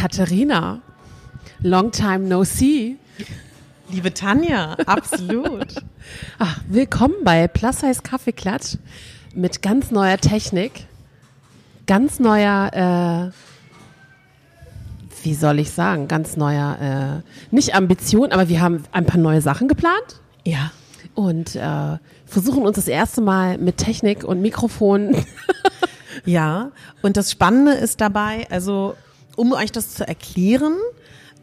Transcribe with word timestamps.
Katharina, 0.00 0.80
long 1.62 1.90
time 1.90 2.20
no 2.20 2.42
see. 2.42 2.96
Liebe 3.90 4.14
Tanja, 4.14 4.72
absolut. 4.86 5.74
Ach, 6.38 6.58
willkommen 6.68 7.16
bei 7.22 7.46
Plus 7.48 7.80
Size 7.80 8.00
Kaffeeklatsch 8.00 8.78
mit 9.34 9.60
ganz 9.60 9.90
neuer 9.90 10.16
Technik, 10.16 10.86
ganz 11.86 12.18
neuer, 12.18 13.30
äh, 13.30 13.30
wie 15.22 15.34
soll 15.34 15.58
ich 15.58 15.70
sagen, 15.70 16.08
ganz 16.08 16.34
neuer, 16.38 17.20
äh, 17.20 17.54
nicht 17.54 17.74
Ambition, 17.74 18.32
aber 18.32 18.48
wir 18.48 18.62
haben 18.62 18.84
ein 18.92 19.04
paar 19.04 19.20
neue 19.20 19.42
Sachen 19.42 19.68
geplant 19.68 20.22
Ja. 20.46 20.72
und 21.14 21.56
äh, 21.56 21.98
versuchen 22.24 22.64
uns 22.64 22.76
das 22.76 22.88
erste 22.88 23.20
Mal 23.20 23.58
mit 23.58 23.76
Technik 23.76 24.24
und 24.24 24.40
Mikrofon. 24.40 25.14
Ja, 26.26 26.72
und 27.00 27.16
das 27.16 27.30
Spannende 27.30 27.72
ist 27.72 28.00
dabei, 28.02 28.46
also 28.50 28.94
um 29.40 29.52
euch 29.52 29.72
das 29.72 29.94
zu 29.94 30.06
erklären, 30.06 30.74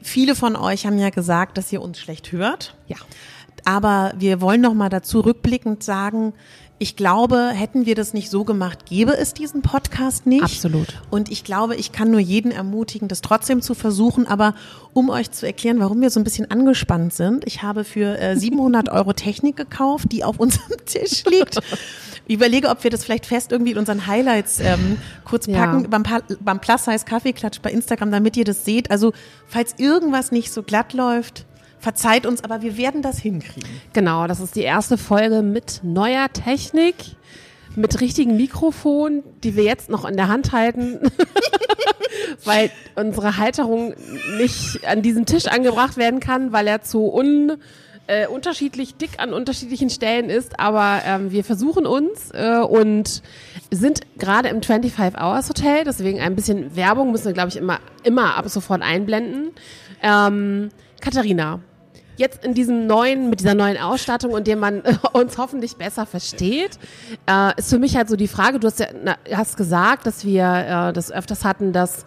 viele 0.03 0.35
von 0.35 0.55
euch 0.55 0.85
haben 0.85 0.99
ja 0.99 1.09
gesagt, 1.09 1.57
dass 1.57 1.73
ihr 1.73 1.81
uns 1.81 1.97
schlecht 1.97 2.31
hört. 2.31 2.75
ja. 2.87 2.97
Aber 3.65 4.13
wir 4.17 4.39
wollen 4.39 4.61
noch 4.61 4.75
mal 4.75 4.87
dazu 4.87 5.19
rückblickend 5.19 5.83
sagen, 5.83 6.33
ich 6.79 6.95
glaube, 6.95 7.49
hätten 7.49 7.85
wir 7.85 7.95
das 7.95 8.13
nicht 8.13 8.29
so 8.29 8.43
gemacht, 8.43 8.85
gäbe 8.85 9.17
es 9.17 9.33
diesen 9.33 9.61
Podcast 9.61 10.27
nicht. 10.27 10.43
Absolut. 10.43 11.01
Und 11.09 11.29
ich 11.31 11.43
glaube, 11.43 11.75
ich 11.75 11.91
kann 11.91 12.11
nur 12.11 12.19
jeden 12.19 12.51
ermutigen, 12.51 13.07
das 13.07 13.21
trotzdem 13.21 13.61
zu 13.61 13.73
versuchen. 13.73 14.27
Aber 14.27 14.53
um 14.93 15.09
euch 15.09 15.31
zu 15.31 15.45
erklären, 15.45 15.79
warum 15.79 15.99
wir 15.99 16.11
so 16.11 16.19
ein 16.19 16.23
bisschen 16.23 16.49
angespannt 16.51 17.13
sind, 17.13 17.45
ich 17.47 17.63
habe 17.63 17.83
für 17.83 18.19
äh, 18.19 18.37
700 18.37 18.89
Euro 18.89 19.13
Technik 19.13 19.57
gekauft, 19.57 20.11
die 20.11 20.23
auf 20.23 20.39
unserem 20.39 20.77
Tisch 20.85 21.25
liegt. 21.25 21.59
Ich 22.27 22.35
überlege, 22.35 22.69
ob 22.69 22.83
wir 22.83 22.91
das 22.91 23.03
vielleicht 23.05 23.25
fest 23.25 23.51
irgendwie 23.51 23.71
in 23.71 23.77
unseren 23.77 24.05
Highlights 24.05 24.59
ähm, 24.59 24.97
kurz 25.23 25.47
Ja. 25.47 25.65
packen, 25.65 25.89
beim, 25.89 26.03
Pa- 26.03 26.21
beim 26.41 26.59
Plus 26.59 26.85
Size 26.85 27.05
Kaffeeklatsch 27.05 27.61
bei 27.61 27.71
Instagram, 27.71 28.11
damit 28.11 28.35
ihr 28.37 28.43
das 28.45 28.65
seht. 28.65 28.91
Also, 28.91 29.13
falls 29.47 29.75
irgendwas 29.77 30.31
nicht 30.31 30.51
so 30.51 30.61
glatt 30.63 30.93
läuft, 30.93 31.45
verzeiht 31.79 32.25
uns, 32.25 32.43
aber 32.43 32.61
wir 32.61 32.75
werden 32.77 33.01
das 33.01 33.19
hinkriegen. 33.19 33.69
Genau, 33.93 34.27
das 34.27 34.39
ist 34.41 34.55
die 34.55 34.61
erste 34.63 34.97
Folge 34.97 35.41
mit 35.41 35.79
neuer 35.83 36.27
Technik, 36.33 36.95
mit 37.75 38.01
richtigen 38.01 38.35
Mikrofon, 38.35 39.23
die 39.43 39.55
wir 39.55 39.63
jetzt 39.63 39.89
noch 39.89 40.03
in 40.03 40.17
der 40.17 40.27
Hand 40.27 40.51
halten, 40.51 40.99
weil 42.43 42.71
unsere 42.95 43.37
Halterung 43.37 43.93
nicht 44.37 44.85
an 44.87 45.01
diesen 45.01 45.25
Tisch 45.25 45.45
angebracht 45.47 45.97
werden 45.97 46.19
kann, 46.19 46.51
weil 46.51 46.67
er 46.67 46.81
zu 46.81 47.13
un 47.13 47.53
äh, 48.07 48.27
unterschiedlich 48.27 48.95
dick 48.95 49.19
an 49.19 49.33
unterschiedlichen 49.33 49.89
Stellen 49.89 50.29
ist, 50.29 50.59
aber 50.59 51.01
ähm, 51.05 51.31
wir 51.31 51.43
versuchen 51.43 51.85
uns 51.85 52.31
äh, 52.31 52.59
und 52.59 53.21
sind 53.69 54.01
gerade 54.17 54.49
im 54.49 54.63
25 54.63 55.19
Hours 55.19 55.49
Hotel, 55.49 55.83
deswegen 55.83 56.19
ein 56.19 56.35
bisschen 56.35 56.75
Werbung 56.75 57.11
müssen 57.11 57.25
wir, 57.25 57.33
glaube 57.33 57.49
ich, 57.49 57.57
immer, 57.57 57.79
immer 58.03 58.35
ab 58.35 58.47
sofort 58.49 58.81
einblenden. 58.81 59.51
Ähm, 60.01 60.69
Katharina, 61.01 61.59
jetzt 62.15 62.43
in 62.43 62.53
diesem 62.53 62.87
neuen, 62.87 63.29
mit 63.29 63.39
dieser 63.41 63.55
neuen 63.55 63.77
Ausstattung 63.77 64.31
und 64.31 64.47
dem 64.47 64.59
man 64.59 64.81
uns 65.13 65.37
hoffentlich 65.37 65.75
besser 65.75 66.05
versteht, 66.05 66.79
äh, 67.29 67.51
ist 67.57 67.69
für 67.69 67.79
mich 67.79 67.95
halt 67.95 68.09
so 68.09 68.15
die 68.15 68.27
Frage, 68.27 68.59
du 68.59 68.67
hast 68.67 68.79
ja 68.79 68.87
na, 69.03 69.17
hast 69.31 69.57
gesagt, 69.57 70.05
dass 70.05 70.25
wir 70.25 70.43
äh, 70.89 70.93
das 70.93 71.11
öfters 71.11 71.43
hatten, 71.43 71.73
dass 71.73 72.05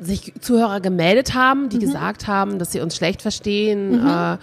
sich 0.00 0.32
Zuhörer 0.40 0.80
gemeldet 0.80 1.34
haben, 1.34 1.68
die 1.68 1.78
gesagt 1.78 2.28
haben, 2.28 2.58
dass 2.58 2.70
sie 2.70 2.80
uns 2.80 2.96
schlecht 2.96 3.20
verstehen. 3.22 4.06
Äh, 4.06 4.38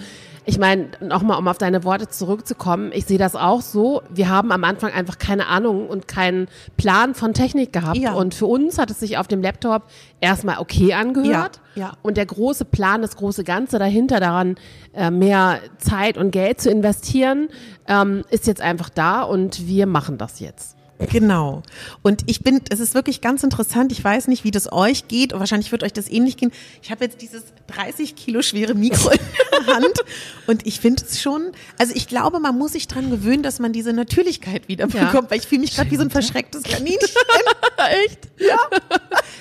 ich 0.45 0.59
meine, 0.59 0.89
nochmal, 1.01 1.39
um 1.39 1.47
auf 1.47 1.57
deine 1.57 1.83
Worte 1.83 2.07
zurückzukommen, 2.07 2.91
ich 2.93 3.05
sehe 3.05 3.17
das 3.17 3.35
auch 3.35 3.61
so. 3.61 4.03
Wir 4.09 4.29
haben 4.29 4.51
am 4.51 4.63
Anfang 4.63 4.93
einfach 4.93 5.17
keine 5.17 5.47
Ahnung 5.47 5.87
und 5.87 6.07
keinen 6.07 6.47
Plan 6.77 7.15
von 7.15 7.33
Technik 7.33 7.73
gehabt. 7.73 7.97
Ja. 7.97 8.13
Und 8.13 8.35
für 8.35 8.45
uns 8.45 8.77
hat 8.77 8.91
es 8.91 8.99
sich 8.99 9.17
auf 9.17 9.27
dem 9.27 9.41
Laptop 9.41 9.83
erstmal 10.21 10.59
okay 10.59 10.93
angehört. 10.93 11.61
Ja, 11.73 11.81
ja. 11.81 11.93
Und 12.03 12.17
der 12.17 12.27
große 12.27 12.65
Plan, 12.65 13.01
das 13.01 13.15
große 13.15 13.43
Ganze 13.43 13.79
dahinter, 13.79 14.19
daran 14.19 14.55
äh, 14.93 15.09
mehr 15.09 15.59
Zeit 15.79 16.17
und 16.17 16.31
Geld 16.31 16.61
zu 16.61 16.69
investieren, 16.69 17.49
ähm, 17.87 18.23
ist 18.29 18.45
jetzt 18.45 18.61
einfach 18.61 18.89
da 18.89 19.23
und 19.23 19.67
wir 19.67 19.87
machen 19.87 20.17
das 20.17 20.39
jetzt. 20.39 20.74
Genau. 21.11 21.61
Und 22.03 22.23
ich 22.25 22.41
bin, 22.41 22.61
es 22.69 22.79
ist 22.79 22.93
wirklich 22.93 23.19
ganz 23.19 23.43
interessant. 23.43 23.91
Ich 23.91 24.01
weiß 24.03 24.27
nicht, 24.29 24.43
wie 24.45 24.51
das 24.51 24.71
euch 24.71 25.07
geht. 25.09 25.33
Und 25.33 25.39
wahrscheinlich 25.39 25.71
wird 25.71 25.83
euch 25.83 25.91
das 25.93 26.09
ähnlich 26.09 26.37
gehen. 26.37 26.51
Ich 26.81 26.89
habe 26.89 27.03
jetzt 27.03 27.21
dieses 27.21 27.43
30 27.67 28.15
Kilo 28.15 28.41
schwere 28.41 28.75
Mikro 28.75 29.09
in 29.09 29.19
der 29.67 29.67
Hand. 29.75 29.93
Und 30.47 30.65
ich 30.65 30.79
finde 30.79 31.03
es 31.05 31.21
schon, 31.21 31.51
also 31.77 31.93
ich 31.95 32.07
glaube, 32.07 32.39
man 32.39 32.57
muss 32.57 32.71
sich 32.73 32.87
dran 32.87 33.09
gewöhnen, 33.09 33.43
dass 33.43 33.59
man 33.59 33.73
diese 33.73 33.91
Natürlichkeit 33.91 34.67
wieder 34.69 34.87
Ja. 34.87 35.05
bekommt, 35.05 35.31
weil 35.31 35.39
ich 35.39 35.47
fühle 35.47 35.61
mich 35.61 35.75
gerade 35.75 35.91
wie 35.91 35.97
so 35.97 36.01
ein 36.03 36.11
verschrecktes 36.11 36.63
Kaninchen. 36.63 36.99
Echt? 38.05 38.19
Ja. 38.39 38.57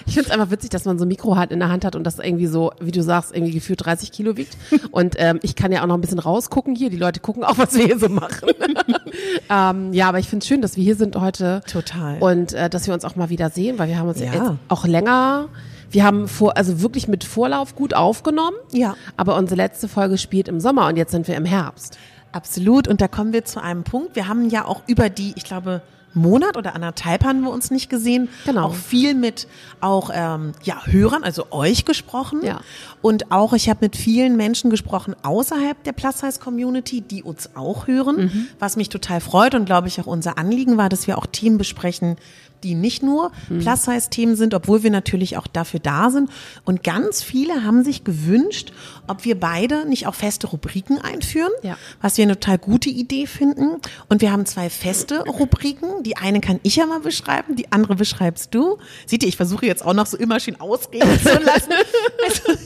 Ich 0.06 0.14
finde 0.14 0.28
es 0.28 0.34
einfach 0.34 0.50
witzig, 0.50 0.70
dass 0.70 0.84
man 0.84 0.98
so 0.98 1.04
ein 1.04 1.08
Mikro 1.08 1.36
halt 1.36 1.52
in 1.52 1.60
der 1.60 1.68
Hand 1.68 1.84
hat 1.84 1.94
und 1.94 2.04
das 2.04 2.18
irgendwie 2.18 2.46
so, 2.46 2.72
wie 2.80 2.90
du 2.90 3.02
sagst, 3.02 3.32
irgendwie 3.32 3.52
gefühlt 3.52 3.84
30 3.84 4.10
Kilo 4.10 4.36
wiegt. 4.36 4.56
Und 4.90 5.14
ähm, 5.18 5.38
ich 5.42 5.54
kann 5.54 5.70
ja 5.70 5.82
auch 5.82 5.86
noch 5.86 5.94
ein 5.94 6.00
bisschen 6.00 6.18
rausgucken 6.18 6.74
hier. 6.74 6.90
Die 6.90 6.96
Leute 6.96 7.20
gucken 7.20 7.44
auch, 7.44 7.58
was 7.58 7.74
wir 7.74 7.86
hier 7.86 7.98
so 7.98 8.08
machen. 8.08 8.48
ähm, 9.50 9.92
ja, 9.92 10.08
aber 10.08 10.18
ich 10.18 10.28
finde 10.28 10.42
es 10.42 10.48
schön, 10.48 10.60
dass 10.60 10.76
wir 10.76 10.82
hier 10.82 10.96
sind 10.96 11.14
heute. 11.16 11.43
Total. 11.70 12.18
Und 12.20 12.52
äh, 12.52 12.68
dass 12.70 12.86
wir 12.86 12.94
uns 12.94 13.04
auch 13.04 13.16
mal 13.16 13.28
wieder 13.30 13.50
sehen, 13.50 13.78
weil 13.78 13.88
wir 13.88 13.98
haben 13.98 14.08
uns 14.08 14.20
Ja. 14.20 14.32
jetzt 14.32 14.50
auch 14.68 14.86
länger, 14.86 15.48
wir 15.90 16.04
haben 16.04 16.26
vor, 16.28 16.56
also 16.56 16.80
wirklich 16.82 17.06
mit 17.08 17.24
Vorlauf 17.24 17.74
gut 17.76 17.94
aufgenommen. 17.94 18.56
Ja. 18.72 18.94
Aber 19.16 19.36
unsere 19.36 19.56
letzte 19.56 19.88
Folge 19.88 20.18
spielt 20.18 20.48
im 20.48 20.60
Sommer 20.60 20.88
und 20.88 20.96
jetzt 20.96 21.12
sind 21.12 21.28
wir 21.28 21.36
im 21.36 21.44
Herbst. 21.44 21.98
Absolut. 22.32 22.88
Und 22.88 23.00
da 23.00 23.06
kommen 23.08 23.32
wir 23.32 23.44
zu 23.44 23.62
einem 23.62 23.84
Punkt. 23.84 24.16
Wir 24.16 24.26
haben 24.26 24.48
ja 24.50 24.64
auch 24.64 24.82
über 24.88 25.08
die, 25.08 25.32
ich 25.36 25.44
glaube, 25.44 25.82
Monat 26.14 26.56
oder 26.56 26.74
anderthalb 26.74 27.24
haben 27.24 27.42
wir 27.42 27.50
uns 27.50 27.70
nicht 27.70 27.90
gesehen. 27.90 28.28
Genau. 28.46 28.66
Auch 28.68 28.74
viel 28.74 29.14
mit 29.14 29.46
auch 29.80 30.10
ähm, 30.12 30.52
ja 30.62 30.86
Hörern, 30.86 31.24
also 31.24 31.46
euch 31.50 31.84
gesprochen. 31.84 32.40
Ja. 32.44 32.60
Und 33.02 33.30
auch 33.32 33.52
ich 33.52 33.68
habe 33.68 33.80
mit 33.82 33.96
vielen 33.96 34.36
Menschen 34.36 34.70
gesprochen 34.70 35.14
außerhalb 35.22 35.82
der 35.84 35.92
Plus 35.92 36.20
Size 36.20 36.38
Community, 36.40 37.00
die 37.00 37.22
uns 37.22 37.50
auch 37.56 37.86
hören, 37.86 38.16
Mhm. 38.16 38.46
was 38.58 38.76
mich 38.76 38.88
total 38.88 39.20
freut 39.20 39.54
und 39.54 39.64
glaube 39.66 39.88
ich 39.88 40.00
auch 40.00 40.06
unser 40.06 40.38
Anliegen 40.38 40.76
war, 40.76 40.88
dass 40.88 41.06
wir 41.06 41.18
auch 41.18 41.26
Themen 41.26 41.58
besprechen, 41.58 42.16
die 42.64 42.74
nicht 42.74 43.02
nur 43.02 43.30
Mhm. 43.48 43.60
Plus 43.60 43.84
Size 43.84 44.10
Themen 44.10 44.36
sind, 44.36 44.54
obwohl 44.54 44.82
wir 44.82 44.90
natürlich 44.90 45.36
auch 45.36 45.46
dafür 45.46 45.80
da 45.80 46.10
sind. 46.10 46.30
Und 46.64 46.82
ganz 46.82 47.22
viele 47.22 47.62
haben 47.64 47.84
sich 47.84 48.02
gewünscht, 48.04 48.72
ob 49.06 49.24
wir 49.24 49.38
beide 49.38 49.86
nicht 49.88 50.06
auch 50.06 50.14
feste 50.14 50.46
Rubriken 50.46 50.98
einführen, 50.98 51.52
Ja. 51.62 51.76
was 52.00 52.16
wir 52.16 52.24
eine 52.24 52.38
total 52.40 52.58
gute 52.58 52.88
Idee 52.90 53.26
finden. 53.26 53.76
Und 54.08 54.20
wir 54.22 54.32
haben 54.32 54.46
zwei 54.46 54.70
feste 54.70 55.20
Rubriken. 55.24 56.02
Die 56.02 56.16
eine 56.16 56.40
kann 56.40 56.58
ich 56.62 56.76
ja 56.76 56.86
mal 56.86 57.00
beschreiben, 57.00 57.54
die 57.56 57.70
andere 57.70 57.94
beschreibst 57.96 58.54
du. 58.54 58.78
Seht 59.06 59.22
ihr, 59.22 59.28
ich 59.28 59.36
versuche 59.36 59.66
jetzt 59.66 59.84
auch 59.84 59.94
noch 59.94 60.06
so 60.06 60.16
immer 60.16 60.40
schön 60.40 60.58
ausreden 60.60 61.18
zu 61.20 61.28
lassen. 61.38 61.72
Also, 62.26 62.58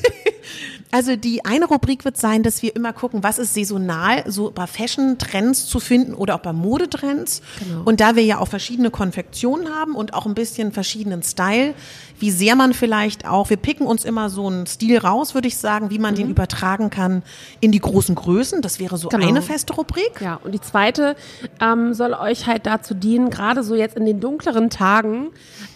also 0.90 1.16
die 1.16 1.44
eine 1.44 1.66
Rubrik 1.66 2.04
wird 2.04 2.16
sein, 2.16 2.42
dass 2.42 2.62
wir 2.62 2.74
immer 2.74 2.92
gucken, 2.92 3.22
was 3.22 3.38
ist 3.38 3.54
saisonal 3.54 4.24
so 4.30 4.50
bei 4.50 4.66
Fashion-Trends 4.66 5.66
zu 5.66 5.80
finden 5.80 6.14
oder 6.14 6.34
auch 6.36 6.40
bei 6.40 6.52
Modetrends. 6.52 7.42
Genau. 7.58 7.82
Und 7.84 8.00
da 8.00 8.16
wir 8.16 8.24
ja 8.24 8.38
auch 8.38 8.48
verschiedene 8.48 8.90
Konfektionen 8.90 9.68
haben 9.74 9.94
und 9.94 10.14
auch 10.14 10.26
ein 10.26 10.34
bisschen 10.34 10.72
verschiedenen 10.72 11.22
Style, 11.22 11.74
wie 12.20 12.30
sehr 12.30 12.56
man 12.56 12.74
vielleicht 12.74 13.26
auch, 13.26 13.50
wir 13.50 13.56
picken 13.56 13.86
uns 13.86 14.04
immer 14.04 14.28
so 14.30 14.46
einen 14.48 14.66
Stil 14.66 14.98
raus, 14.98 15.34
würde 15.34 15.46
ich 15.48 15.56
sagen, 15.56 15.90
wie 15.90 15.98
man 15.98 16.14
den 16.14 16.30
übertragen 16.30 16.90
kann 16.90 17.22
in 17.60 17.70
die 17.70 17.78
großen 17.80 18.14
Größen. 18.14 18.62
Das 18.62 18.78
wäre 18.80 18.96
so 18.96 19.08
Mhm. 19.08 19.10
Genau. 19.10 19.28
eine 19.28 19.42
feste 19.42 19.72
Rubrik. 19.74 20.20
Ja, 20.20 20.40
und 20.42 20.52
die 20.52 20.60
zweite 20.60 21.16
ähm, 21.60 21.94
soll 21.94 22.14
euch 22.14 22.46
halt 22.46 22.66
dazu 22.66 22.94
dienen, 22.94 23.30
gerade 23.30 23.62
so 23.62 23.74
jetzt 23.74 23.96
in 23.96 24.04
den 24.04 24.20
dunkleren 24.20 24.68
Tagen, 24.70 25.28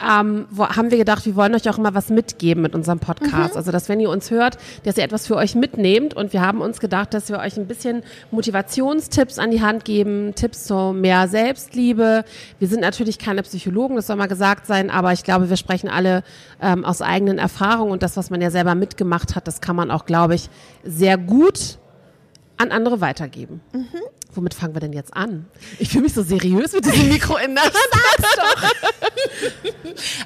ähm, 0.07 0.47
wo, 0.51 0.67
haben 0.67 0.91
wir 0.91 0.99
gedacht, 0.99 1.25
wir 1.27 1.37
wollen 1.37 1.55
euch 1.55 1.69
auch 1.69 1.79
immer 1.79 1.95
was 1.95 2.09
mitgeben 2.09 2.63
mit 2.63 2.75
unserem 2.75 2.99
Podcast. 2.99 3.57
Also, 3.57 3.71
dass 3.73 3.89
wenn 3.89 4.01
ihr 4.01 4.11
uns 4.11 4.31
hört, 4.31 4.59
dass 4.85 4.97
ihr 4.97 5.02
etwas 5.03 5.27
für 5.27 5.37
euch 5.37 5.55
mitnehmt. 5.55 6.15
Und 6.15 6.33
wir 6.33 6.41
haben 6.41 6.61
uns 6.61 6.81
gedacht, 6.81 7.15
dass 7.15 7.29
wir 7.29 7.39
euch 7.39 7.57
ein 7.57 7.67
bisschen 7.67 8.03
Motivationstipps 8.31 9.39
an 9.39 9.51
die 9.51 9.61
Hand 9.61 9.85
geben, 9.85 10.35
Tipps 10.35 10.65
zu 10.65 10.93
mehr 10.93 11.29
Selbstliebe. 11.29 12.25
Wir 12.59 12.69
sind 12.69 12.81
natürlich 12.81 13.19
keine 13.19 13.43
Psychologen, 13.43 13.97
das 13.97 14.07
soll 14.07 14.17
mal 14.17 14.27
gesagt 14.27 14.67
sein, 14.67 14.91
aber 14.91 15.13
ich 15.13 15.25
glaube, 15.25 15.51
wir 15.51 15.57
sprechen 15.57 15.89
alle 15.89 16.23
ähm, 16.61 16.85
aus 16.85 17.03
eigenen 17.03 17.39
Erfahrungen 17.39 17.93
und 17.93 18.03
das, 18.03 18.17
was 18.17 18.31
man 18.31 18.41
ja 18.41 18.51
selber 18.51 18.75
mitgemacht 18.75 19.35
hat, 19.35 19.47
das 19.47 19.61
kann 19.61 19.77
man 19.77 19.91
auch, 19.91 20.07
glaube 20.07 20.35
ich, 20.35 20.49
sehr 20.85 21.19
gut 21.19 21.79
an 22.57 22.71
andere 22.71 23.01
weitergeben. 23.01 23.61
Womit 24.35 24.55
fangen 24.55 24.75
wir 24.75 24.81
denn 24.81 24.93
jetzt 24.93 25.15
an? 25.15 25.47
Ich 25.79 25.91
fühle 25.91 26.05
mich 26.05 26.15
so 26.15 26.23
seriös 26.23 26.73
mit 26.73 26.87
diesem 26.87 27.09
Mikro 27.09 27.37
in 27.37 27.55
der 27.55 27.65
Hand. 27.65 27.75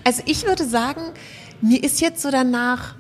Also 0.05 0.23
ich 0.27 0.47
würde 0.47 0.65
sagen, 0.65 1.01
mir 1.61 1.83
ist 1.83 2.01
jetzt 2.01 2.23
so 2.23 2.31
danach, 2.31 2.95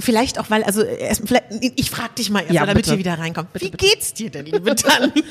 vielleicht 0.00 0.38
auch, 0.38 0.50
weil, 0.50 0.62
also 0.64 0.82
erst, 0.82 1.22
vielleicht, 1.26 1.44
ich 1.60 1.90
frage 1.90 2.14
dich 2.18 2.30
mal 2.30 2.40
erst, 2.40 2.52
Ja, 2.52 2.62
mal, 2.62 2.66
damit 2.68 2.84
bitte. 2.84 2.96
wir 2.96 2.98
wieder 2.98 3.18
reinkommen. 3.18 3.50
Wie 3.54 3.70
geht's 3.70 4.14
dir 4.14 4.30
denn, 4.30 4.46
liebe 4.46 4.74
Tanja? 4.74 5.10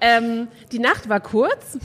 Ähm, 0.00 0.48
die 0.72 0.78
Nacht 0.78 1.08
war 1.08 1.20
kurz, 1.20 1.78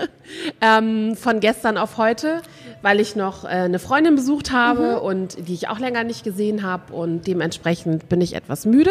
ähm, 0.60 1.16
von 1.16 1.38
gestern 1.38 1.78
auf 1.78 1.96
heute, 1.96 2.42
weil 2.82 2.98
ich 2.98 3.14
noch 3.14 3.44
äh, 3.44 3.48
eine 3.48 3.78
Freundin 3.78 4.16
besucht 4.16 4.50
habe 4.50 5.00
und 5.00 5.36
die 5.48 5.54
ich 5.54 5.68
auch 5.68 5.78
länger 5.78 6.02
nicht 6.02 6.24
gesehen 6.24 6.64
habe 6.64 6.92
und 6.92 7.26
dementsprechend 7.26 8.08
bin 8.08 8.20
ich 8.20 8.34
etwas 8.34 8.66
müde. 8.66 8.90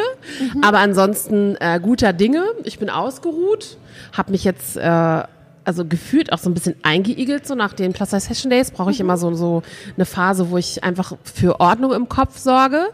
Aber 0.62 0.80
ansonsten 0.80 1.58
äh, 1.60 1.82
guter 1.82 2.14
Dinge. 2.14 2.46
Ich 2.64 2.80
bin 2.80 2.90
ausgeruht, 2.90 3.78
habe 4.14 4.32
mich 4.32 4.46
jetzt 4.46 4.78
äh, 4.78 5.24
also 5.64 5.86
gefühlt 5.86 6.34
auch 6.34 6.40
so 6.40 6.50
ein 6.50 6.54
bisschen 6.54 6.76
eingeigelt, 6.84 7.48
so 7.48 7.56
nach 7.56 7.74
den 7.74 7.94
Plus 7.94 8.12
Size 8.12 8.22
Session 8.22 8.50
Days 8.50 8.72
brauche 8.72 8.92
ich 8.92 9.00
immer 9.00 9.18
so, 9.18 9.34
so 9.34 9.64
eine 9.96 10.06
Phase, 10.06 10.50
wo 10.50 10.58
ich 10.58 10.84
einfach 10.84 11.14
für 11.24 11.60
Ordnung 11.60 11.94
im 11.94 12.10
Kopf 12.10 12.38
sorge. 12.38 12.88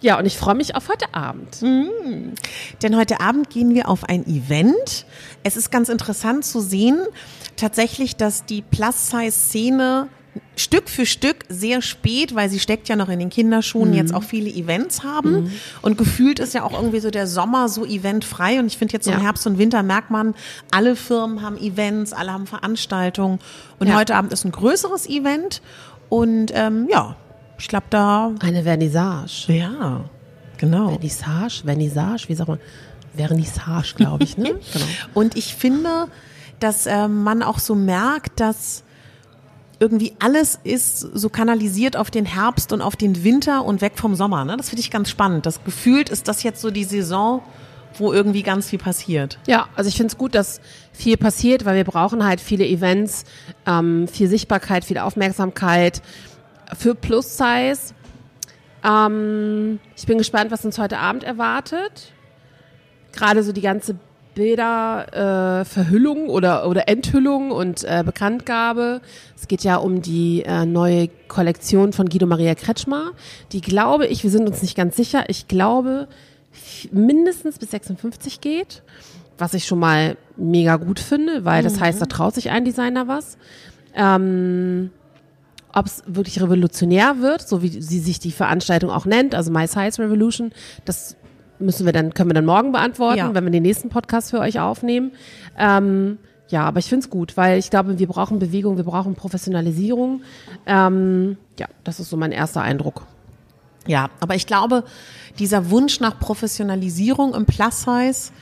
Ja, 0.00 0.18
und 0.18 0.26
ich 0.26 0.36
freue 0.36 0.54
mich 0.54 0.76
auf 0.76 0.88
heute 0.88 1.12
Abend. 1.12 1.60
Denn 1.60 2.96
heute 2.96 3.20
Abend 3.20 3.50
gehen 3.50 3.74
wir 3.74 3.88
auf 3.88 4.04
ein 4.04 4.24
Event. 4.26 5.06
Es 5.42 5.56
ist 5.56 5.70
ganz 5.70 5.88
interessant 5.88 6.44
zu 6.44 6.60
sehen, 6.60 7.00
tatsächlich, 7.56 8.14
dass 8.14 8.44
die 8.44 8.62
Plus-Size-Szene 8.62 10.08
Stück 10.56 10.88
für 10.88 11.06
Stück 11.06 11.44
sehr 11.48 11.82
spät, 11.82 12.34
weil 12.34 12.48
sie 12.48 12.58
steckt 12.58 12.88
ja 12.88 12.96
noch 12.96 13.08
in 13.08 13.18
den 13.18 13.30
Kinderschuhen, 13.30 13.92
jetzt 13.94 14.12
auch 14.14 14.22
viele 14.22 14.50
Events 14.50 15.02
haben. 15.04 15.52
Und 15.82 15.96
gefühlt 15.98 16.38
ist 16.40 16.54
ja 16.54 16.62
auch 16.64 16.72
irgendwie 16.72 17.00
so 17.00 17.10
der 17.10 17.26
Sommer 17.26 17.68
so 17.68 17.84
eventfrei. 17.84 18.58
Und 18.58 18.66
ich 18.66 18.76
finde 18.76 18.94
jetzt 18.94 19.04
so 19.04 19.10
im 19.12 19.18
Ja. 19.18 19.24
Herbst 19.24 19.46
und 19.46 19.58
Winter 19.58 19.82
merkt 19.82 20.10
man, 20.10 20.34
alle 20.70 20.96
Firmen 20.96 21.42
haben 21.42 21.56
Events, 21.58 22.12
alle 22.12 22.32
haben 22.32 22.46
Veranstaltungen. 22.46 23.38
Und 23.78 23.86
Ja. 23.88 23.96
heute 23.96 24.14
Abend 24.16 24.32
ist 24.32 24.44
ein 24.44 24.52
größeres 24.52 25.08
Event. 25.08 25.62
Und 26.08 26.52
ähm, 26.54 26.88
ja, 26.90 27.16
ich 27.58 27.68
glaube 27.68 27.86
da, 27.90 28.32
Eine 28.40 28.62
Vernissage. 28.62 29.52
ja, 29.52 30.04
genau. 30.58 30.90
Vernissage? 30.90 31.62
Vernissage? 31.64 32.28
Wie 32.28 32.34
sagt 32.34 32.48
man? 32.48 32.58
Vernissage, 33.16 33.94
glaube 33.96 34.24
ich, 34.24 34.36
ne? 34.38 34.50
genau. 34.72 34.84
Und 35.14 35.36
ich 35.36 35.54
finde, 35.54 36.06
dass 36.60 36.86
äh, 36.86 37.08
man 37.08 37.42
auch 37.42 37.58
so 37.58 37.74
merkt, 37.74 38.40
dass 38.40 38.84
irgendwie 39.80 40.14
alles 40.18 40.58
ist 40.64 40.98
so 40.98 41.28
kanalisiert 41.28 41.96
auf 41.96 42.10
den 42.10 42.24
Herbst 42.24 42.72
und 42.72 42.82
auf 42.82 42.96
den 42.96 43.22
Winter 43.24 43.64
und 43.64 43.80
weg 43.80 43.92
vom 43.96 44.14
Sommer. 44.14 44.44
Ne? 44.44 44.56
Das 44.56 44.70
finde 44.70 44.80
ich 44.80 44.90
ganz 44.90 45.08
spannend. 45.08 45.46
Das 45.46 45.62
gefühlt 45.62 46.08
ist 46.08 46.26
das 46.28 46.42
jetzt 46.42 46.60
so 46.60 46.70
die 46.70 46.84
Saison, 46.84 47.42
wo 47.94 48.12
irgendwie 48.12 48.42
ganz 48.42 48.68
viel 48.68 48.78
passiert. 48.78 49.38
Ja, 49.46 49.68
also 49.76 49.88
ich 49.88 49.96
finde 49.96 50.12
es 50.12 50.18
gut, 50.18 50.34
dass 50.34 50.60
viel 50.92 51.16
passiert, 51.16 51.64
weil 51.64 51.76
wir 51.76 51.84
brauchen 51.84 52.24
halt 52.24 52.40
viele 52.40 52.66
Events, 52.66 53.24
ähm, 53.66 54.08
viel 54.08 54.28
Sichtbarkeit, 54.28 54.84
viel 54.84 54.98
Aufmerksamkeit 54.98 56.02
für 56.76 56.94
Plus 56.94 57.36
Size. 57.36 57.94
Ähm, 58.84 59.80
ich 59.96 60.06
bin 60.06 60.18
gespannt, 60.18 60.50
was 60.50 60.64
uns 60.64 60.78
heute 60.78 60.98
Abend 60.98 61.22
erwartet. 61.24 62.12
Gerade 63.12 63.42
so 63.42 63.52
die 63.52 63.62
ganze 63.62 63.96
Bilder, 64.38 65.60
äh, 65.60 65.64
Verhüllung 65.64 66.28
oder, 66.28 66.68
oder 66.68 66.88
Enthüllung 66.88 67.50
und 67.50 67.82
äh, 67.82 68.04
Bekanntgabe. 68.06 69.00
Es 69.36 69.48
geht 69.48 69.64
ja 69.64 69.78
um 69.78 70.00
die 70.00 70.44
äh, 70.46 70.64
neue 70.64 71.08
Kollektion 71.26 71.92
von 71.92 72.08
Guido 72.08 72.24
Maria 72.26 72.54
Kretschmer. 72.54 73.10
Die 73.50 73.60
glaube 73.60 74.06
ich, 74.06 74.22
wir 74.22 74.30
sind 74.30 74.48
uns 74.48 74.62
nicht 74.62 74.76
ganz 74.76 74.94
sicher, 74.94 75.24
ich 75.26 75.48
glaube 75.48 76.06
mindestens 76.92 77.58
bis 77.58 77.72
56 77.72 78.40
geht, 78.40 78.84
was 79.38 79.54
ich 79.54 79.64
schon 79.64 79.80
mal 79.80 80.16
mega 80.36 80.76
gut 80.76 81.00
finde, 81.00 81.44
weil 81.44 81.64
das 81.64 81.80
heißt, 81.80 82.00
da 82.00 82.06
traut 82.06 82.36
sich 82.36 82.50
ein 82.50 82.64
Designer 82.64 83.08
was. 83.08 83.38
Ähm, 83.92 84.90
ob 85.72 85.86
es 85.86 86.04
wirklich 86.06 86.40
revolutionär 86.40 87.18
wird, 87.18 87.46
so 87.46 87.60
wie 87.60 87.82
sie 87.82 87.98
sich 87.98 88.20
die 88.20 88.30
Veranstaltung 88.30 88.90
auch 88.90 89.04
nennt, 89.04 89.34
also 89.34 89.50
My 89.50 89.66
Size 89.66 90.00
Revolution, 90.00 90.52
das 90.84 91.16
müssen 91.58 91.86
wir 91.86 91.92
dann, 91.92 92.14
können 92.14 92.30
wir 92.30 92.34
dann 92.34 92.44
morgen 92.46 92.72
beantworten, 92.72 93.18
Ja. 93.18 93.34
wenn 93.34 93.44
wir 93.44 93.50
den 93.50 93.62
nächsten 93.62 93.88
Podcast 93.88 94.30
für 94.30 94.40
euch 94.40 94.60
aufnehmen. 94.60 95.12
Ähm, 95.58 96.18
ja, 96.48 96.64
aber 96.64 96.78
ich 96.78 96.86
finde 96.86 97.04
es 97.04 97.10
gut, 97.10 97.36
weil 97.36 97.58
ich 97.58 97.70
glaube, 97.70 97.98
wir 97.98 98.06
brauchen 98.06 98.38
Bewegung, 98.38 98.76
wir 98.76 98.84
brauchen 98.84 99.14
Professionalisierung. 99.14 100.22
Ähm, 100.66 101.36
ja, 101.58 101.66
das 101.84 102.00
ist 102.00 102.08
so 102.10 102.16
mein 102.16 102.32
erster 102.32 102.62
Eindruck. 102.62 103.06
Ja, 103.86 104.10
aber 104.20 104.34
ich 104.34 104.46
glaube, 104.46 104.84
dieser 105.38 105.70
Wunsch 105.70 106.00
nach 106.00 106.18
Professionalisierung 106.18 107.34
im 107.34 107.46
Plus-Size 107.46 108.32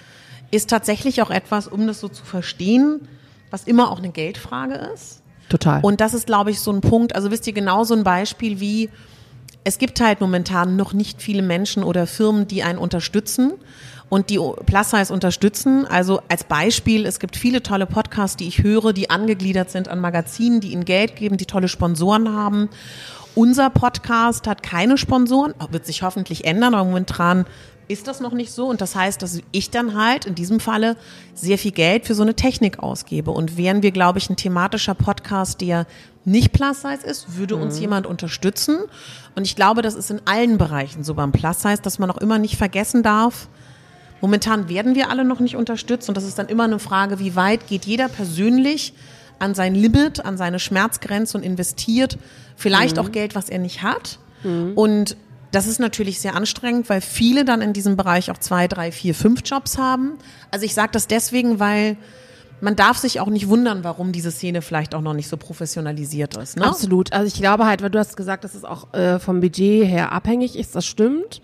ist 0.51 0.71
tatsächlich 0.71 1.23
auch 1.23 1.31
etwas, 1.31 1.67
um 1.69 1.87
das 1.87 2.01
so 2.01 2.09
zu 2.09 2.25
verstehen, 2.25 3.09
was 3.51 3.65
immer 3.65 3.91
auch 3.91 3.99
eine 3.99 4.11
Geldfrage 4.11 4.75
ist. 4.95 5.23
Total. 5.49 5.81
Und 5.83 6.01
das 6.01 6.15
ist, 6.15 6.27
glaube 6.27 6.51
ich, 6.51 6.61
so 6.61 6.73
ein 6.73 6.81
Punkt, 6.81 7.15
also 7.15 7.31
wisst 7.31 7.47
ihr, 7.47 7.53
genau 7.53 7.85
so 7.85 7.95
ein 7.95 8.03
Beispiel 8.05 8.59
wie, 8.61 8.91
es 9.67 9.79
gibt 9.79 10.01
halt 10.01 10.21
momentan 10.21 10.77
noch 10.77 10.93
nicht 10.93 11.21
viele 11.21 11.43
Menschen 11.43 11.83
oder 11.83 12.07
Firmen, 12.07 12.47
die 12.47 12.63
einen 12.63 12.79
unterstützen 12.79 13.55
und 14.09 14.31
die 14.31 14.39
Plus 14.65 14.91
Size 14.91 15.13
unterstützen. 15.13 15.85
Also 15.89 16.21
als 16.29 16.45
Beispiel, 16.45 17.05
es 17.05 17.19
gibt 17.19 17.37
viele 17.37 17.65
tolle 17.65 17.87
Podcasts, 17.87 18.37
die 18.37 18.47
ich 18.47 18.63
höre, 18.63 18.93
die 18.93 19.11
angegliedert 19.11 19.73
sind 19.73 19.89
an 19.89 19.99
Magazinen, 19.99 20.61
die 20.61 20.71
ihnen 20.71 20.85
Geld 20.85 21.17
geben, 21.17 21.37
die 21.37 21.47
tolle 21.47 21.67
Sponsoren 21.67 22.33
haben. 22.33 22.69
Unser 23.35 23.69
Podcast 23.71 24.47
hat 24.47 24.63
keine 24.63 24.97
Sponsoren, 24.99 25.53
wird 25.73 25.85
sich 25.85 26.03
hoffentlich 26.03 26.45
ändern, 26.45 26.73
aber 26.75 26.85
momentan 26.85 27.45
ist 27.89 28.09
das 28.09 28.21
noch 28.21 28.33
nicht 28.33 28.53
so. 28.53 28.67
Und 28.67 28.81
das 28.81 28.95
heißt, 28.97 29.23
dass 29.23 29.41
ich 29.53 29.71
dann 29.71 29.95
halt 29.95 30.25
in 30.27 30.35
diesem 30.35 30.61
Falle 30.61 30.97
sehr 31.35 31.59
viel 31.59 31.73
Geld 31.73 32.07
für 32.07 32.15
so 32.15 32.23
eine 32.23 32.35
Technik 32.35 32.81
ausgebe. 32.81 33.31
Und 33.31 33.57
wären 33.57 33.83
wir, 33.83 33.93
glaube 33.93 34.19
ich, 34.19 34.29
ein 34.31 34.37
thematischer 34.37 34.95
Podcast, 34.95 35.61
der 35.61 35.87
nicht 36.25 36.53
Plus-Size 36.53 37.07
ist, 37.07 37.37
würde 37.37 37.57
uns 37.57 37.79
jemand 37.79 38.07
unterstützen. 38.07 38.79
Und 39.37 39.45
ich 39.45 39.55
glaube, 39.55 39.83
das 39.83 39.95
ist 39.95 40.11
in 40.11 40.21
allen 40.25 40.59
Bereichen 40.59 41.05
so 41.05 41.15
beim 41.15 41.33
Plus-Size, 41.33 41.83
dass 41.83 41.99
man 41.99 42.11
auch 42.11 42.19
immer 42.19 42.39
nicht 42.39 42.57
vergessen 42.57 43.03
darf, 43.03 43.49
Momentan 44.21 44.69
werden 44.69 44.95
wir 44.95 45.11
alle 45.11 45.25
noch 45.25 45.41
nicht 45.41 45.57
unterstützt 45.57 46.09
und 46.09 46.17
das 46.17 46.25
ist 46.25 46.39
dann 46.39 46.49
immer 46.49 46.65
eine 46.65 46.79
Frage, 46.79 47.19
wie 47.19 47.37
weit 47.37 47.69
geht 47.69 47.85
jeder 47.85 48.09
persönlich 48.09 48.95
an 49.39 49.55
sein 49.55 49.75
Limit, 49.75 50.25
an 50.25 50.39
seine 50.39 50.59
Schmerzgrenze 50.59 51.37
und 51.37 51.45
investiert 51.45 52.17
vielleicht 52.57 52.99
auch 52.99 53.13
Geld, 53.13 53.35
was 53.35 53.51
er 53.51 53.59
nicht 53.59 53.83
hat. 53.83 54.19
Und 54.75 55.17
das 55.57 55.67
ist 55.67 55.79
natürlich 55.81 56.21
sehr 56.21 56.35
anstrengend, 56.35 56.91
weil 56.91 57.01
viele 57.01 57.47
dann 57.47 57.63
in 57.63 57.73
diesem 57.73 57.97
Bereich 57.97 58.31
auch 58.31 58.37
zwei, 58.37 58.69
drei, 58.69 58.93
vier, 58.93 59.15
fünf 59.15 59.41
Jobs 59.43 59.79
haben. 59.79 60.19
Also 60.51 60.67
ich 60.67 60.75
sage 60.75 60.91
das 60.93 61.07
deswegen, 61.07 61.59
weil 61.59 61.97
man 62.61 62.77
darf 62.77 62.99
sich 62.99 63.21
auch 63.21 63.29
nicht 63.29 63.49
wundern, 63.49 63.83
warum 63.83 64.13
diese 64.13 64.31
Szene 64.31 64.61
vielleicht 64.61 64.95
auch 64.95 65.01
noch 65.01 65.15
nicht 65.15 65.29
so 65.29 65.39
professionalisiert 65.39 66.37
ist. 66.37 66.59
Ne? 66.59 66.65
Absolut. 66.67 67.11
Also 67.15 67.27
ich 67.27 67.41
glaube 67.41 67.65
halt, 67.65 67.81
weil 67.81 67.89
du 67.89 67.99
hast 67.99 68.19
gesagt, 68.19 68.45
dass 68.45 68.55
es 68.55 68.65
auch 68.65 68.93
äh, 68.93 69.19
vom 69.19 69.41
Budget 69.41 69.87
her 69.87 70.13
abhängig 70.13 70.59
ist, 70.59 70.77
das 70.77 70.85
stimmt. 70.85 71.41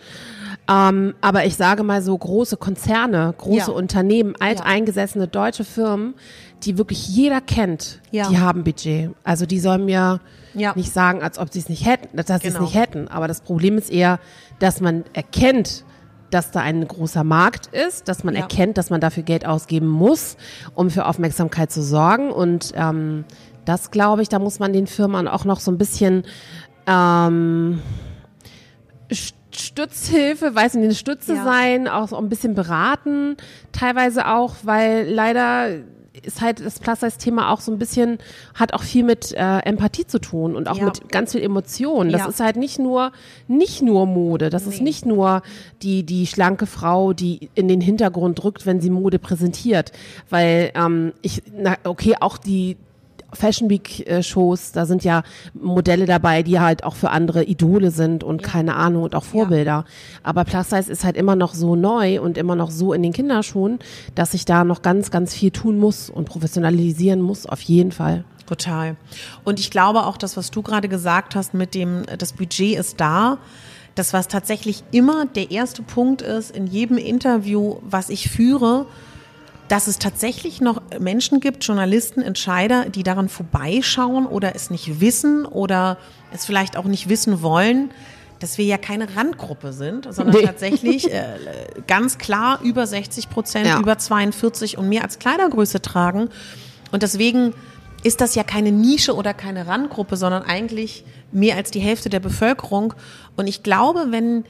Ähm, 0.68 1.14
aber 1.22 1.46
ich 1.46 1.56
sage 1.56 1.82
mal 1.82 2.02
so 2.02 2.16
große 2.16 2.58
Konzerne, 2.58 3.34
große 3.38 3.70
Ja. 3.70 3.76
Unternehmen, 3.76 4.34
alteingesessene 4.38 5.26
deutsche 5.26 5.64
Firmen, 5.64 6.12
die 6.64 6.78
wirklich 6.78 7.08
jeder 7.08 7.40
kennt, 7.40 8.00
Ja. 8.10 8.28
die 8.28 8.38
haben 8.38 8.64
Budget. 8.64 9.10
Also 9.24 9.46
die 9.46 9.58
sollen 9.60 9.84
mir 9.84 10.20
Ja. 10.54 10.72
nicht 10.76 10.92
sagen, 10.92 11.22
als 11.22 11.38
ob 11.38 11.52
sie 11.52 11.58
es 11.58 11.68
nicht 11.68 11.86
hätten, 11.86 12.16
dass 12.16 12.26
sie 12.26 12.34
es 12.34 12.54
Genau. 12.54 12.60
nicht 12.60 12.74
hätten. 12.74 13.08
Aber 13.08 13.26
das 13.28 13.40
Problem 13.40 13.78
ist 13.78 13.90
eher, 13.90 14.18
dass 14.58 14.80
man 14.80 15.04
erkennt, 15.12 15.84
dass 16.30 16.50
da 16.50 16.60
ein 16.60 16.86
großer 16.86 17.24
Markt 17.24 17.66
ist, 17.68 18.08
dass 18.08 18.24
man 18.24 18.34
Ja. 18.34 18.42
erkennt, 18.42 18.78
dass 18.78 18.88
man 18.90 19.00
dafür 19.00 19.22
Geld 19.22 19.44
ausgeben 19.46 19.88
muss, 19.88 20.36
um 20.74 20.88
für 20.90 21.06
Aufmerksamkeit 21.06 21.70
zu 21.70 21.82
sorgen. 21.82 22.30
Und 22.30 22.72
ähm, 22.74 23.24
das 23.64 23.90
glaube 23.90 24.22
ich, 24.22 24.28
da 24.28 24.38
muss 24.38 24.58
man 24.58 24.72
den 24.72 24.86
Firmen 24.86 25.28
auch 25.28 25.44
noch 25.44 25.60
so 25.60 25.70
ein 25.70 25.78
bisschen 25.78 26.24
ähm, 26.86 27.80
St- 29.10 29.34
Stützhilfe, 29.54 30.54
weiß 30.54 30.74
nicht, 30.74 30.84
eine 30.84 30.94
Stütze 30.94 31.34
Ja. 31.34 31.44
sein, 31.44 31.86
auch 31.86 32.08
so 32.08 32.16
ein 32.16 32.28
bisschen 32.30 32.54
beraten, 32.54 33.36
teilweise 33.72 34.26
auch, 34.26 34.54
weil 34.62 35.06
leider 35.10 35.68
ist 36.22 36.40
halt 36.40 36.64
das 36.64 36.78
Plus-Size-Thema 36.78 37.50
auch 37.50 37.60
so 37.60 37.72
ein 37.72 37.78
bisschen, 37.78 38.18
hat 38.54 38.74
auch 38.74 38.82
viel 38.82 39.02
mit 39.04 39.32
äh, 39.32 39.58
Empathie 39.60 40.06
zu 40.06 40.18
tun 40.18 40.54
und 40.56 40.68
auch 40.68 40.76
Ja. 40.76 40.84
mit 40.84 41.08
ganz 41.10 41.32
viel 41.32 41.42
Emotionen. 41.42 42.10
Das 42.12 42.22
Ja. 42.22 42.28
ist 42.28 42.40
halt 42.40 42.56
nicht 42.56 42.78
nur, 42.78 43.12
nicht 43.48 43.80
nur 43.82 44.06
Mode, 44.06 44.50
das 44.50 44.66
ist 44.66 44.78
Nee. 44.78 44.84
nicht 44.84 45.06
nur 45.06 45.42
die, 45.82 46.02
die 46.04 46.26
schlanke 46.26 46.66
Frau, 46.66 47.12
die 47.14 47.48
in 47.54 47.66
den 47.68 47.80
Hintergrund 47.80 48.44
rückt, 48.44 48.66
wenn 48.66 48.80
sie 48.80 48.90
Mode 48.90 49.18
präsentiert. 49.18 49.92
Weil 50.28 50.70
ähm, 50.74 51.12
ich, 51.22 51.42
na, 51.56 51.76
okay, 51.84 52.14
auch 52.20 52.36
die 52.36 52.76
Fashion 53.32 53.70
Week 53.70 54.06
äh, 54.06 54.22
Shows, 54.22 54.72
da 54.72 54.86
sind 54.86 55.04
ja 55.04 55.22
Modelle 55.54 56.06
dabei, 56.06 56.42
die 56.42 56.60
halt 56.60 56.84
auch 56.84 56.94
für 56.94 57.10
andere 57.10 57.44
Idole 57.44 57.90
sind 57.90 58.24
und 58.24 58.42
keine 58.42 58.76
Ahnung 58.76 59.02
und 59.02 59.14
auch 59.14 59.24
Vorbilder. 59.24 59.84
Aber 60.22 60.44
Plus 60.44 60.70
Size 60.70 60.90
ist 60.90 61.04
halt 61.04 61.16
immer 61.16 61.36
noch 61.36 61.54
so 61.54 61.76
neu 61.76 62.20
und 62.20 62.38
immer 62.38 62.56
noch 62.56 62.70
so 62.70 62.92
in 62.92 63.02
den 63.02 63.12
Kinderschuhen, 63.12 63.78
dass 64.14 64.34
ich 64.34 64.44
da 64.44 64.64
noch 64.64 64.82
ganz, 64.82 65.10
ganz 65.10 65.34
viel 65.34 65.50
tun 65.50 65.78
muss 65.78 66.10
und 66.10 66.26
professionalisieren 66.26 67.20
muss, 67.20 67.46
auf 67.46 67.60
jeden 67.62 67.92
Fall. 67.92 68.24
Total. 68.46 68.96
Und 69.44 69.60
ich 69.60 69.70
glaube 69.70 70.04
auch, 70.04 70.16
das, 70.16 70.36
was 70.36 70.50
du 70.50 70.62
gerade 70.62 70.88
gesagt 70.88 71.34
hast 71.34 71.54
mit 71.54 71.74
dem, 71.74 72.02
das 72.18 72.32
Budget 72.32 72.78
ist 72.78 73.00
da, 73.00 73.38
das, 73.94 74.12
was 74.12 74.28
tatsächlich 74.28 74.84
immer 74.90 75.26
der 75.26 75.50
erste 75.50 75.82
Punkt 75.82 76.22
ist 76.22 76.50
in 76.54 76.66
jedem 76.66 76.98
Interview, 76.98 77.76
was 77.82 78.08
ich 78.08 78.30
führe, 78.30 78.86
dass 79.72 79.86
es 79.86 79.98
tatsächlich 79.98 80.60
noch 80.60 80.82
Menschen 81.00 81.40
gibt, 81.40 81.64
Journalisten, 81.64 82.20
Entscheider, 82.20 82.90
die 82.90 83.02
daran 83.02 83.30
vorbeischauen 83.30 84.26
oder 84.26 84.54
es 84.54 84.68
nicht 84.68 85.00
wissen 85.00 85.46
oder 85.46 85.96
es 86.30 86.44
vielleicht 86.44 86.76
auch 86.76 86.84
nicht 86.84 87.08
wissen 87.08 87.40
wollen, 87.40 87.90
dass 88.38 88.58
wir 88.58 88.66
ja 88.66 88.76
keine 88.76 89.16
Randgruppe 89.16 89.72
sind, 89.72 90.12
sondern 90.12 90.36
Nee. 90.36 90.44
tatsächlich 90.44 91.10
äh, 91.10 91.22
ganz 91.86 92.18
klar 92.18 92.60
über 92.62 92.86
60 92.86 93.30
Prozent, 93.30 93.66
Ja. 93.66 93.78
über 93.80 93.96
42 93.96 94.76
und 94.76 94.90
mehr 94.90 95.04
als 95.04 95.18
Kleidergröße 95.18 95.80
tragen. 95.80 96.28
Und 96.90 97.02
deswegen 97.02 97.54
ist 98.02 98.20
das 98.20 98.34
ja 98.34 98.42
keine 98.44 98.72
Nische 98.72 99.14
oder 99.14 99.32
keine 99.32 99.66
Randgruppe, 99.68 100.16
sondern 100.18 100.42
eigentlich 100.42 101.02
mehr 101.32 101.56
als 101.56 101.70
die 101.70 101.80
Hälfte 101.80 102.10
der 102.10 102.20
Bevölkerung. 102.20 102.92
Und 103.36 103.46
ich 103.46 103.62
glaube, 103.62 104.08
wenn 104.10 104.44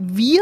wir 0.00 0.40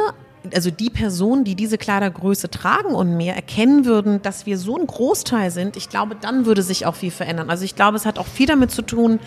also 0.55 0.71
die 0.71 0.91
Personen, 0.91 1.45
die 1.45 1.55
diese 1.55 1.79
Kleidergröße 1.79 2.51
tragen 2.51 2.95
und 2.95 3.17
mehr, 3.17 3.35
erkennen 3.35 3.85
würden, 3.85 4.23
dass 4.23 4.47
wir 4.47 4.59
so 4.59 4.77
ein 4.77 4.87
Großteil 4.87 5.51
sind, 5.51 5.77
ich 5.77 5.89
glaube, 5.89 6.17
dann 6.21 6.47
würde 6.47 6.63
sich 6.63 6.87
auch 6.87 6.95
viel 6.95 7.11
verändern. 7.11 7.51
Also 7.51 7.65
ich 7.65 7.77
glaube, 7.77 7.97
es 7.97 8.07
hat 8.07 8.19
auch 8.19 8.27
viel 8.27 8.47
damit 8.47 8.71
zu 8.71 8.83
tun, 8.83 9.21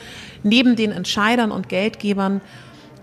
neben 0.43 0.75
den 0.75 0.91
Entscheidern 0.91 1.51
und 1.51 1.69
Geldgebern, 1.69 2.41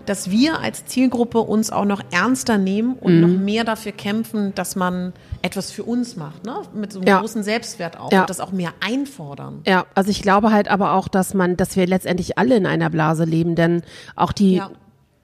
dass 0.05 0.29
wir 0.29 0.59
als 0.59 0.85
Zielgruppe 0.85 1.39
uns 1.39 1.71
auch 1.71 1.85
noch 1.85 2.01
ernster 2.11 2.57
nehmen 2.57 2.93
und 2.93 3.15
mhm. 3.15 3.21
noch 3.21 3.39
mehr 3.39 3.63
dafür 3.63 3.91
kämpfen, 3.91 4.53
dass 4.53 4.75
man 4.75 5.13
etwas 5.41 5.71
für 5.71 5.83
uns 5.83 6.15
macht, 6.15 6.45
ne? 6.45 6.61
Mit 6.73 6.93
so 6.93 6.99
einem 6.99 7.07
ja. 7.07 7.19
großen 7.19 7.43
Selbstwert 7.43 7.99
auch 7.99 8.11
ja. 8.11 8.21
und 8.21 8.29
das 8.29 8.39
auch 8.39 8.51
mehr 8.51 8.73
einfordern. 8.81 9.61
Ja, 9.65 9.85
also 9.95 10.11
ich 10.11 10.21
glaube 10.21 10.51
halt 10.51 10.67
aber 10.67 10.93
auch, 10.93 11.07
dass 11.07 11.33
man, 11.33 11.57
dass 11.57 11.75
wir 11.75 11.87
letztendlich 11.87 12.37
alle 12.37 12.55
in 12.55 12.65
einer 12.65 12.89
Blase 12.89 13.23
leben, 13.23 13.55
denn 13.55 13.81
auch 14.15 14.31
die 14.31 14.55
ja. 14.55 14.69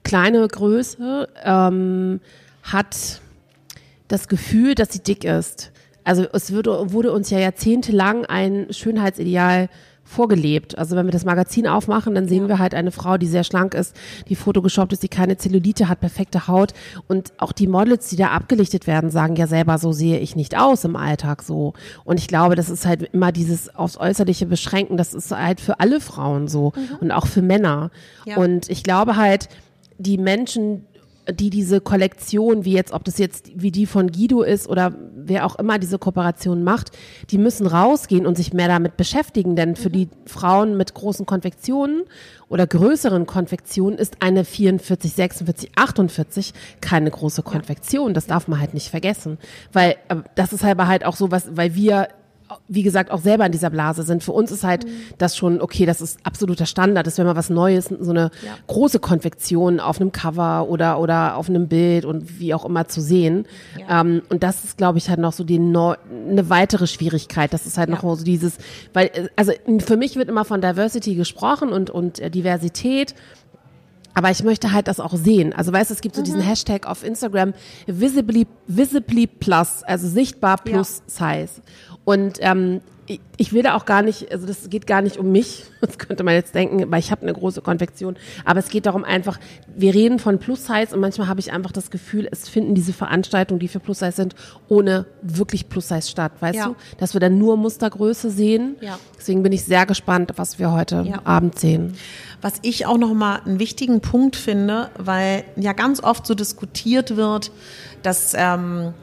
kleine 0.02 0.46
Größe 0.46 1.28
ähm, 1.44 2.20
hat 2.62 3.20
das 4.08 4.28
Gefühl, 4.28 4.74
dass 4.74 4.92
sie 4.92 5.02
dick 5.02 5.24
ist. 5.24 5.72
Also 6.04 6.26
es 6.32 6.52
wurde, 6.52 6.92
wurde 6.92 7.12
uns 7.12 7.30
ja 7.30 7.38
jahrzehntelang 7.38 8.24
ein 8.26 8.66
Schönheitsideal 8.70 9.68
vorgelebt. 10.04 10.76
Also 10.76 10.96
wenn 10.96 11.06
wir 11.06 11.12
das 11.12 11.24
Magazin 11.24 11.66
aufmachen, 11.66 12.14
dann 12.14 12.28
sehen 12.28 12.42
ja. 12.42 12.48
wir 12.48 12.58
halt 12.58 12.74
eine 12.74 12.90
Frau, 12.90 13.18
die 13.18 13.26
sehr 13.26 13.44
schlank 13.44 13.74
ist, 13.74 13.96
die 14.28 14.34
fotogeshoppt 14.34 14.92
ist, 14.92 15.02
die 15.02 15.08
keine 15.08 15.36
Zellulite 15.36 15.88
hat, 15.88 16.00
perfekte 16.00 16.48
Haut. 16.48 16.72
Und 17.08 17.32
auch 17.38 17.52
die 17.52 17.66
Models, 17.66 18.08
die 18.08 18.16
da 18.16 18.28
abgelichtet 18.28 18.86
werden, 18.86 19.10
sagen 19.10 19.36
ja 19.36 19.46
selber, 19.46 19.78
so 19.78 19.92
sehe 19.92 20.18
ich 20.18 20.36
nicht 20.36 20.58
aus 20.58 20.84
im 20.84 20.96
Alltag 20.96 21.42
so. 21.42 21.72
Und 22.04 22.18
ich 22.18 22.28
glaube, 22.28 22.56
das 22.56 22.68
ist 22.68 22.84
halt 22.84 23.02
immer 23.14 23.32
dieses 23.32 23.74
aufs 23.74 23.96
Äußerliche 23.96 24.46
beschränken, 24.46 24.96
das 24.96 25.14
ist 25.14 25.30
halt 25.30 25.60
für 25.60 25.80
alle 25.80 26.00
Frauen 26.00 26.48
so 26.48 26.72
mhm. 26.74 26.96
und 27.00 27.10
auch 27.12 27.26
für 27.26 27.42
Männer. 27.42 27.90
Ja. 28.26 28.36
Und 28.36 28.68
ich 28.70 28.82
glaube 28.82 29.16
halt, 29.16 29.48
die 29.98 30.18
Menschen, 30.18 30.84
die 31.30 31.50
diese 31.50 31.80
Kollektion, 31.80 32.64
wie 32.64 32.72
jetzt, 32.72 32.92
ob 32.92 33.04
das 33.04 33.18
jetzt 33.18 33.52
wie 33.54 33.70
die 33.70 33.86
von 33.86 34.10
Guido 34.10 34.42
ist 34.42 34.68
oder 34.68 34.92
wer 35.14 35.46
auch 35.46 35.56
immer 35.56 35.78
diese 35.78 35.98
Kooperation 35.98 36.64
macht, 36.64 36.90
die 37.30 37.38
müssen 37.38 37.66
rausgehen 37.66 38.26
und 38.26 38.36
sich 38.36 38.52
mehr 38.52 38.68
damit 38.68 38.96
beschäftigen, 38.96 39.54
denn 39.54 39.76
für 39.76 39.90
die 39.90 40.08
Frauen 40.26 40.76
mit 40.76 40.94
großen 40.94 41.24
Konfektionen 41.24 42.02
oder 42.48 42.66
größeren 42.66 43.26
Konfektionen 43.26 43.98
ist 43.98 44.16
eine 44.20 44.44
44, 44.44 45.12
46, 45.12 45.70
48 45.76 46.54
keine 46.80 47.10
große 47.10 47.42
Konfektion. 47.42 48.14
Das 48.14 48.26
darf 48.26 48.48
man 48.48 48.60
halt 48.60 48.74
nicht 48.74 48.88
vergessen, 48.88 49.38
weil 49.72 49.96
äh, 50.08 50.16
das 50.34 50.52
ist 50.52 50.64
halt 50.64 50.72
halt 50.78 51.04
auch 51.04 51.16
so 51.16 51.30
was, 51.30 51.56
weil 51.56 51.74
wir 51.74 52.08
wie 52.68 52.82
gesagt, 52.82 53.10
auch 53.10 53.20
selber 53.20 53.46
in 53.46 53.52
dieser 53.52 53.70
Blase 53.70 54.02
sind. 54.02 54.22
Für 54.22 54.32
uns 54.32 54.50
ist 54.50 54.64
halt 54.64 54.84
mhm. 54.84 54.90
das 55.18 55.36
schon, 55.36 55.60
okay, 55.60 55.86
das 55.86 56.00
ist 56.00 56.18
absoluter 56.24 56.66
Standard, 56.66 57.06
das 57.06 57.18
wäre 57.18 57.28
mal 57.28 57.36
was 57.36 57.50
Neues, 57.50 57.86
so 57.86 58.10
eine 58.10 58.30
ja. 58.44 58.52
große 58.66 58.98
Konfektion 58.98 59.80
auf 59.80 60.00
einem 60.00 60.12
Cover 60.12 60.68
oder, 60.68 60.98
oder 61.00 61.36
auf 61.36 61.48
einem 61.48 61.68
Bild 61.68 62.04
und 62.04 62.38
wie 62.40 62.54
auch 62.54 62.64
immer 62.64 62.88
zu 62.88 63.00
sehen. 63.00 63.46
Ja. 63.78 64.00
Ähm, 64.00 64.22
und 64.28 64.42
das 64.42 64.64
ist, 64.64 64.78
glaube 64.78 64.98
ich, 64.98 65.08
halt 65.08 65.20
noch 65.20 65.32
so 65.32 65.44
die 65.44 65.58
Neu 65.58 65.94
eine 66.28 66.50
weitere 66.50 66.86
Schwierigkeit. 66.86 67.52
Das 67.52 67.66
ist 67.66 67.78
halt 67.78 67.88
ja. 67.88 67.96
noch 67.96 68.02
so 68.16 68.24
dieses, 68.24 68.56
weil, 68.92 69.06
äh, 69.06 69.28
also 69.36 69.52
für 69.78 69.96
mich 69.96 70.16
wird 70.16 70.28
immer 70.28 70.44
von 70.44 70.60
Diversity 70.60 71.14
gesprochen 71.14 71.70
und, 71.70 71.90
und 71.90 72.18
äh, 72.18 72.30
Diversität. 72.30 73.14
Aber 74.14 74.30
ich 74.30 74.42
möchte 74.42 74.72
halt 74.72 74.88
das 74.88 75.00
auch 75.00 75.14
sehen. 75.14 75.52
Also 75.52 75.72
weißt 75.72 75.90
du, 75.90 75.94
es 75.94 76.00
gibt 76.00 76.14
so 76.14 76.20
mhm. 76.20 76.26
diesen 76.26 76.40
Hashtag 76.40 76.86
auf 76.86 77.04
Instagram, 77.04 77.54
visibly, 77.86 78.46
visibly 78.66 79.26
plus, 79.26 79.82
also 79.84 80.06
sichtbar 80.08 80.58
plus 80.58 81.02
ja. 81.18 81.36
Size. 81.46 81.62
Und 82.04 82.38
ähm, 82.40 82.80
ich 83.36 83.52
will 83.52 83.62
da 83.62 83.74
auch 83.74 83.84
gar 83.84 84.02
nicht, 84.02 84.30
also 84.30 84.46
das 84.46 84.70
geht 84.70 84.86
gar 84.86 85.02
nicht 85.02 85.16
um 85.16 85.32
mich, 85.32 85.64
das 85.80 85.98
könnte 85.98 86.22
man 86.22 86.34
jetzt 86.34 86.54
denken, 86.54 86.90
weil 86.90 87.00
ich 87.00 87.10
habe 87.10 87.22
eine 87.22 87.32
große 87.32 87.60
Konfektion, 87.60 88.16
aber 88.44 88.60
es 88.60 88.68
geht 88.68 88.86
darum 88.86 89.04
einfach, 89.04 89.38
wir 89.74 89.94
reden 89.94 90.18
von 90.18 90.38
Plus-Size 90.38 90.94
und 90.94 91.00
manchmal 91.00 91.28
habe 91.28 91.40
ich 91.40 91.52
einfach 91.52 91.72
das 91.72 91.90
Gefühl, 91.90 92.28
es 92.30 92.48
finden 92.48 92.74
diese 92.74 92.92
Veranstaltungen, 92.92 93.58
die 93.58 93.68
für 93.68 93.80
Plus-Size 93.80 94.12
sind, 94.12 94.34
ohne 94.68 95.06
wirklich 95.22 95.68
Plus-Size 95.68 96.08
statt, 96.08 96.32
weißt 96.40 96.56
ja. 96.58 96.66
du? 96.66 96.76
Dass 96.98 97.14
wir 97.14 97.20
dann 97.20 97.38
nur 97.38 97.56
Mustergröße 97.56 98.30
sehen. 98.30 98.76
Ja. 98.80 98.98
Deswegen 99.18 99.42
bin 99.42 99.52
ich 99.52 99.64
sehr 99.64 99.86
gespannt, 99.86 100.32
was 100.36 100.58
wir 100.58 100.72
heute 100.72 101.04
ja. 101.06 101.20
Abend 101.24 101.58
sehen. 101.58 101.94
Was 102.40 102.54
ich 102.62 102.86
auch 102.86 102.98
nochmal 102.98 103.40
einen 103.44 103.58
wichtigen 103.58 104.00
Punkt 104.00 104.36
finde, 104.36 104.90
weil 104.96 105.44
ja 105.56 105.72
ganz 105.72 106.02
oft 106.02 106.26
so 106.26 106.34
diskutiert 106.34 107.16
wird, 107.16 107.50
dass 108.02 108.34
ähm, 108.36 108.94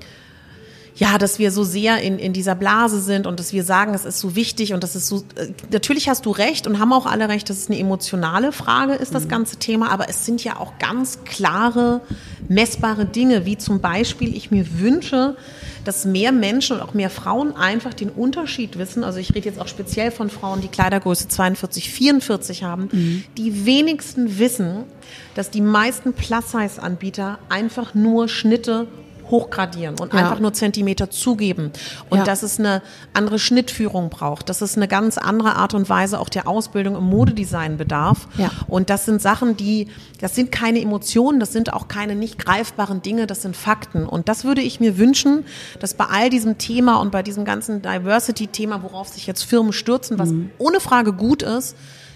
ja, 1.00 1.18
dass 1.18 1.40
wir 1.40 1.52
so 1.52 1.64
sehr 1.64 2.02
in, 2.02 2.20
in 2.20 2.34
dieser 2.34 2.56
Blase 2.56 3.00
sind 3.00 3.26
und 3.26 3.40
dass 3.40 3.54
wir 3.54 3.64
sagen, 3.64 3.94
es 3.94 4.04
ist 4.04 4.20
so 4.20 4.36
wichtig 4.36 4.74
und 4.74 4.84
das 4.84 4.98
ist 4.98 5.08
so, 5.08 5.24
äh, 5.36 5.48
natürlich 5.72 6.10
hast 6.10 6.26
du 6.26 6.32
recht 6.32 6.68
und 6.68 6.78
haben 6.78 6.92
auch 6.92 7.06
alle 7.06 7.30
recht, 7.30 7.50
dass 7.50 7.58
es 7.58 7.70
eine 7.70 7.80
emotionale 7.80 8.52
Frage 8.52 8.94
ist, 8.94 9.16
das 9.16 9.24
mhm. 9.24 9.30
ganze 9.30 9.56
Thema, 9.56 9.92
aber 9.92 10.10
es 10.10 10.26
sind 10.26 10.44
ja 10.44 10.58
auch 10.58 10.78
ganz 10.78 11.24
klare, 11.24 12.02
messbare 12.50 13.06
Dinge, 13.06 13.46
wie 13.46 13.58
zum 13.58 13.80
Beispiel, 13.80 14.36
ich 14.36 14.52
mir 14.52 14.80
wünsche, 14.80 15.38
dass 15.86 16.04
mehr 16.04 16.34
Menschen 16.34 16.76
und 16.76 16.84
auch 16.84 16.94
mehr 16.94 17.10
Frauen 17.10 17.56
einfach 17.56 17.94
den 17.94 18.10
Unterschied 18.10 18.78
wissen. 18.78 19.06
Also 19.06 19.20
ich 19.20 19.34
rede 19.34 19.48
jetzt 19.48 19.62
auch 19.62 19.70
speziell 19.70 20.12
von 20.12 20.30
Frauen, 20.30 20.60
die 20.60 20.68
Kleidergröße 20.68 21.30
42, 21.30 21.90
44 21.90 22.64
haben. 22.64 22.90
Mhm. 22.92 23.24
Die 23.38 23.66
wenigsten 23.66 24.38
wissen, 24.38 24.84
dass 25.34 25.50
die 25.50 25.62
meisten 25.62 26.12
Plus-Size-Anbieter 26.12 27.40
einfach 27.48 27.94
nur 27.96 28.28
Schnitte 28.28 28.88
hochgradieren 29.30 30.00
und 30.00 30.14
ja. 30.14 30.20
einfach 30.20 30.40
nur 30.40 30.54
Zentimeter 30.54 31.10
zugeben. 31.10 31.72
Und 32.10 32.20
ja. 32.20 32.24
dass 32.24 32.44
es 32.44 32.60
eine 32.60 32.82
andere 33.14 33.40
Schnittführung 33.40 34.10
braucht, 34.10 34.50
dass 34.50 34.62
es 34.62 34.76
eine 34.76 34.88
ganz 34.88 35.18
andere 35.18 35.56
Art 35.56 35.74
und 35.74 35.90
Weise 35.90 36.20
auch 36.20 36.30
der 36.30 36.48
Ausbildung 36.48 36.96
im 36.96 37.06
Modedesign 37.06 37.78
bedarf. 37.78 38.28
Ja. 38.38 38.52
Und 38.68 38.90
das 38.90 39.06
sind 39.06 39.22
Sachen, 39.22 39.58
die, 39.58 39.88
das 40.20 40.36
sind 40.36 40.52
keine 40.52 40.82
Emotionen, 40.82 41.40
das 41.40 41.54
sind 41.54 41.74
auch 41.74 41.88
keine 41.88 42.16
nicht 42.16 42.38
greifbaren 42.38 43.02
Dinge, 43.02 43.28
das 43.28 43.42
sind 43.42 43.56
Fakten. 43.56 44.06
Und 44.06 44.30
das 44.30 44.44
würde 44.44 44.62
ich 44.62 44.80
mir 44.80 44.98
wünschen, 44.98 45.46
dass 45.80 45.94
bei 45.94 46.06
all 46.06 46.30
diesem 46.30 46.58
Thema 46.58 46.98
und 46.98 47.12
bei 47.12 47.24
diesem 47.24 47.46
ganzen 47.46 47.82
Diversity-Thema, 47.82 48.84
worauf 48.84 49.08
sich 49.10 49.28
jetzt 49.28 49.44
Firmen 49.44 49.74
stürzen, 49.74 50.20
was 50.20 50.30
mhm. 50.30 50.52
ohne 50.58 50.80
Frage 50.80 51.14
gut 51.14 51.44
ist, 51.44 51.76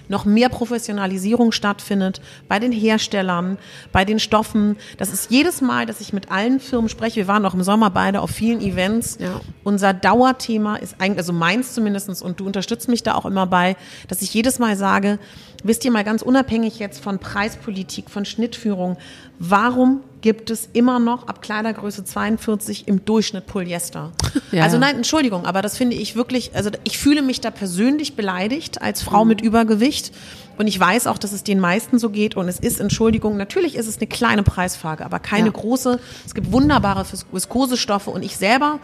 noch 0.09 0.25
mehr 0.25 0.49
Professionalisierung 0.49 1.51
stattfindet 1.51 2.21
bei 2.47 2.59
den 2.59 2.71
Herstellern, 2.71 3.57
bei 3.91 4.05
den 4.05 4.19
Stoffen. 4.19 4.77
Das 4.97 5.11
ist 5.11 5.31
jedes 5.31 5.61
Mal, 5.61 5.85
dass 5.85 6.01
ich 6.01 6.13
mit 6.13 6.31
allen 6.31 6.59
Firmen 6.59 6.89
spreche. 6.89 7.17
Wir 7.17 7.27
waren 7.27 7.45
auch 7.45 7.53
im 7.53 7.63
Sommer 7.63 7.89
beide 7.89 8.21
auf 8.21 8.29
vielen 8.29 8.61
Events. 8.61 9.17
Ja. 9.19 9.41
Unser 9.63 9.93
Dauerthema 9.93 10.75
ist 10.75 10.95
eigentlich, 10.99 11.19
also 11.19 11.33
meins 11.33 11.73
zumindestens 11.73 12.21
und 12.21 12.39
du 12.39 12.45
unterstützt 12.45 12.89
mich 12.89 13.03
da 13.03 13.15
auch 13.15 13.25
immer 13.25 13.47
bei, 13.47 13.75
dass 14.07 14.21
ich 14.21 14.33
jedes 14.33 14.59
Mal 14.59 14.75
sage, 14.75 15.19
wisst 15.63 15.85
ihr 15.85 15.91
mal 15.91 16.03
ganz 16.03 16.21
unabhängig 16.21 16.79
jetzt 16.79 17.03
von 17.03 17.19
Preispolitik, 17.19 18.09
von 18.09 18.25
Schnittführung, 18.25 18.97
warum 19.39 20.01
gibt 20.23 20.49
es 20.49 20.69
immer 20.71 20.99
noch 20.99 21.27
ab 21.27 21.41
Kleidergröße 21.41 22.05
42 22.05 22.87
im 22.87 23.03
Durchschnitt 23.05 23.45
Polyester? 23.45 24.13
Ja. 24.51 24.63
Also 24.63 24.77
nein, 24.77 24.95
Entschuldigung, 24.95 25.45
aber 25.45 25.61
das 25.61 25.77
finde 25.77 25.95
ich 25.95 26.15
wirklich, 26.15 26.55
also 26.55 26.69
ich 26.83 26.97
fühle 26.97 27.21
mich 27.21 27.41
da 27.41 27.51
persönlich 27.51 28.15
beleidigt 28.15 28.81
als 28.81 29.01
Frau 29.01 29.23
mhm. 29.23 29.29
mit 29.29 29.41
Übergewicht. 29.41 30.11
Und 30.57 30.67
ich 30.67 30.79
weiß 30.79 31.07
auch, 31.07 31.17
dass 31.17 31.31
es 31.31 31.43
den 31.43 31.59
meisten 31.59 31.97
so 31.97 32.09
geht. 32.09 32.35
Und 32.35 32.47
es 32.47 32.59
ist, 32.59 32.79
Entschuldigung, 32.79 33.37
natürlich 33.37 33.75
ist 33.75 33.87
es 33.87 33.97
eine 33.97 34.07
kleine 34.07 34.43
Preisfrage, 34.43 35.03
aber 35.05 35.19
keine 35.19 35.47
ja. 35.47 35.51
große. 35.51 35.99
Es 36.25 36.35
gibt 36.35 36.51
wunderbare 36.51 37.05
Viskosestoffe. 37.31 38.09
Und 38.09 38.23
ich 38.23 38.37
selber, 38.37 38.79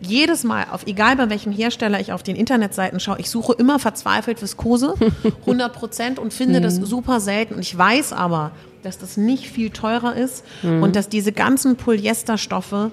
jedes 0.00 0.44
Mal, 0.44 0.66
auf 0.70 0.86
egal 0.86 1.16
bei 1.16 1.30
welchem 1.30 1.52
Hersteller 1.52 2.00
ich 2.00 2.12
auf 2.12 2.22
den 2.22 2.36
Internetseiten 2.36 3.00
schaue, 3.00 3.18
ich 3.18 3.30
suche 3.30 3.54
immer 3.54 3.78
verzweifelt 3.78 4.42
Viskose, 4.42 4.94
100 5.40 5.72
Prozent, 5.72 6.18
und 6.18 6.34
finde 6.34 6.60
das 6.60 6.78
mhm. 6.78 6.84
super 6.84 7.20
selten. 7.20 7.54
Und 7.54 7.60
ich 7.60 7.76
weiß 7.76 8.12
aber, 8.12 8.52
dass 8.82 8.98
das 8.98 9.16
nicht 9.16 9.48
viel 9.48 9.70
teurer 9.70 10.14
ist 10.14 10.44
mhm. 10.62 10.82
und 10.82 10.94
dass 10.94 11.08
diese 11.08 11.32
ganzen 11.32 11.76
Polyesterstoffe 11.76 12.90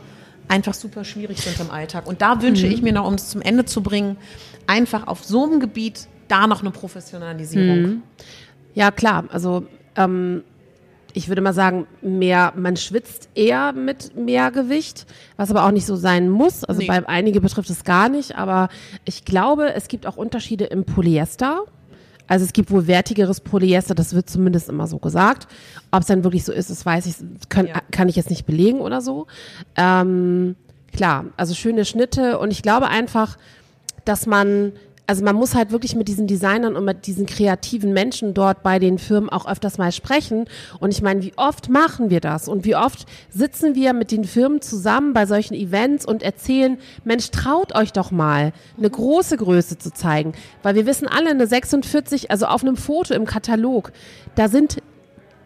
einfach 0.48 0.74
super 0.74 1.04
schwierig 1.04 1.42
sind 1.42 1.60
im 1.60 1.70
Alltag. 1.70 2.08
Und 2.08 2.22
da 2.22 2.42
wünsche 2.42 2.66
mhm. 2.66 2.72
ich 2.72 2.82
mir 2.82 2.94
noch, 2.94 3.08
um 3.08 3.16
es 3.16 3.30
zum 3.30 3.42
Ende 3.42 3.66
zu 3.66 3.84
bringen, 3.84 4.18
einfach 4.68 5.08
auf 5.08 5.24
so 5.24 5.46
einem 5.46 5.60
Gebiet 5.60 6.08
da 6.32 6.48
noch 6.48 6.62
eine 6.62 6.72
Professionalisierung. 6.72 7.82
Mhm. 7.82 8.02
Ja, 8.74 8.92
klar. 8.92 9.26
Also 9.32 9.66
ähm, 9.96 10.44
ich 11.14 11.28
würde 11.28 11.42
mal 11.42 11.54
sagen, 11.54 11.88
mehr, 12.02 12.54
man 12.56 12.78
schwitzt 12.78 13.30
eher 13.36 13.74
mit 13.74 14.16
mehr 14.16 14.52
Gewicht, 14.52 15.06
was 15.38 15.50
aber 15.50 15.66
auch 15.66 15.72
nicht 15.72 15.86
so 15.86 15.96
sein 15.96 16.30
muss. 16.30 16.64
Also 16.64 16.82
nee. 16.82 16.88
bei 16.88 17.08
einige 17.08 17.42
betrifft 17.42 17.70
es 17.70 17.84
gar 17.84 18.10
nicht, 18.10 18.38
aber 18.38 18.70
ich 19.06 19.26
glaube, 19.26 19.74
es 19.74 19.88
gibt 19.88 20.08
auch 20.08 20.18
Unterschiede 20.18 20.66
im 20.66 20.86
Polyester. 20.86 21.64
Also 22.28 22.46
es 22.46 22.54
gibt 22.54 22.72
wohl 22.72 22.88
wertigeres 22.88 23.42
Polyester, 23.42 23.94
das 23.94 24.14
wird 24.14 24.30
zumindest 24.30 24.70
immer 24.70 24.88
so 24.88 25.00
gesagt. 25.00 25.48
Ob 25.92 26.02
es 26.02 26.08
dann 26.08 26.24
wirklich 26.24 26.46
so 26.46 26.54
ist, 26.54 26.70
das 26.70 26.86
weiß 26.86 27.06
ich, 27.08 27.16
kann, 27.50 27.68
ja. 27.68 27.82
kann 27.92 28.08
ich 28.08 28.16
jetzt 28.16 28.30
nicht 28.30 28.46
belegen 28.46 28.80
oder 28.80 29.02
so. 29.02 29.28
Ähm, 29.76 30.56
klar, 30.96 31.26
also 31.36 31.54
schöne 31.54 31.84
Schnitte 31.84 32.40
und 32.40 32.52
ich 32.52 32.62
glaube 32.62 32.88
einfach, 32.88 33.38
dass 34.06 34.28
man 34.28 34.72
also 35.12 35.26
man 35.26 35.36
muss 35.36 35.56
halt 35.56 35.72
wirklich 35.74 35.94
mit 35.94 36.08
diesen 36.08 36.26
Designern 36.26 36.78
und 36.78 36.86
mit 36.86 37.06
diesen 37.06 37.26
kreativen 37.26 37.92
Menschen 37.92 38.34
dort 38.34 38.64
bei 38.64 38.80
den 38.80 38.98
Firmen 38.98 39.30
auch 39.30 39.46
öfters 39.46 39.78
mal 39.78 39.92
sprechen. 39.92 40.46
Und 40.80 40.94
ich 40.94 41.02
meine, 41.02 41.22
wie 41.22 41.34
oft 41.36 41.68
machen 41.68 42.10
wir 42.10 42.22
das? 42.22 42.48
Und 42.48 42.64
wie 42.64 42.78
oft 42.78 43.06
sitzen 43.30 43.76
wir 43.76 43.92
mit 43.92 44.12
den 44.12 44.24
Firmen 44.24 44.62
zusammen 44.62 45.12
bei 45.12 45.26
solchen 45.26 45.54
Events 45.54 46.06
und 46.06 46.24
erzählen, 46.24 46.78
Mensch, 47.04 47.30
traut 47.30 47.76
euch 47.76 47.92
doch 47.92 48.12
mal, 48.12 48.54
eine 48.78 48.90
große 48.90 49.36
Größe 49.36 49.78
zu 49.78 49.92
zeigen. 49.92 50.32
Weil 50.64 50.76
wir 50.76 50.86
wissen 50.86 51.10
alle, 51.10 51.32
eine 51.32 51.46
46, 51.46 52.32
also 52.32 52.46
auf 52.46 52.64
einem 52.64 52.78
Foto 52.78 53.14
im 53.14 53.26
Katalog, 53.26 53.92
da 54.36 54.48
sind 54.48 54.78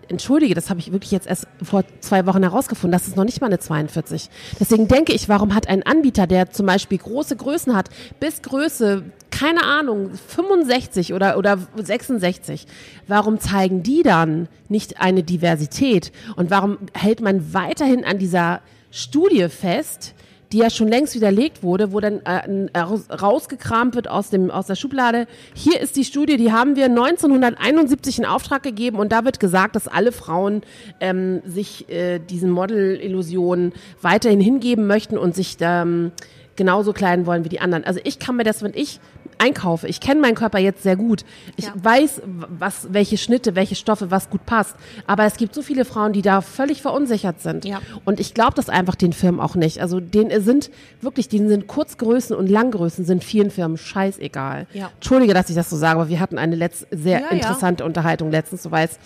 entschuldige, 0.09 0.53
das 0.53 0.69
habe 0.69 0.79
ich 0.79 0.91
wirklich 0.91 1.11
jetzt 1.11 1.27
erst 1.27 1.47
vor 1.61 1.83
zwei 1.99 2.25
Wochen 2.25 2.43
herausgefunden, 2.43 2.91
das 2.91 3.07
ist 3.07 3.15
noch 3.15 3.23
nicht 3.23 3.41
mal 3.41 3.47
eine 3.47 3.59
42. 3.59 4.29
Deswegen 4.59 4.87
denke 4.87 5.13
ich, 5.13 5.29
warum 5.29 5.55
hat 5.55 5.67
ein 5.67 5.83
Anbieter, 5.83 6.27
der 6.27 6.51
zum 6.51 6.65
Beispiel 6.65 6.97
große 6.97 7.35
Größen 7.35 7.75
hat, 7.75 7.89
bis 8.19 8.41
Größe, 8.41 9.03
keine 9.37 9.65
Ahnung, 9.65 10.11
65 10.13 11.13
oder, 11.13 11.37
oder 11.37 11.57
66, 11.75 12.67
warum 13.07 13.39
zeigen 13.39 13.83
die 13.83 14.01
dann 14.01 14.47
nicht 14.69 15.01
eine 15.01 15.23
Diversität? 15.23 16.13
Und 16.37 16.51
warum 16.51 16.77
hält 16.93 17.19
man 17.19 17.53
weiterhin 17.53 18.05
an 18.05 18.17
dieser 18.17 18.61
Studie 18.91 19.49
fest, 19.49 20.15
die 20.53 20.59
ja 20.59 20.69
schon 20.69 20.87
längst 20.87 21.15
widerlegt 21.15 21.63
wurde, 21.63 21.91
wo 21.91 21.99
dann 21.99 22.21
äh, 22.21 22.79
rausgekramt 22.79 23.95
wird 23.95 24.07
aus, 24.07 24.29
dem, 24.29 24.51
aus 24.51 24.67
der 24.67 24.75
Schublade. 24.75 25.27
Hier 25.53 25.81
ist 25.81 25.97
die 25.97 26.05
Studie, 26.05 26.37
die 26.37 26.53
haben 26.53 26.77
wir 26.77 26.85
1971 26.85 28.19
in 28.19 28.25
Auftrag 28.25 28.63
gegeben 28.63 28.97
und 28.97 29.11
da 29.11 29.25
wird 29.25 29.41
gesagt, 29.41 29.75
dass 29.75 29.89
alle 29.89 30.13
Frauen 30.13 30.61
ähm, 31.01 31.41
sich 31.45 31.89
äh, 31.89 32.19
diesen 32.19 32.51
Model-Illusionen 32.51 33.73
weiterhin 34.01 34.39
hingeben 34.39 34.87
möchten 34.87 35.17
und 35.17 35.35
sich 35.35 35.57
ähm, 35.59 36.13
genauso 36.55 36.93
kleiden 36.93 37.25
wollen 37.25 37.43
wie 37.43 37.49
die 37.49 37.59
anderen. 37.59 37.83
Also 37.83 37.99
ich 38.03 38.19
kann 38.19 38.35
mir 38.35 38.43
das, 38.43 38.61
wenn 38.63 38.73
ich 38.73 38.99
einkaufe, 39.37 39.87
ich 39.87 39.99
kenne 39.99 40.21
meinen 40.21 40.35
Körper 40.35 40.59
jetzt 40.59 40.83
sehr 40.83 40.95
gut. 40.95 41.25
Ich 41.57 41.65
ja. 41.65 41.73
weiß, 41.75 42.21
was, 42.25 42.87
welche 42.91 43.17
Schnitte, 43.17 43.55
welche 43.55 43.75
Stoffe, 43.75 44.11
was 44.11 44.29
gut 44.29 44.45
passt. 44.45 44.75
Aber 45.07 45.25
es 45.25 45.37
gibt 45.37 45.53
so 45.53 45.61
viele 45.61 45.85
Frauen, 45.85 46.13
die 46.13 46.21
da 46.21 46.41
völlig 46.41 46.81
verunsichert 46.81 47.41
sind. 47.41 47.65
Ja. 47.65 47.79
Und 48.05 48.19
ich 48.19 48.33
glaube 48.33 48.53
das 48.55 48.69
einfach 48.69 48.95
den 48.95 49.13
Firmen 49.13 49.39
auch 49.39 49.55
nicht. 49.55 49.81
Also 49.81 49.99
denen 49.99 50.41
sind 50.41 50.71
wirklich, 51.01 51.29
denen 51.29 51.49
sind 51.49 51.67
Kurzgrößen 51.67 52.35
und 52.35 52.49
Langgrößen 52.49 53.05
sind 53.05 53.23
vielen 53.23 53.51
Firmen 53.51 53.77
scheißegal. 53.77 54.67
Ja. 54.73 54.91
Entschuldige, 54.95 55.33
dass 55.33 55.49
ich 55.49 55.55
das 55.55 55.69
so 55.69 55.75
sage, 55.77 55.99
aber 55.99 56.09
wir 56.09 56.19
hatten 56.19 56.37
eine 56.37 56.55
letzt, 56.55 56.87
sehr 56.91 57.21
ja, 57.21 57.27
interessante 57.29 57.85
Unterhaltung 57.85 58.31
letztens, 58.31 58.63
du 58.63 58.71
weißt, 58.71 58.99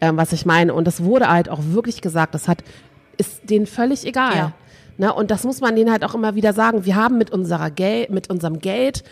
ähm, 0.00 0.16
was 0.16 0.32
ich 0.32 0.46
meine. 0.46 0.74
Und 0.74 0.86
das 0.86 1.02
wurde 1.02 1.28
halt 1.28 1.48
auch 1.48 1.60
wirklich 1.62 2.00
gesagt, 2.00 2.34
das 2.34 2.48
hat, 2.48 2.64
ist 3.16 3.48
denen 3.48 3.66
völlig 3.66 4.04
egal. 4.04 4.36
Ja. 4.36 4.52
Ne, 4.98 5.12
und 5.12 5.30
das 5.30 5.44
muss 5.44 5.60
man 5.60 5.76
denen 5.76 5.90
halt 5.90 6.04
auch 6.04 6.14
immer 6.14 6.34
wieder 6.34 6.52
sagen. 6.52 6.84
Wir 6.84 6.96
haben 6.96 7.18
mit 7.18 7.30
unserer 7.30 7.70
Geld, 7.70 8.10
mit 8.10 8.30
unserem 8.30 8.58
Geld, 8.58 9.04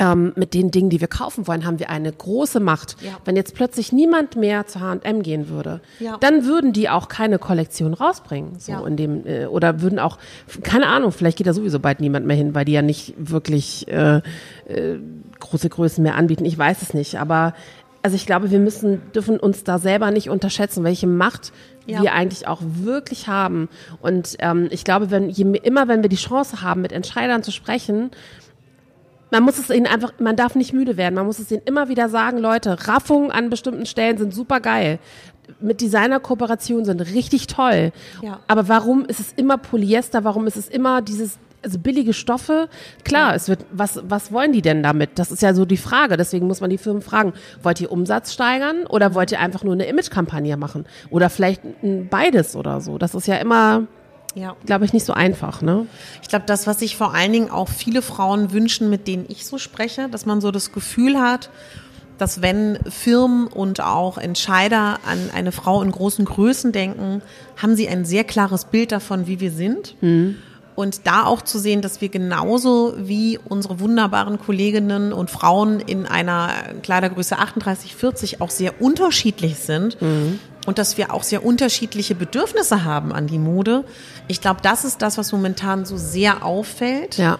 ähm, 0.00 0.32
mit 0.34 0.54
den 0.54 0.70
Dingen, 0.70 0.90
die 0.90 1.00
wir 1.00 1.08
kaufen 1.08 1.46
wollen, 1.46 1.66
haben 1.66 1.78
wir 1.78 1.90
eine 1.90 2.10
große 2.10 2.58
Macht. 2.58 2.96
Ja. 3.02 3.18
Wenn 3.24 3.36
jetzt 3.36 3.54
plötzlich 3.54 3.92
niemand 3.92 4.34
mehr 4.34 4.66
zu 4.66 4.80
H&M 4.80 5.22
gehen 5.22 5.48
würde, 5.48 5.80
ja. 6.00 6.16
dann 6.18 6.46
würden 6.46 6.72
die 6.72 6.88
auch 6.88 7.08
keine 7.08 7.38
Kollektion 7.38 7.92
rausbringen, 7.92 8.58
so 8.58 8.72
ja. 8.72 8.86
in 8.86 8.96
dem 8.96 9.26
äh, 9.26 9.46
oder 9.46 9.82
würden 9.82 9.98
auch 9.98 10.18
keine 10.62 10.86
Ahnung, 10.86 11.12
vielleicht 11.12 11.36
geht 11.36 11.46
da 11.46 11.52
sowieso 11.52 11.78
bald 11.78 12.00
niemand 12.00 12.26
mehr 12.26 12.36
hin, 12.36 12.54
weil 12.54 12.64
die 12.64 12.72
ja 12.72 12.82
nicht 12.82 13.14
wirklich 13.18 13.86
äh, 13.88 14.22
äh, 14.66 14.98
große 15.38 15.68
Größen 15.68 16.02
mehr 16.02 16.16
anbieten. 16.16 16.46
Ich 16.46 16.56
weiß 16.56 16.80
es 16.80 16.94
nicht, 16.94 17.20
aber 17.20 17.54
also 18.02 18.16
ich 18.16 18.24
glaube, 18.24 18.50
wir 18.50 18.58
müssen, 18.58 19.02
dürfen 19.12 19.38
uns 19.38 19.64
da 19.64 19.78
selber 19.78 20.10
nicht 20.10 20.30
unterschätzen, 20.30 20.84
welche 20.84 21.06
Macht 21.06 21.52
ja. 21.86 22.02
wir 22.02 22.12
eigentlich 22.12 22.46
auch 22.46 22.60
wirklich 22.62 23.28
haben. 23.28 23.68
Und 24.00 24.36
ähm, 24.40 24.68
ich 24.70 24.84
glaube, 24.84 25.10
wenn 25.10 25.30
je, 25.30 25.44
immer, 25.62 25.88
wenn 25.88 26.02
wir 26.02 26.08
die 26.08 26.16
Chance 26.16 26.62
haben, 26.62 26.82
mit 26.82 26.92
Entscheidern 26.92 27.42
zu 27.42 27.50
sprechen, 27.50 28.10
man 29.30 29.42
muss 29.42 29.58
es 29.58 29.70
ihnen 29.70 29.86
einfach, 29.86 30.12
man 30.18 30.36
darf 30.36 30.54
nicht 30.54 30.72
müde 30.72 30.96
werden. 30.96 31.14
Man 31.14 31.26
muss 31.26 31.38
es 31.38 31.50
ihnen 31.50 31.62
immer 31.64 31.88
wieder 31.88 32.08
sagen, 32.08 32.38
Leute, 32.38 32.88
Raffungen 32.88 33.30
an 33.30 33.50
bestimmten 33.50 33.86
Stellen 33.86 34.18
sind 34.18 34.34
super 34.34 34.60
geil. 34.60 34.98
Mit 35.60 35.80
Designer-Kooperationen 35.80 36.84
sind 36.84 37.00
richtig 37.00 37.46
toll. 37.46 37.92
Ja. 38.22 38.40
Aber 38.48 38.68
warum 38.68 39.04
ist 39.04 39.20
es 39.20 39.32
immer 39.32 39.58
Polyester? 39.58 40.24
Warum 40.24 40.46
ist 40.46 40.56
es 40.56 40.68
immer 40.68 41.02
dieses 41.02 41.38
also 41.62 41.78
billige 41.78 42.12
Stoffe, 42.12 42.68
klar, 43.04 43.34
es 43.34 43.48
wird, 43.48 43.64
was, 43.70 44.00
was 44.04 44.32
wollen 44.32 44.52
die 44.52 44.62
denn 44.62 44.82
damit? 44.82 45.18
Das 45.18 45.30
ist 45.30 45.42
ja 45.42 45.54
so 45.54 45.64
die 45.64 45.76
Frage. 45.76 46.16
Deswegen 46.16 46.46
muss 46.46 46.60
man 46.60 46.70
die 46.70 46.78
Firmen 46.78 47.02
fragen, 47.02 47.32
wollt 47.62 47.80
ihr 47.80 47.92
Umsatz 47.92 48.32
steigern 48.32 48.86
oder 48.86 49.14
wollt 49.14 49.32
ihr 49.32 49.40
einfach 49.40 49.64
nur 49.64 49.74
eine 49.74 49.86
Imagekampagne 49.86 50.56
machen? 50.56 50.86
Oder 51.10 51.30
vielleicht 51.30 51.62
beides 52.10 52.56
oder 52.56 52.80
so. 52.80 52.98
Das 52.98 53.14
ist 53.14 53.26
ja 53.26 53.36
immer, 53.36 53.86
ja. 54.34 54.56
glaube 54.64 54.84
ich, 54.84 54.92
nicht 54.92 55.04
so 55.04 55.12
einfach. 55.12 55.62
Ne? 55.62 55.86
Ich 56.22 56.28
glaube, 56.28 56.46
das, 56.46 56.66
was 56.66 56.80
sich 56.80 56.96
vor 56.96 57.14
allen 57.14 57.32
Dingen 57.32 57.50
auch 57.50 57.68
viele 57.68 58.02
Frauen 58.02 58.52
wünschen, 58.52 58.90
mit 58.90 59.06
denen 59.06 59.26
ich 59.28 59.46
so 59.46 59.58
spreche, 59.58 60.08
dass 60.08 60.26
man 60.26 60.40
so 60.40 60.50
das 60.50 60.72
Gefühl 60.72 61.20
hat, 61.20 61.50
dass 62.18 62.42
wenn 62.42 62.78
Firmen 62.88 63.46
und 63.46 63.80
auch 63.80 64.18
Entscheider 64.18 64.98
an 65.06 65.30
eine 65.34 65.52
Frau 65.52 65.82
in 65.82 65.90
großen 65.90 66.26
Größen 66.26 66.70
denken, 66.70 67.22
haben 67.56 67.76
sie 67.76 67.88
ein 67.88 68.04
sehr 68.04 68.24
klares 68.24 68.66
Bild 68.66 68.92
davon, 68.92 69.26
wie 69.26 69.40
wir 69.40 69.50
sind. 69.50 69.96
Mhm. 70.02 70.36
Und 70.80 71.06
da 71.06 71.26
auch 71.26 71.42
zu 71.42 71.58
sehen, 71.58 71.82
dass 71.82 72.00
wir 72.00 72.08
genauso 72.08 72.94
wie 72.96 73.38
unsere 73.38 73.80
wunderbaren 73.80 74.38
Kolleginnen 74.38 75.12
und 75.12 75.30
Frauen 75.30 75.78
in 75.78 76.06
einer 76.06 76.54
Kleidergröße 76.82 77.38
38, 77.38 77.94
40 77.94 78.40
auch 78.40 78.48
sehr 78.48 78.80
unterschiedlich 78.80 79.58
sind. 79.58 80.00
Mhm. 80.00 80.38
Und 80.64 80.78
dass 80.78 80.96
wir 80.96 81.12
auch 81.12 81.22
sehr 81.22 81.44
unterschiedliche 81.44 82.14
Bedürfnisse 82.14 82.82
haben 82.84 83.12
an 83.12 83.26
die 83.26 83.38
Mode. 83.38 83.84
Ich 84.26 84.40
glaube, 84.40 84.60
das 84.62 84.86
ist 84.86 85.02
das, 85.02 85.18
was 85.18 85.32
momentan 85.32 85.84
so 85.84 85.98
sehr 85.98 86.46
auffällt. 86.46 87.18
Ja. 87.18 87.38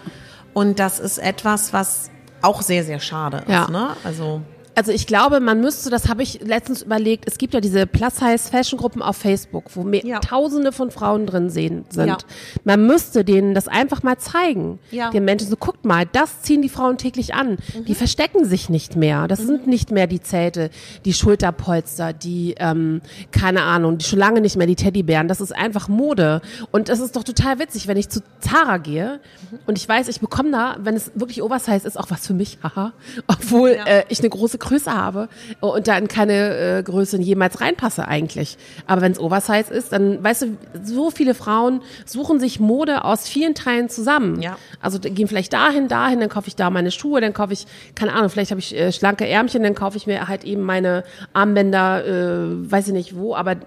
Und 0.53 0.77
das 0.77 0.99
ist 0.99 1.17
etwas, 1.17 1.73
was 1.73 2.11
auch 2.43 2.61
sehr, 2.61 2.83
sehr 2.83 2.99
schade 2.99 3.37
ist. 3.37 3.49
Ja. 3.49 3.67
Ne? 3.71 3.95
Also 4.03 4.41
also 4.75 4.91
ich 4.91 5.07
glaube, 5.07 5.39
man 5.39 5.61
müsste, 5.61 5.89
das 5.89 6.07
habe 6.07 6.23
ich 6.23 6.41
letztens 6.41 6.81
überlegt, 6.81 7.25
es 7.27 7.37
gibt 7.37 7.53
ja 7.53 7.61
diese 7.61 7.85
Plus-Size-Fashion-Gruppen 7.85 9.01
auf 9.01 9.17
Facebook, 9.17 9.65
wo 9.75 9.83
mehr, 9.83 10.05
ja. 10.05 10.19
tausende 10.19 10.71
von 10.71 10.91
Frauen 10.91 11.25
drin 11.25 11.49
sehen, 11.49 11.85
sind. 11.89 12.07
Ja. 12.07 12.17
Man 12.63 12.87
müsste 12.87 13.23
denen 13.23 13.53
das 13.53 13.67
einfach 13.67 14.03
mal 14.03 14.17
zeigen. 14.17 14.79
Ja. 14.91 15.09
Den 15.11 15.25
Menschen 15.25 15.49
so, 15.49 15.55
guckt 15.55 15.85
mal, 15.85 16.05
das 16.11 16.41
ziehen 16.41 16.61
die 16.61 16.69
Frauen 16.69 16.97
täglich 16.97 17.33
an. 17.33 17.57
Mhm. 17.73 17.85
Die 17.85 17.95
verstecken 17.95 18.45
sich 18.45 18.69
nicht 18.69 18.95
mehr. 18.95 19.27
Das 19.27 19.41
mhm. 19.41 19.47
sind 19.47 19.67
nicht 19.67 19.91
mehr 19.91 20.07
die 20.07 20.21
Zelte, 20.21 20.69
die 21.05 21.13
Schulterpolster, 21.13 22.13
die, 22.13 22.55
ähm, 22.57 23.01
keine 23.31 23.63
Ahnung, 23.63 23.97
die 23.97 24.05
schon 24.05 24.19
lange 24.19 24.41
nicht 24.41 24.55
mehr 24.55 24.67
die 24.67 24.75
Teddybären. 24.75 25.27
Das 25.27 25.41
ist 25.41 25.55
einfach 25.55 25.87
Mode. 25.87 26.41
Und 26.71 26.89
es 26.89 26.99
ist 26.99 27.15
doch 27.15 27.23
total 27.23 27.59
witzig, 27.59 27.87
wenn 27.87 27.97
ich 27.97 28.09
zu 28.09 28.21
Zara 28.39 28.77
gehe 28.77 29.19
mhm. 29.51 29.59
und 29.67 29.77
ich 29.77 29.87
weiß, 29.87 30.07
ich 30.07 30.19
bekomme 30.19 30.51
da, 30.51 30.77
wenn 30.79 30.95
es 30.95 31.11
wirklich 31.15 31.41
Oversize 31.41 31.87
ist, 31.87 31.99
auch 31.99 32.09
was 32.09 32.25
für 32.25 32.33
mich, 32.33 32.57
haha, 32.63 32.93
obwohl 33.27 33.71
ja. 33.71 33.85
äh, 33.85 34.03
ich 34.09 34.19
eine 34.19 34.29
große 34.29 34.57
Größe 34.71 34.93
habe 34.93 35.27
und 35.59 35.87
da 35.87 35.97
in 35.97 36.07
keine 36.07 36.77
äh, 36.77 36.83
Größe 36.83 37.19
jemals 37.19 37.61
reinpasse 37.61 38.07
eigentlich. 38.07 38.57
Aber 38.87 39.01
wenn 39.01 39.11
es 39.11 39.19
Oversize 39.19 39.73
ist, 39.73 39.91
dann, 39.91 40.23
weißt 40.23 40.43
du, 40.43 40.57
so 40.83 41.11
viele 41.11 41.33
Frauen 41.33 41.81
suchen 42.05 42.39
sich 42.39 42.59
Mode 42.59 43.03
aus 43.03 43.27
vielen 43.27 43.53
Teilen 43.53 43.89
zusammen. 43.89 44.41
Ja. 44.41 44.57
Also 44.79 44.99
gehen 44.99 45.27
vielleicht 45.27 45.53
dahin, 45.53 45.87
dahin, 45.87 46.19
dann 46.19 46.29
kaufe 46.29 46.47
ich 46.47 46.55
da 46.55 46.69
meine 46.69 46.91
Schuhe, 46.91 47.21
dann 47.21 47.33
kaufe 47.33 47.53
ich, 47.53 47.65
keine 47.95 48.13
Ahnung, 48.13 48.29
vielleicht 48.29 48.51
habe 48.51 48.59
ich 48.59 48.75
äh, 48.75 48.91
schlanke 48.91 49.27
Ärmchen, 49.27 49.63
dann 49.63 49.75
kaufe 49.75 49.97
ich 49.97 50.07
mir 50.07 50.27
halt 50.27 50.43
eben 50.43 50.61
meine 50.61 51.03
Armbänder, 51.33 52.05
äh, 52.05 52.71
weiß 52.71 52.87
ich 52.87 52.93
nicht 52.93 53.15
wo, 53.15 53.35
aber 53.35 53.57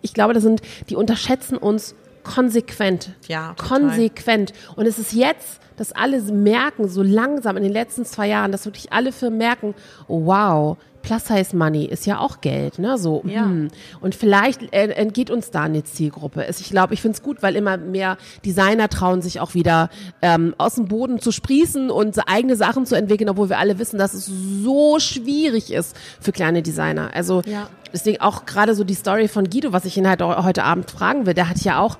ich 0.00 0.14
glaube, 0.14 0.34
das 0.34 0.42
sind, 0.42 0.62
die 0.88 0.96
unterschätzen 0.96 1.56
uns 1.56 1.94
konsequent. 2.22 3.10
Ja, 3.26 3.54
total. 3.54 3.80
konsequent. 3.80 4.52
Und 4.76 4.86
es 4.86 4.98
ist 4.98 5.12
jetzt 5.12 5.60
dass 5.82 5.90
alle 5.90 6.22
merken, 6.22 6.86
so 6.86 7.02
langsam 7.02 7.56
in 7.56 7.64
den 7.64 7.72
letzten 7.72 8.04
zwei 8.04 8.28
Jahren, 8.28 8.52
dass 8.52 8.66
wirklich 8.66 8.92
alle 8.92 9.10
Firmen 9.10 9.38
merken, 9.38 9.74
oh, 10.06 10.26
wow, 10.26 10.76
Plus-Size 11.02 11.56
Money 11.56 11.86
ist 11.86 12.06
ja 12.06 12.20
auch 12.20 12.40
Geld, 12.40 12.78
ne? 12.78 12.96
So. 12.98 13.24
Ja. 13.26 13.46
Hm. 13.46 13.66
Und 14.00 14.14
vielleicht 14.14 14.72
entgeht 14.72 15.28
uns 15.28 15.50
da 15.50 15.62
eine 15.62 15.82
Zielgruppe. 15.82 16.46
Ich 16.48 16.70
glaube, 16.70 16.94
ich 16.94 17.02
finde 17.02 17.16
es 17.16 17.22
gut, 17.24 17.42
weil 17.42 17.56
immer 17.56 17.78
mehr 17.78 18.16
Designer 18.44 18.88
trauen 18.88 19.22
sich 19.22 19.40
auch 19.40 19.54
wieder 19.54 19.90
ähm, 20.22 20.54
aus 20.58 20.76
dem 20.76 20.86
Boden 20.86 21.18
zu 21.18 21.32
sprießen 21.32 21.90
und 21.90 22.16
eigene 22.28 22.54
Sachen 22.54 22.86
zu 22.86 22.94
entwickeln, 22.94 23.28
obwohl 23.28 23.48
wir 23.48 23.58
alle 23.58 23.80
wissen, 23.80 23.98
dass 23.98 24.14
es 24.14 24.26
so 24.26 25.00
schwierig 25.00 25.72
ist 25.72 25.96
für 26.20 26.30
kleine 26.30 26.62
Designer. 26.62 27.10
Also 27.12 27.42
ja. 27.44 27.68
deswegen 27.92 28.20
auch 28.20 28.46
gerade 28.46 28.76
so 28.76 28.84
die 28.84 28.94
Story 28.94 29.26
von 29.26 29.50
Guido, 29.50 29.72
was 29.72 29.84
ich 29.84 29.96
ihn 29.96 30.08
halt 30.08 30.22
heute 30.22 30.62
Abend 30.62 30.88
fragen 30.88 31.26
will, 31.26 31.34
der 31.34 31.48
hat 31.48 31.58
ja 31.62 31.80
auch 31.80 31.98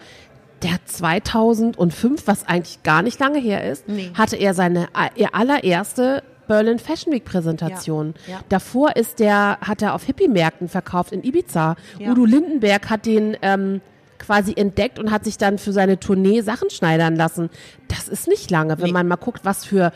der 0.63 0.75
hat 0.75 0.89
2005, 0.89 2.27
was 2.27 2.47
eigentlich 2.47 2.83
gar 2.83 3.03
nicht 3.03 3.19
lange 3.21 3.39
her 3.39 3.69
ist, 3.71 3.89
nee. 3.89 4.11
hatte 4.15 4.37
er 4.37 4.55
seine 4.55 4.89
er 5.17 5.35
allererste 5.35 6.23
Berlin 6.49 6.79
Fashion 6.79 7.13
Week 7.13 7.25
Präsentation. 7.25 8.15
Ja, 8.27 8.35
ja. 8.35 8.41
Davor 8.49 8.97
ist 8.97 9.21
der, 9.21 9.59
hat 9.61 9.83
er 9.83 9.95
auf 9.95 10.05
Hippie-Märkten 10.05 10.69
verkauft 10.69 11.13
in 11.13 11.23
Ibiza. 11.23 11.77
Ja. 11.99 12.11
Udo 12.11 12.25
Lindenberg 12.25 12.91
hat 12.91 13.07
den 13.07 13.37
ähm, 13.43 13.81
quasi 14.23 14.55
entdeckt 14.57 14.99
und 14.99 15.11
hat 15.11 15.25
sich 15.25 15.37
dann 15.37 15.59
für 15.59 15.73
seine 15.73 15.99
Tournee 15.99 16.41
Sachen 16.41 16.71
schneidern 16.71 17.17
lassen. 17.17 17.51
Das 17.89 18.09
ist 18.09 18.29
nicht 18.29 18.51
lange, 18.51 18.79
wenn 18.79 18.87
nee. 18.87 18.93
man 18.93 19.09
mal 19.09 19.17
guckt, 19.17 19.41
was 19.45 19.65
für 19.65 19.93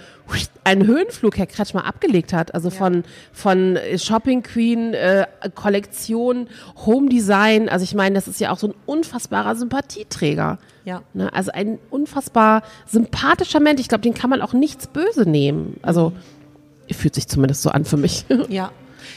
einen 0.65 0.87
Höhenflug 0.87 1.39
Herr 1.39 1.47
Kretschmer 1.47 1.87
abgelegt 1.87 2.33
hat. 2.33 2.55
Also 2.55 2.69
ja. 2.69 2.75
von, 2.75 3.05
von 3.33 3.79
Shopping 3.97 4.43
Queen, 4.43 4.93
äh, 4.95 5.27
Kollektion, 5.55 6.49
Home 6.85 7.09
Design. 7.09 7.69
Also 7.69 7.85
ich 7.85 7.95
meine, 7.95 8.17
das 8.17 8.29
ist 8.29 8.41
ja 8.41 8.51
auch 8.51 8.59
so 8.59 8.69
ein 8.69 8.75
unfassbarer 8.85 9.55
Sympathieträger. 9.55 10.59
Ja. 10.85 11.03
Ne? 11.15 11.33
Also 11.33 11.53
ein 11.53 11.79
unfassbar 11.91 12.63
sympathischer 12.87 13.61
Mensch. 13.61 13.81
Ich 13.81 13.89
glaube, 13.89 14.03
den 14.03 14.15
kann 14.15 14.31
man 14.31 14.43
auch 14.43 14.53
nichts 14.53 14.89
böse 14.89 15.29
nehmen. 15.29 15.79
Also 15.83 16.11
mhm. 16.11 16.95
fühlt 16.95 17.15
sich 17.15 17.29
zumindest 17.29 17.63
so 17.63 17.71
an 17.71 17.85
für 17.85 17.97
mich. 17.97 18.25
Ja. 18.49 18.71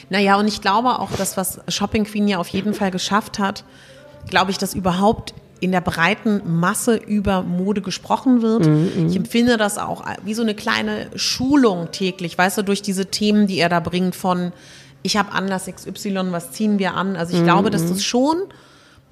Naja, 0.10 0.38
und 0.38 0.48
ich 0.48 0.62
glaube 0.62 1.00
auch, 1.00 1.12
dass 1.12 1.36
was 1.36 1.60
Shopping 1.67 2.06
Queen 2.06 2.28
ja 2.28 2.38
auf 2.38 2.48
jeden 2.50 2.74
Fall 2.74 2.91
geschafft 2.91 3.39
hat, 3.39 3.63
glaube 4.29 4.51
ich, 4.51 4.57
dass 4.57 4.73
überhaupt 4.73 5.33
in 5.59 5.71
der 5.71 5.81
breiten 5.81 6.41
Masse 6.59 6.95
über 6.95 7.41
Mode 7.43 7.81
gesprochen 7.81 8.41
wird. 8.41 8.65
Mhm, 8.65 9.07
ich 9.09 9.15
empfinde 9.15 9.57
das 9.57 9.77
auch 9.77 10.05
wie 10.23 10.33
so 10.33 10.41
eine 10.41 10.55
kleine 10.55 11.07
Schulung 11.15 11.91
täglich, 11.91 12.37
weißt 12.37 12.59
du, 12.59 12.61
durch 12.63 12.81
diese 12.81 13.07
Themen, 13.07 13.47
die 13.47 13.59
er 13.59 13.69
da 13.69 13.79
bringt 13.79 14.15
von 14.15 14.53
ich 15.01 15.15
habe 15.15 15.31
Anlass 15.31 15.67
XY, 15.73 16.31
was 16.31 16.51
ziehen 16.51 16.77
wir 16.77 16.93
an? 16.93 17.15
Also 17.15 17.37
ich 17.37 17.43
glaube, 17.43 17.69
dass 17.69 17.87
das 17.87 18.03
schon 18.03 18.35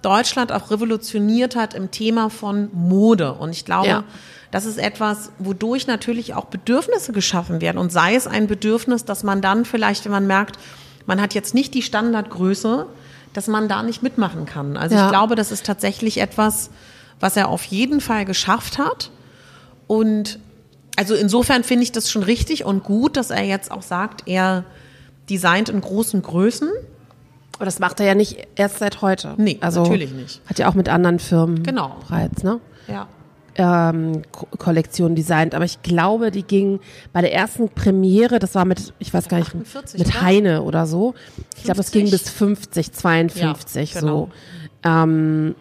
Deutschland 0.02 0.52
auch 0.52 0.70
revolutioniert 0.70 1.56
hat 1.56 1.74
im 1.74 1.92
Thema 1.92 2.30
von 2.30 2.70
Mode. 2.74 3.34
Und 3.34 3.52
ich 3.52 3.64
glaube, 3.64 3.88
Ja. 3.88 4.04
das 4.52 4.66
ist 4.66 4.78
etwas, 4.78 5.32
wodurch 5.40 5.88
natürlich 5.88 6.34
auch 6.34 6.46
Bedürfnisse 6.46 7.14
geschaffen 7.14 7.62
werden. 7.62 7.78
Und 7.78 7.92
sei 7.92 8.16
es 8.16 8.28
ein 8.28 8.48
Bedürfnis, 8.48 9.06
dass 9.06 9.24
man 9.24 9.42
dann 9.42 9.64
vielleicht, 9.64 10.04
wenn 10.06 10.12
man 10.12 10.28
merkt, 10.28 10.58
man 11.06 11.22
hat 11.22 11.34
jetzt 11.34 11.54
nicht 11.54 11.74
die 11.74 11.82
Standardgröße, 11.82 12.86
dass 13.34 13.48
man 13.48 13.68
da 13.68 13.84
nicht 13.84 14.04
mitmachen 14.04 14.46
kann. 14.46 14.78
Also 14.78 14.96
Ja. 14.96 15.06
ich 15.06 15.12
glaube, 15.12 15.36
das 15.36 15.52
ist 15.52 15.66
tatsächlich 15.66 16.20
etwas, 16.20 16.70
was 17.20 17.36
er 17.38 17.50
auf 17.50 17.64
jeden 17.66 18.02
Fall 18.02 18.26
geschafft 18.26 18.78
hat. 18.78 19.12
Und 19.88 20.40
also 20.96 21.14
insofern 21.16 21.64
finde 21.64 21.84
ich 21.84 21.92
das 21.92 22.10
schon 22.12 22.24
richtig 22.24 22.66
und 22.66 22.84
gut, 22.84 23.18
dass 23.18 23.30
er 23.30 23.44
jetzt 23.44 23.72
auch 23.72 23.82
sagt, 23.84 24.24
er 24.28 24.64
designt 25.30 25.70
in 25.70 25.82
großen 25.82 26.22
Größen. 26.22 26.70
Aber 27.56 27.66
das 27.66 27.80
macht 27.80 28.00
er 28.00 28.06
ja 28.06 28.16
nicht 28.16 28.48
erst 28.56 28.80
seit 28.80 29.02
heute. 29.02 29.34
Nee, 29.38 29.58
also, 29.62 29.82
natürlich 29.84 30.12
nicht. 30.12 30.42
Hat 30.48 30.60
ja 30.60 30.70
auch 30.70 30.74
mit 30.76 30.90
anderen 30.90 31.20
Firmen 31.20 31.64
Genau. 31.64 31.96
bereits, 32.08 32.44
ne? 32.44 32.60
Ja. 32.88 33.08
Ähm, 33.58 34.22
Ko 34.32 34.48
Kollektion 34.58 35.16
designt, 35.16 35.56
aber 35.56 35.66
ich 35.66 35.82
glaube, 35.82 36.32
die 36.32 36.44
ging 36.44 36.80
bei 37.12 37.22
der 37.22 37.34
ersten 37.34 37.70
Premiere, 37.70 38.40
das 38.40 38.56
war 38.56 38.66
mit, 38.66 38.94
ich 39.00 39.14
weiß 39.14 39.28
gar 39.28 39.38
nicht, 39.40 39.54
48, 39.56 40.00
mit 40.00 40.08
oder? 40.10 40.22
Heine 40.22 40.62
oder 40.64 40.86
so. 40.86 41.16
Ich 41.58 41.64
glaube, 41.64 41.78
das 41.78 41.92
ging 41.92 42.08
50? 42.08 42.22
bis 42.24 42.30
50, 42.32 42.92
52 42.94 43.94
Ja, 43.94 44.00
genau. 44.02 44.30
so. 44.84 44.90
Ähm, 44.90 45.56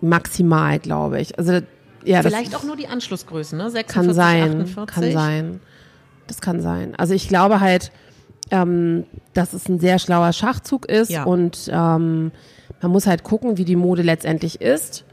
maximal, 0.00 0.78
glaube 0.78 1.20
ich. 1.20 1.38
Also 1.38 1.60
ja, 2.04 2.22
Vielleicht 2.22 2.56
auch 2.56 2.64
nur 2.64 2.76
die 2.76 2.88
Anschlussgrößen, 2.88 3.56
ne? 3.56 3.70
46, 3.70 3.94
kann 3.94 4.14
sein, 4.14 4.60
48. 4.62 4.94
kann 4.94 5.12
sein. 5.12 5.60
Das 6.26 6.40
kann 6.40 6.60
sein. 6.60 6.94
Also 6.96 7.14
ich 7.14 7.28
glaube 7.28 7.60
halt, 7.60 7.92
ähm, 8.50 9.04
dass 9.34 9.52
es 9.52 9.68
ein 9.68 9.78
sehr 9.78 9.98
schlauer 9.98 10.32
Schachzug 10.32 10.86
ist 10.86 11.10
Ja. 11.10 11.24
und 11.24 11.68
ähm, 11.72 12.32
man 12.80 12.90
muss 12.90 13.06
halt 13.06 13.22
gucken, 13.22 13.56
wie 13.58 13.64
die 13.64 13.76
Mode 13.76 14.02
letztendlich 14.02 14.60
ist. 14.60 15.04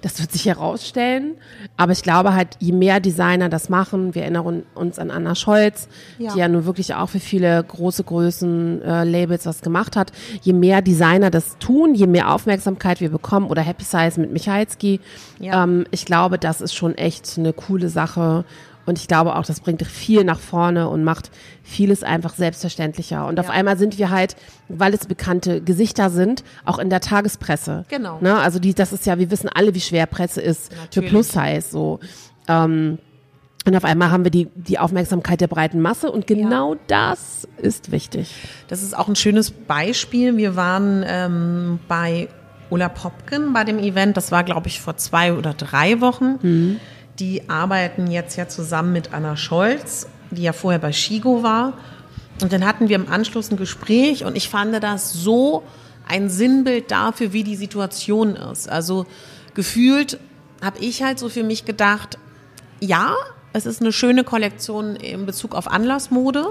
Das 0.00 0.20
wird 0.20 0.30
sich 0.30 0.46
herausstellen. 0.46 1.34
Aber 1.76 1.90
ich 1.90 2.02
glaube 2.02 2.32
halt, 2.34 2.56
je 2.60 2.70
mehr 2.72 3.00
Designer 3.00 3.48
das 3.48 3.68
machen, 3.68 4.14
wir 4.14 4.22
erinnern 4.22 4.62
uns 4.74 4.98
an 4.98 5.10
Anna 5.10 5.34
Scholz, 5.34 5.88
Ja. 6.18 6.32
die 6.34 6.38
ja 6.38 6.46
nun 6.48 6.64
wirklich 6.66 6.94
auch 6.94 7.08
für 7.08 7.18
viele 7.18 7.62
große 7.64 8.04
Größen 8.04 8.80
äh, 8.82 9.02
Labels 9.04 9.44
was 9.44 9.60
gemacht 9.60 9.96
hat. 9.96 10.12
Je 10.42 10.52
mehr 10.52 10.82
Designer 10.82 11.30
das 11.30 11.58
tun, 11.58 11.94
je 11.96 12.06
mehr 12.06 12.32
Aufmerksamkeit 12.32 13.00
wir 13.00 13.10
bekommen 13.10 13.46
oder 13.48 13.62
Happy 13.62 13.82
Size 13.84 14.20
mit 14.20 14.32
Michalski. 14.32 15.00
Ja. 15.40 15.64
Ähm, 15.64 15.84
ich 15.90 16.04
glaube, 16.04 16.38
das 16.38 16.60
ist 16.60 16.74
schon 16.74 16.94
echt 16.94 17.34
eine 17.36 17.52
coole 17.52 17.88
Sache. 17.88 18.44
Und 18.88 18.98
ich 18.98 19.06
glaube 19.06 19.36
auch, 19.36 19.44
das 19.44 19.60
bringt 19.60 19.86
viel 19.86 20.24
nach 20.24 20.40
vorne 20.40 20.88
und 20.88 21.04
macht 21.04 21.30
vieles 21.62 22.02
einfach 22.02 22.34
selbstverständlicher. 22.34 23.26
Und 23.26 23.38
auf 23.38 23.46
Ja. 23.48 23.52
einmal 23.52 23.76
sind 23.76 23.98
wir 23.98 24.08
halt, 24.08 24.34
weil 24.68 24.94
es 24.94 25.06
bekannte 25.06 25.60
Gesichter 25.60 26.08
sind, 26.08 26.42
auch 26.64 26.78
in 26.78 26.88
der 26.88 27.00
Tagespresse. 27.00 27.84
Genau. 27.88 28.18
Ne? 28.22 28.38
Also 28.38 28.58
die, 28.58 28.72
das 28.72 28.94
ist 28.94 29.04
ja, 29.04 29.18
wir 29.18 29.30
wissen 29.30 29.50
alle, 29.54 29.74
wie 29.74 29.80
schwer 29.80 30.06
Presse 30.06 30.40
ist 30.40 30.72
für 30.72 30.78
Natürlich. 30.80 31.10
Plus-Size. 31.10 31.66
So. 31.70 32.00
Ähm, 32.48 32.96
und 33.66 33.76
auf 33.76 33.84
einmal 33.84 34.10
haben 34.10 34.24
wir 34.24 34.30
die, 34.30 34.48
die 34.54 34.78
Aufmerksamkeit 34.78 35.42
der 35.42 35.48
breiten 35.48 35.82
Masse 35.82 36.10
und 36.10 36.26
genau 36.26 36.76
das 36.86 37.46
ist 37.58 37.92
wichtig. 37.92 38.34
Das 38.68 38.82
ist 38.82 38.96
auch 38.96 39.08
ein 39.08 39.16
schönes 39.16 39.50
Beispiel. 39.50 40.38
Wir 40.38 40.56
waren 40.56 41.04
ähm, 41.06 41.78
bei 41.88 42.28
Ulla 42.70 42.88
Popken 42.88 43.52
bei 43.52 43.64
dem 43.64 43.78
Event. 43.78 44.16
Das 44.16 44.32
war, 44.32 44.44
glaube 44.44 44.68
ich, 44.68 44.80
vor 44.80 44.96
zwei 44.96 45.34
oder 45.34 45.52
drei 45.52 46.00
Wochen. 46.00 46.78
Die 47.18 47.48
arbeiten 47.48 48.10
jetzt 48.10 48.36
ja 48.36 48.48
zusammen 48.48 48.92
mit 48.92 49.12
Anna 49.12 49.36
Scholz, 49.36 50.06
die 50.30 50.42
ja 50.42 50.52
vorher 50.52 50.78
bei 50.78 50.92
Shigo 50.92 51.42
war. 51.42 51.74
Und 52.40 52.52
dann 52.52 52.64
hatten 52.64 52.88
wir 52.88 52.96
im 52.96 53.08
Anschluss 53.08 53.50
ein 53.50 53.56
Gespräch 53.56 54.24
und 54.24 54.36
ich 54.36 54.48
fand 54.48 54.80
das 54.82 55.12
so 55.12 55.64
ein 56.06 56.30
Sinnbild 56.30 56.90
dafür, 56.90 57.32
wie 57.32 57.42
die 57.42 57.56
Situation 57.56 58.36
ist. 58.36 58.68
Also 58.68 59.06
gefühlt 59.54 60.18
habe 60.62 60.78
ich 60.78 61.02
halt 61.02 61.18
so 61.18 61.28
für 61.28 61.42
mich 61.42 61.64
gedacht, 61.64 62.18
ja, 62.80 63.14
es 63.52 63.66
ist 63.66 63.80
eine 63.80 63.92
schöne 63.92 64.24
Kollektion 64.24 64.96
in 64.96 65.26
Bezug 65.26 65.54
auf 65.54 65.68
Anlassmode. 65.68 66.46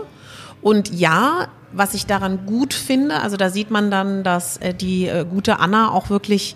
Und 0.62 0.93
ja, 0.93 1.47
was 1.71 1.93
ich 1.93 2.06
daran 2.06 2.45
gut 2.45 2.73
finde, 2.73 3.21
also 3.21 3.38
da 3.38 3.49
sieht 3.49 3.71
man 3.71 3.91
dann, 3.91 4.23
dass 4.23 4.58
äh, 4.58 4.73
die 4.73 5.08
äh, 5.08 5.25
gute 5.25 5.60
Anna 5.60 5.91
auch 5.91 6.10
wirklich 6.10 6.56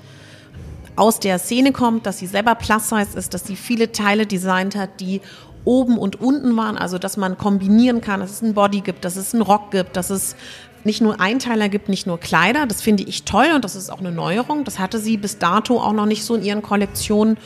aus 0.95 1.19
der 1.19 1.39
Szene 1.39 1.71
kommt, 1.71 2.06
dass 2.06 2.19
sie 2.19 2.27
selber 2.27 2.56
Plus-Size 2.56 3.17
ist, 3.17 3.34
dass 3.34 3.45
sie 3.45 3.56
viele 3.56 3.91
Teile 3.91 4.25
designt 4.25 4.75
hat, 4.75 4.99
die 4.99 5.21
oben 5.63 5.97
und 5.97 6.19
unten 6.19 6.56
waren, 6.58 6.77
also 6.77 6.97
dass 6.97 7.17
man 7.17 7.38
kombinieren 7.38 8.01
kann, 8.01 8.19
dass 8.19 8.32
es 8.32 8.43
einen 8.43 8.54
Body 8.54 8.82
gibt, 8.82 9.06
dass 9.06 9.15
es 9.15 9.34
einen 9.34 9.43
Rock 9.43 9.71
gibt, 9.71 9.95
dass 9.95 10.10
es 10.10 10.36
nicht 10.84 11.01
nur 11.01 11.19
Einteiler 11.19 11.69
gibt, 11.69 11.89
nicht 11.89 12.08
nur 12.08 12.19
Kleider. 12.19 12.65
Das 12.65 12.82
finde 12.82 13.04
ich 13.04 13.23
toll 13.23 13.47
und 13.54 13.63
das 13.63 13.75
ist 13.75 13.91
auch 13.91 13.99
eine 13.99 14.12
Neuerung. 14.12 14.63
Das 14.63 14.80
hatte 14.80 14.99
sie 14.99 15.17
bis 15.17 15.38
dato 15.38 15.80
auch 15.80 15.93
noch 15.93 16.08
nicht 16.08 16.23
so 16.23 16.36
in 16.36 16.43
ihren 16.43 16.63
Kollektionen. 16.63 17.38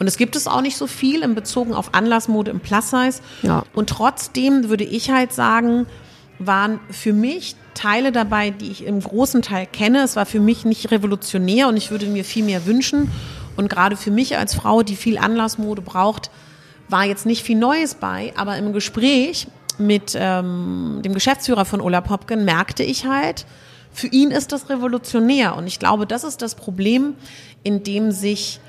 Und 0.00 0.06
es 0.06 0.16
gibt 0.16 0.34
es 0.34 0.48
auch 0.48 0.62
nicht 0.62 0.76
so 0.76 0.86
viel 0.86 1.22
in 1.22 1.34
Bezug 1.34 1.72
auf 1.72 1.94
Anlassmode 1.94 2.50
im 2.50 2.60
Plus-Size. 2.60 3.20
Ja. 3.42 3.64
Und 3.74 3.90
trotzdem 3.90 4.68
würde 4.68 4.84
ich 4.84 5.10
halt 5.10 5.32
sagen, 5.32 5.86
waren 6.38 6.80
für 6.90 7.12
mich 7.12 7.54
Teile 7.80 8.12
dabei, 8.12 8.50
die 8.50 8.70
ich 8.70 8.84
im 8.84 9.00
großen 9.00 9.40
Teil 9.40 9.66
kenne. 9.66 10.02
Es 10.02 10.14
war 10.14 10.26
für 10.26 10.40
mich 10.40 10.66
nicht 10.66 10.90
revolutionär 10.90 11.68
und 11.68 11.76
ich 11.78 11.90
würde 11.90 12.06
mir 12.06 12.24
viel 12.24 12.44
mehr 12.44 12.66
wünschen. 12.66 13.10
Und 13.56 13.70
gerade 13.70 13.96
für 13.96 14.10
mich 14.10 14.36
als 14.36 14.54
Frau, 14.54 14.82
die 14.82 14.96
viel 14.96 15.16
Anlassmode 15.16 15.80
braucht, 15.80 16.30
war 16.90 17.04
jetzt 17.04 17.24
nicht 17.24 17.42
viel 17.42 17.56
Neues 17.56 17.94
bei. 17.94 18.34
Aber 18.36 18.58
im 18.58 18.74
Gespräch 18.74 19.46
mit 19.78 20.12
ähm, 20.14 21.00
dem 21.02 21.14
Geschäftsführer 21.14 21.64
von 21.64 21.80
Ola 21.80 22.02
Popken 22.02 22.44
merkte 22.44 22.82
ich 22.82 23.06
halt, 23.06 23.46
für 23.92 24.08
ihn 24.08 24.30
ist 24.30 24.52
das 24.52 24.68
revolutionär. 24.68 25.56
Und 25.56 25.66
ich 25.66 25.78
glaube, 25.78 26.06
das 26.06 26.22
ist 26.22 26.42
das 26.42 26.54
Problem, 26.54 27.14
in 27.62 27.82
dem 27.82 28.12
sich 28.12 28.60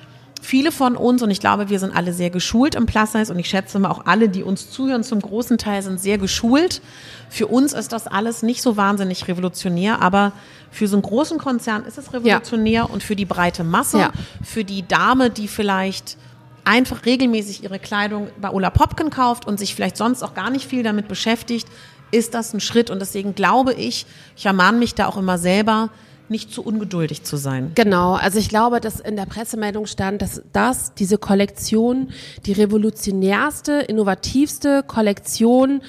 viele 0.41 0.71
von 0.71 0.97
uns, 0.97 1.21
und 1.21 1.31
ich 1.31 1.39
glaube, 1.39 1.69
wir 1.69 1.79
sind 1.79 1.95
alle 1.95 2.11
sehr 2.13 2.29
geschult 2.29 2.75
im 2.75 2.85
Plus-Size 2.85 3.31
und 3.31 3.39
ich 3.39 3.47
schätze 3.47 3.79
mal 3.79 3.89
auch 3.89 4.05
alle, 4.05 4.27
die 4.27 4.43
uns 4.43 4.69
zuhören, 4.71 5.03
zum 5.03 5.21
großen 5.21 5.57
Teil 5.57 5.81
sind 5.81 5.99
sehr 6.01 6.17
geschult. 6.17 6.81
Für 7.29 7.47
uns 7.47 7.73
ist 7.73 7.91
das 7.93 8.07
alles 8.07 8.41
nicht 8.43 8.61
so 8.61 8.75
wahnsinnig 8.75 9.27
revolutionär, 9.27 10.01
aber 10.01 10.33
für 10.71 10.87
so 10.87 10.95
einen 10.95 11.03
großen 11.03 11.37
Konzern 11.37 11.85
ist 11.85 11.97
es 11.97 12.11
revolutionär 12.13 12.89
und 12.89 13.03
für 13.03 13.15
die 13.15 13.25
breite 13.25 13.63
Masse, 13.63 13.99
Ja. 13.99 14.11
für 14.43 14.63
die 14.63 14.87
Dame, 14.87 15.29
die 15.29 15.47
vielleicht 15.47 16.17
einfach 16.63 17.05
regelmäßig 17.05 17.63
ihre 17.63 17.79
Kleidung 17.79 18.29
bei 18.39 18.49
Ola 18.49 18.69
Popken 18.69 19.09
kauft 19.09 19.47
und 19.47 19.59
sich 19.59 19.73
vielleicht 19.75 19.97
sonst 19.97 20.23
auch 20.23 20.33
gar 20.33 20.49
nicht 20.49 20.67
viel 20.67 20.83
damit 20.83 21.07
beschäftigt, 21.07 21.67
ist 22.11 22.33
das 22.33 22.53
ein 22.53 22.59
Schritt. 22.59 22.89
Und 22.89 22.99
deswegen 22.99 23.35
glaube 23.35 23.73
ich, 23.73 24.05
ich 24.35 24.45
ermahne 24.45 24.77
mich 24.77 24.93
da 24.95 25.07
auch 25.07 25.17
immer 25.17 25.37
selber, 25.37 25.89
nicht 26.31 26.51
zu 26.51 26.63
ungeduldig 26.63 27.23
zu 27.23 27.37
sein. 27.37 27.71
Genau, 27.75 28.13
also 28.13 28.39
ich 28.39 28.49
glaube, 28.49 28.79
dass 28.79 28.99
in 28.99 29.15
der 29.15 29.25
Pressemeldung 29.25 29.85
stand, 29.85 30.21
dass 30.21 30.41
das, 30.53 30.93
diese 30.95 31.17
Kollektion, 31.17 32.09
die 32.45 32.53
revolutionärste, 32.53 33.73
innovativste 33.73 34.83
Kollektion 34.83 35.81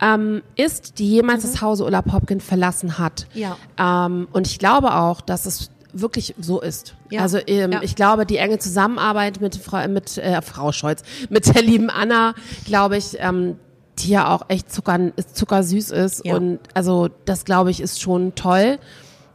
ähm, 0.00 0.42
ist, 0.56 0.98
die 0.98 1.08
jemals 1.08 1.42
das 1.42 1.60
Hause 1.62 1.84
Ulla 1.84 2.02
Popkin 2.02 2.40
verlassen 2.40 2.98
hat. 2.98 3.26
Ja. 3.34 3.56
Ähm, 3.78 4.28
und 4.32 4.46
ich 4.46 4.58
glaube 4.58 4.94
auch, 4.94 5.20
dass 5.20 5.46
es 5.46 5.70
wirklich 5.92 6.34
so 6.40 6.60
ist. 6.60 6.94
Ja. 7.10 7.20
Also 7.20 7.38
ähm, 7.46 7.72
Ja. 7.72 7.82
ich 7.82 7.96
glaube, 7.96 8.24
die 8.24 8.36
enge 8.36 8.58
Zusammenarbeit 8.58 9.40
mit 9.40 9.56
Frau, 9.56 9.86
mit 9.88 10.18
äh, 10.18 10.40
Frau 10.40 10.72
Scholz, 10.72 11.02
mit 11.28 11.54
der 11.54 11.62
lieben 11.62 11.90
Anna, 11.90 12.34
glaube 12.64 12.96
ich, 12.96 13.16
ähm, 13.18 13.56
die 13.98 14.10
ja 14.10 14.34
auch 14.34 14.42
echt 14.48 14.72
zucker, 14.72 14.98
zuckersüß 15.34 15.90
ist. 15.90 16.24
Ja. 16.24 16.36
Und 16.36 16.60
also 16.74 17.08
das 17.26 17.44
glaube 17.44 17.70
ich 17.70 17.80
ist 17.80 18.00
schon 18.00 18.34
toll. 18.34 18.78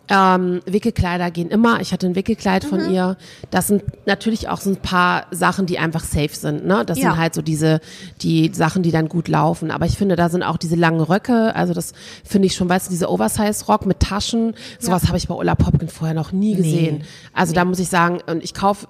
Ähm, 0.08 0.62
Wickelkleider 0.68 1.32
gehen 1.32 1.50
immer. 1.50 1.82
Ich 1.82 1.92
hatte 1.92 2.06
ein 2.06 2.16
Wickelkleid 2.16 2.64
Mhm. 2.64 2.68
von 2.68 2.92
ihr. 2.94 3.18
Das 3.50 3.68
sind 3.68 3.84
natürlich 4.06 4.50
auch 4.50 4.62
so 4.62 4.70
ein 4.70 4.76
paar 4.78 5.26
Sachen, 5.32 5.66
die 5.66 5.80
einfach 5.80 6.04
safe 6.04 6.30
sind. 6.36 6.66
Ne? 6.66 6.84
Das 6.86 7.00
Ja. 7.00 7.12
sind 7.12 7.18
halt 7.20 7.34
so 7.34 7.42
diese 7.42 7.80
die 8.22 8.52
Sachen, 8.54 8.84
die 8.84 8.92
dann 8.92 9.10
gut 9.10 9.28
laufen. 9.28 9.72
Aber 9.72 9.86
ich 9.88 9.98
finde, 9.98 10.16
da 10.16 10.30
sind 10.30 10.44
auch 10.44 10.58
diese 10.58 10.76
langen 10.76 11.02
Röcke. 11.02 11.56
Also 11.56 11.74
das 11.74 11.94
finde 12.24 12.46
ich 12.46 12.56
schon, 12.56 12.70
weißt 12.70 12.88
du, 12.88 12.92
diese 12.92 13.10
Oversize-Rock 13.10 13.86
mit 13.88 14.00
Taschen. 14.00 14.54
Sowas 14.80 15.08
habe 15.08 15.18
ich 15.18 15.28
bei 15.28 15.34
Ulla 15.34 15.56
Popkin 15.56 15.90
vorher 15.90 16.14
noch 16.16 16.32
nie 16.32 16.56
gesehen. 16.56 17.04
Also 17.34 17.54
da 17.54 17.66
muss 17.66 17.80
ich 17.80 17.90
sagen, 17.90 18.20
und 18.28 18.44
ich 18.44 18.54
kaufe 18.54 18.88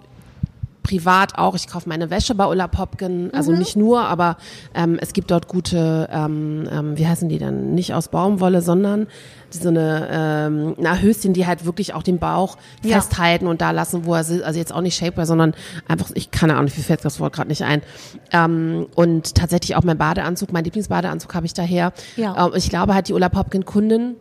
privat 0.85 1.37
auch, 1.37 1.55
ich 1.55 1.67
kaufe 1.67 1.89
meine 1.89 2.09
Wäsche 2.11 2.35
bei 2.35 2.45
Ulla 2.45 2.67
Popkin, 2.67 3.31
also 3.33 3.51
Mhm. 3.51 3.57
nicht 3.57 3.75
nur, 3.75 4.01
aber 4.01 4.37
ähm, 4.75 4.97
es 5.01 5.13
gibt 5.13 5.31
dort 5.31 5.47
gute, 5.47 6.07
ähm, 6.11 6.69
ähm, 6.71 6.97
wie 6.97 7.07
heißen 7.07 7.27
die 7.27 7.39
dann, 7.39 7.73
nicht 7.73 7.93
aus 7.95 8.09
Baumwolle, 8.09 8.61
sondern 8.61 9.07
so 9.49 9.69
eine 9.69 10.07
ähm, 10.11 10.75
na, 10.77 10.97
Höschen, 10.97 11.33
die 11.33 11.47
halt 11.47 11.65
wirklich 11.65 11.93
auch 11.95 12.03
den 12.03 12.19
Bauch 12.19 12.57
Ja. 12.83 12.97
festhalten 12.97 13.47
und 13.47 13.61
da 13.61 13.71
lassen, 13.71 14.05
wo 14.05 14.13
er 14.13 14.23
sitzt, 14.23 14.43
also 14.43 14.59
jetzt 14.59 14.73
auch 14.73 14.81
nicht 14.81 14.95
Shapewear, 14.97 15.25
sondern 15.25 15.55
einfach, 15.87 16.11
ich 16.13 16.29
keine 16.29 16.53
Ahnung, 16.55 16.71
mir 16.75 16.83
fällt 16.83 17.03
das 17.03 17.19
Wort 17.19 17.33
gerade 17.33 17.49
nicht 17.49 17.63
ein. 17.63 17.81
Ähm, 18.31 18.85
und 18.95 19.33
tatsächlich 19.35 19.75
auch 19.75 19.83
mein 19.83 19.97
Badeanzug, 19.97 20.53
mein 20.53 20.63
Lieblingsbadeanzug 20.65 21.33
habe 21.33 21.45
ich 21.47 21.53
daher. 21.53 21.93
Ja. 22.15 22.45
Ähm, 22.47 22.51
ich 22.55 22.69
glaube 22.69 22.93
halt, 22.93 23.07
die 23.07 23.13
Ulla 23.13 23.29
Popkin-Kundin 23.29 24.15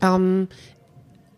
ähm, 0.00 0.48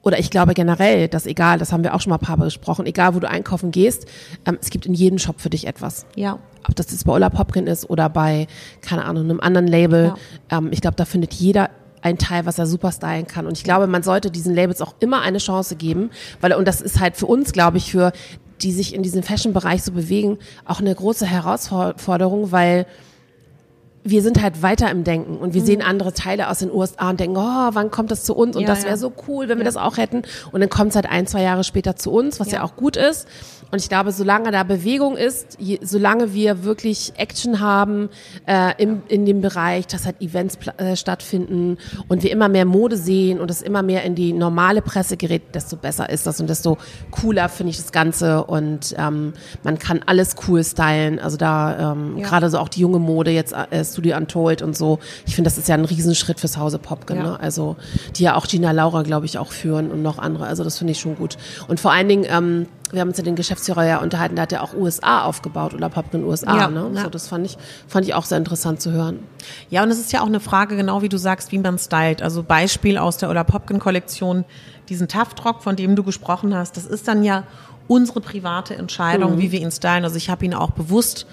oder 0.05 0.19
ich 0.19 0.31
glaube 0.31 0.55
generell, 0.55 1.09
dass 1.09 1.27
egal, 1.27 1.59
das 1.59 1.73
haben 1.73 1.83
wir 1.83 1.95
auch 1.95 2.01
schon 2.01 2.11
mal 2.11 2.17
ein 2.17 2.25
paar 2.25 2.37
Mal 2.37 2.45
besprochen, 2.45 2.87
egal 2.87 3.14
wo 3.14 3.21
du 3.21 3.29
einkaufen 3.29 3.71
gehst, 3.71 4.07
ähm, 4.47 4.59
es 4.61 4.71
gibt 4.71 4.87
in 4.87 4.95
jedem 4.95 5.19
Shop 5.19 5.40
für 5.40 5.51
dich 5.51 5.67
etwas. 5.67 6.07
Ja. 6.14 6.38
Ob 6.69 6.77
das 6.77 6.90
jetzt 6.93 7.05
bei 7.05 7.12
Ulla 7.12 7.31
Popkin 7.31 7.67
ist 7.67 7.88
oder 7.88 8.09
bei, 8.09 8.47
keine 8.83 9.05
Ahnung, 9.05 9.25
einem 9.25 9.40
anderen 9.40 9.67
Label. 9.67 10.14
Ähm, 10.51 10.69
ich 10.73 10.81
glaube, 10.81 10.97
da 10.97 11.05
findet 11.05 11.35
jeder 11.35 11.71
ein 12.03 12.19
Teil, 12.19 12.45
was 12.45 12.59
er 12.59 12.67
super 12.67 12.93
stylen 12.93 13.27
kann. 13.27 13.47
Und 13.47 13.57
ich 13.57 13.64
glaube, 13.64 13.87
man 13.87 14.03
sollte 14.03 14.31
diesen 14.31 14.55
Labels 14.55 14.83
auch 14.83 14.95
immer 15.01 15.23
eine 15.23 15.38
Chance 15.38 15.77
geben, 15.77 16.11
weil, 16.43 16.53
und 16.53 16.69
das 16.69 16.83
ist 16.83 17.01
halt 17.01 17.17
für 17.17 17.27
uns, 17.27 17.53
glaube 17.53 17.79
ich, 17.79 17.90
für 17.90 18.12
die 18.61 18.73
sich 18.73 18.95
in 18.95 19.03
diesem 19.03 19.23
Fashion-Bereich 19.23 19.83
so 19.83 19.93
bewegen, 19.93 20.38
auch 20.67 20.81
eine 20.81 20.95
große 20.95 21.27
Herausforderung, 21.27 22.53
weil 22.53 22.87
wir 24.05 24.23
sind 24.23 24.43
halt 24.43 24.62
weiter 24.62 24.90
im 24.90 25.03
Denken 25.03 25.38
und 25.38 25.55
wir 25.55 25.62
mhm. 25.62 25.67
sehen 25.67 25.83
andere 25.83 26.12
Teile 26.12 26.51
aus 26.51 26.59
den 26.59 26.71
USA 26.71 27.11
und 27.11 27.21
denken, 27.21 27.38
oh, 27.38 27.71
wann 27.73 27.90
kommt 27.90 28.11
das 28.11 28.23
zu 28.23 28.37
uns? 28.37 28.55
Und 28.55 28.62
ja, 28.62 28.69
das 28.69 28.81
wäre 28.81 28.90
ja. 28.90 28.97
so 28.99 29.11
cool, 29.27 29.49
wenn 29.49 29.57
wir 29.57 29.64
das 29.64 29.79
auch 29.79 29.97
hätten. 29.97 30.23
Und 30.53 30.61
dann 30.61 30.69
kommt 30.69 30.90
es 30.90 30.97
halt 30.97 31.07
ein, 31.07 31.27
zwei 31.27 31.43
Jahre 31.43 31.64
später 31.64 31.97
zu 31.97 32.12
uns, 32.12 32.38
was 32.38 32.51
ja, 32.51 32.59
ja 32.59 32.64
auch 32.64 32.77
gut 32.77 32.97
ist. 32.97 33.27
Und 33.70 33.81
ich 33.81 33.88
glaube, 33.88 34.12
solange 34.12 34.50
da 34.50 34.62
Bewegung 34.62 35.16
ist, 35.16 35.57
je, 35.59 35.81
solange 35.83 36.33
wir 36.33 36.64
wirklich 36.64 37.12
Action 37.16 37.61
haben 37.61 38.09
äh, 38.46 38.72
im, 38.83 39.03
in 39.09 39.27
dem 39.27 39.40
Bereich, 39.40 39.87
dass 39.87 40.07
halt 40.07 40.20
Events 40.20 40.59
äh, 40.77 40.96
stattfinden 40.96 41.79
und 42.09 42.22
wir 42.22 42.31
immer 42.31 42.48
mehr 42.48 42.64
Mode 42.64 42.96
sehen 42.96 43.40
und 43.40 43.50
es 43.50 43.62
immer 43.62 43.83
mehr 43.83 44.05
in 44.05 44.14
die 44.14 44.33
normale 44.33 44.81
Presse 44.81 45.16
gerät, 45.16 45.55
desto 45.55 45.77
besser 45.77 46.09
ist 46.09 46.27
das 46.27 46.40
und 46.40 46.48
desto 46.48 46.79
cooler 47.11 47.48
finde 47.48 47.70
ich 47.70 47.79
das 47.79 47.90
Ganze. 47.90 48.44
Und 48.44 48.94
ähm, 48.98 49.33
man 49.62 49.79
kann 49.79 50.00
alles 50.07 50.37
cool 50.46 50.62
stylen. 50.62 51.18
Also 51.18 51.37
da 51.37 51.92
ähm, 51.92 52.18
ja. 52.18 52.29
gerade 52.29 52.50
so 52.50 52.59
auch 52.59 52.68
die 52.68 52.81
junge 52.81 52.98
Mode 52.98 53.31
jetzt 53.31 53.53
äh, 53.53 53.85
Studio 53.85 54.16
Untold 54.16 54.62
und 54.62 54.77
so. 54.77 54.98
Ich 55.27 55.35
finde, 55.35 55.48
das 55.48 55.59
ist 55.59 55.68
ja 55.68 55.74
ein 55.74 55.85
Riesenschritt 55.85 56.40
fürs 56.40 56.57
Hause 56.57 56.79
Popken. 56.79 57.16
Ja. 57.16 57.22
Ne? 57.22 57.40
Also 57.40 57.77
die 58.16 58.22
ja 58.22 58.37
auch 58.37 58.46
Gina 58.46 58.70
Laura, 58.70 59.03
glaube 59.03 59.27
ich, 59.27 59.38
auch 59.38 59.53
führen 59.53 59.90
und 59.90 60.03
noch 60.03 60.18
andere. 60.18 60.46
Also 60.46 60.64
das 60.64 60.79
finde 60.79 60.92
ich 60.92 61.00
schon 61.00 61.16
gut. 61.16 61.37
Und 61.68 61.81
vor 61.81 61.92
allen 61.92 62.09
Dingen 62.09 62.27
ähm, 62.29 62.66
wir 62.92 63.01
haben 63.01 63.09
uns 63.09 63.18
ja 63.18 63.25
den 63.25 63.37
Geschäftsführer 63.37 63.85
ja 63.85 63.99
unterhalten, 63.99 64.37
der 64.37 64.42
hat 64.42 64.53
ja 64.53 64.61
auch 64.61 64.75
USA 64.75 65.25
aufgebaut 65.25 65.75
oder 65.75 65.88
Popkin 65.88 66.25
USA. 66.25 66.57
Ja, 66.57 66.68
ne? 66.68 66.90
Ja. 66.94 67.03
So, 67.03 67.11
das 67.11 67.29
fand 67.29 67.47
ich, 67.47 67.57
fand 67.88 68.07
ich 68.07 68.14
auch 68.14 68.25
sehr 68.25 68.38
interessant 68.38 68.81
zu 68.81 68.92
hören. 68.92 69.20
Ja, 69.70 69.83
und 69.83 69.90
es 69.90 69.99
ist 69.99 70.12
ja 70.12 70.20
auch 70.20 70.27
eine 70.27 70.40
Frage, 70.40 70.77
genau 70.77 71.03
wie 71.03 71.09
du 71.09 71.16
sagst, 71.16 71.51
wie 71.53 71.59
man 71.59 71.79
stylt. 71.79 72.23
Also 72.23 72.42
Beispiel 72.42 72.99
aus 72.99 73.16
der 73.16 73.31
oder 73.31 73.42
Popkin 73.44 73.79
Kollektion, 73.79 74.44
diesen 74.88 75.09
Taftrock, 75.09 75.62
von 75.62 75.77
dem 75.77 75.97
du 75.97 76.03
gesprochen 76.03 76.55
hast, 76.55 76.77
das 76.77 76.85
ist 76.87 77.09
dann 77.09 77.25
ja 77.25 77.44
unsere 77.88 78.20
private 78.20 78.77
Entscheidung, 78.77 79.37
mhm. 79.37 79.38
wie 79.38 79.53
wir 79.53 79.61
ihn 79.61 79.70
stylen. 79.70 80.05
Also 80.05 80.16
ich 80.16 80.31
habe 80.31 80.44
ihn 80.44 80.55
auch 80.55 80.70
bewusst 80.70 81.27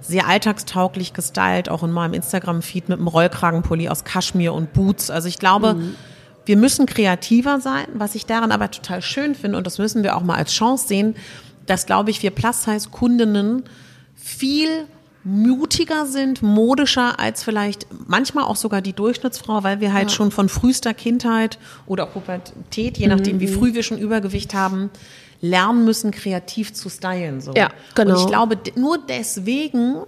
sehr 0.00 0.26
alltagstauglich 0.26 1.14
gestylt, 1.14 1.70
auch 1.70 1.82
in 1.82 1.90
meinem 1.90 2.14
Instagram-Feed 2.14 2.88
mit 2.88 2.98
einem 2.98 3.08
Rollkragenpulli 3.08 3.88
aus 3.88 4.04
Kaschmir 4.04 4.52
und 4.52 4.72
Boots. 4.72 5.10
Also 5.10 5.28
ich 5.28 5.38
glaube, 5.38 5.74
mhm 5.74 5.94
wir 6.46 6.56
müssen 6.56 6.86
kreativer 6.86 7.60
sein, 7.60 7.86
was 7.94 8.14
ich 8.14 8.26
daran 8.26 8.52
aber 8.52 8.70
total 8.70 9.02
schön 9.02 9.34
finde 9.34 9.58
und 9.58 9.66
das 9.66 9.78
müssen 9.78 10.02
wir 10.02 10.16
auch 10.16 10.22
mal 10.22 10.36
als 10.36 10.52
Chance 10.52 10.88
sehen, 10.88 11.16
dass, 11.66 11.86
glaube 11.86 12.10
ich, 12.10 12.22
wir 12.22 12.30
Plus-Size-Kundinnen 12.30 13.64
viel 14.14 14.86
mutiger 15.24 16.04
sind, 16.04 16.42
modischer 16.42 17.18
als 17.18 17.42
vielleicht 17.42 17.86
manchmal 18.06 18.44
auch 18.44 18.56
sogar 18.56 18.82
die 18.82 18.92
Durchschnittsfrau, 18.92 19.62
weil 19.62 19.80
wir 19.80 19.94
halt 19.94 20.10
ja. 20.10 20.16
schon 20.16 20.30
von 20.30 20.50
frühester 20.50 20.92
Kindheit 20.92 21.58
oder 21.86 22.04
Pubertät, 22.04 22.98
je 22.98 23.06
nachdem, 23.06 23.36
mhm. 23.36 23.40
wie 23.40 23.48
früh 23.48 23.72
wir 23.72 23.82
schon 23.82 23.98
Übergewicht 23.98 24.52
haben, 24.52 24.90
lernen 25.40 25.84
müssen, 25.84 26.10
kreativ 26.10 26.74
zu 26.74 26.90
stylen. 26.90 27.40
So. 27.40 27.54
Ja, 27.54 27.70
genau. 27.94 28.14
Und 28.14 28.20
ich 28.20 28.26
glaube, 28.26 28.58
nur 28.76 28.98
deswegen 28.98 30.02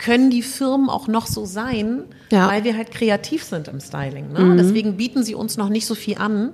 können 0.00 0.30
die 0.30 0.42
Firmen 0.42 0.88
auch 0.88 1.06
noch 1.06 1.26
so 1.26 1.44
sein, 1.44 2.04
ja. 2.32 2.48
weil 2.48 2.64
wir 2.64 2.76
halt 2.76 2.90
kreativ 2.90 3.44
sind 3.44 3.68
im 3.68 3.80
Styling. 3.80 4.32
Ne? 4.32 4.40
Mhm. 4.40 4.56
Deswegen 4.56 4.96
bieten 4.96 5.22
sie 5.22 5.34
uns 5.34 5.56
noch 5.56 5.68
nicht 5.68 5.86
so 5.86 5.94
viel 5.94 6.18
an. 6.18 6.50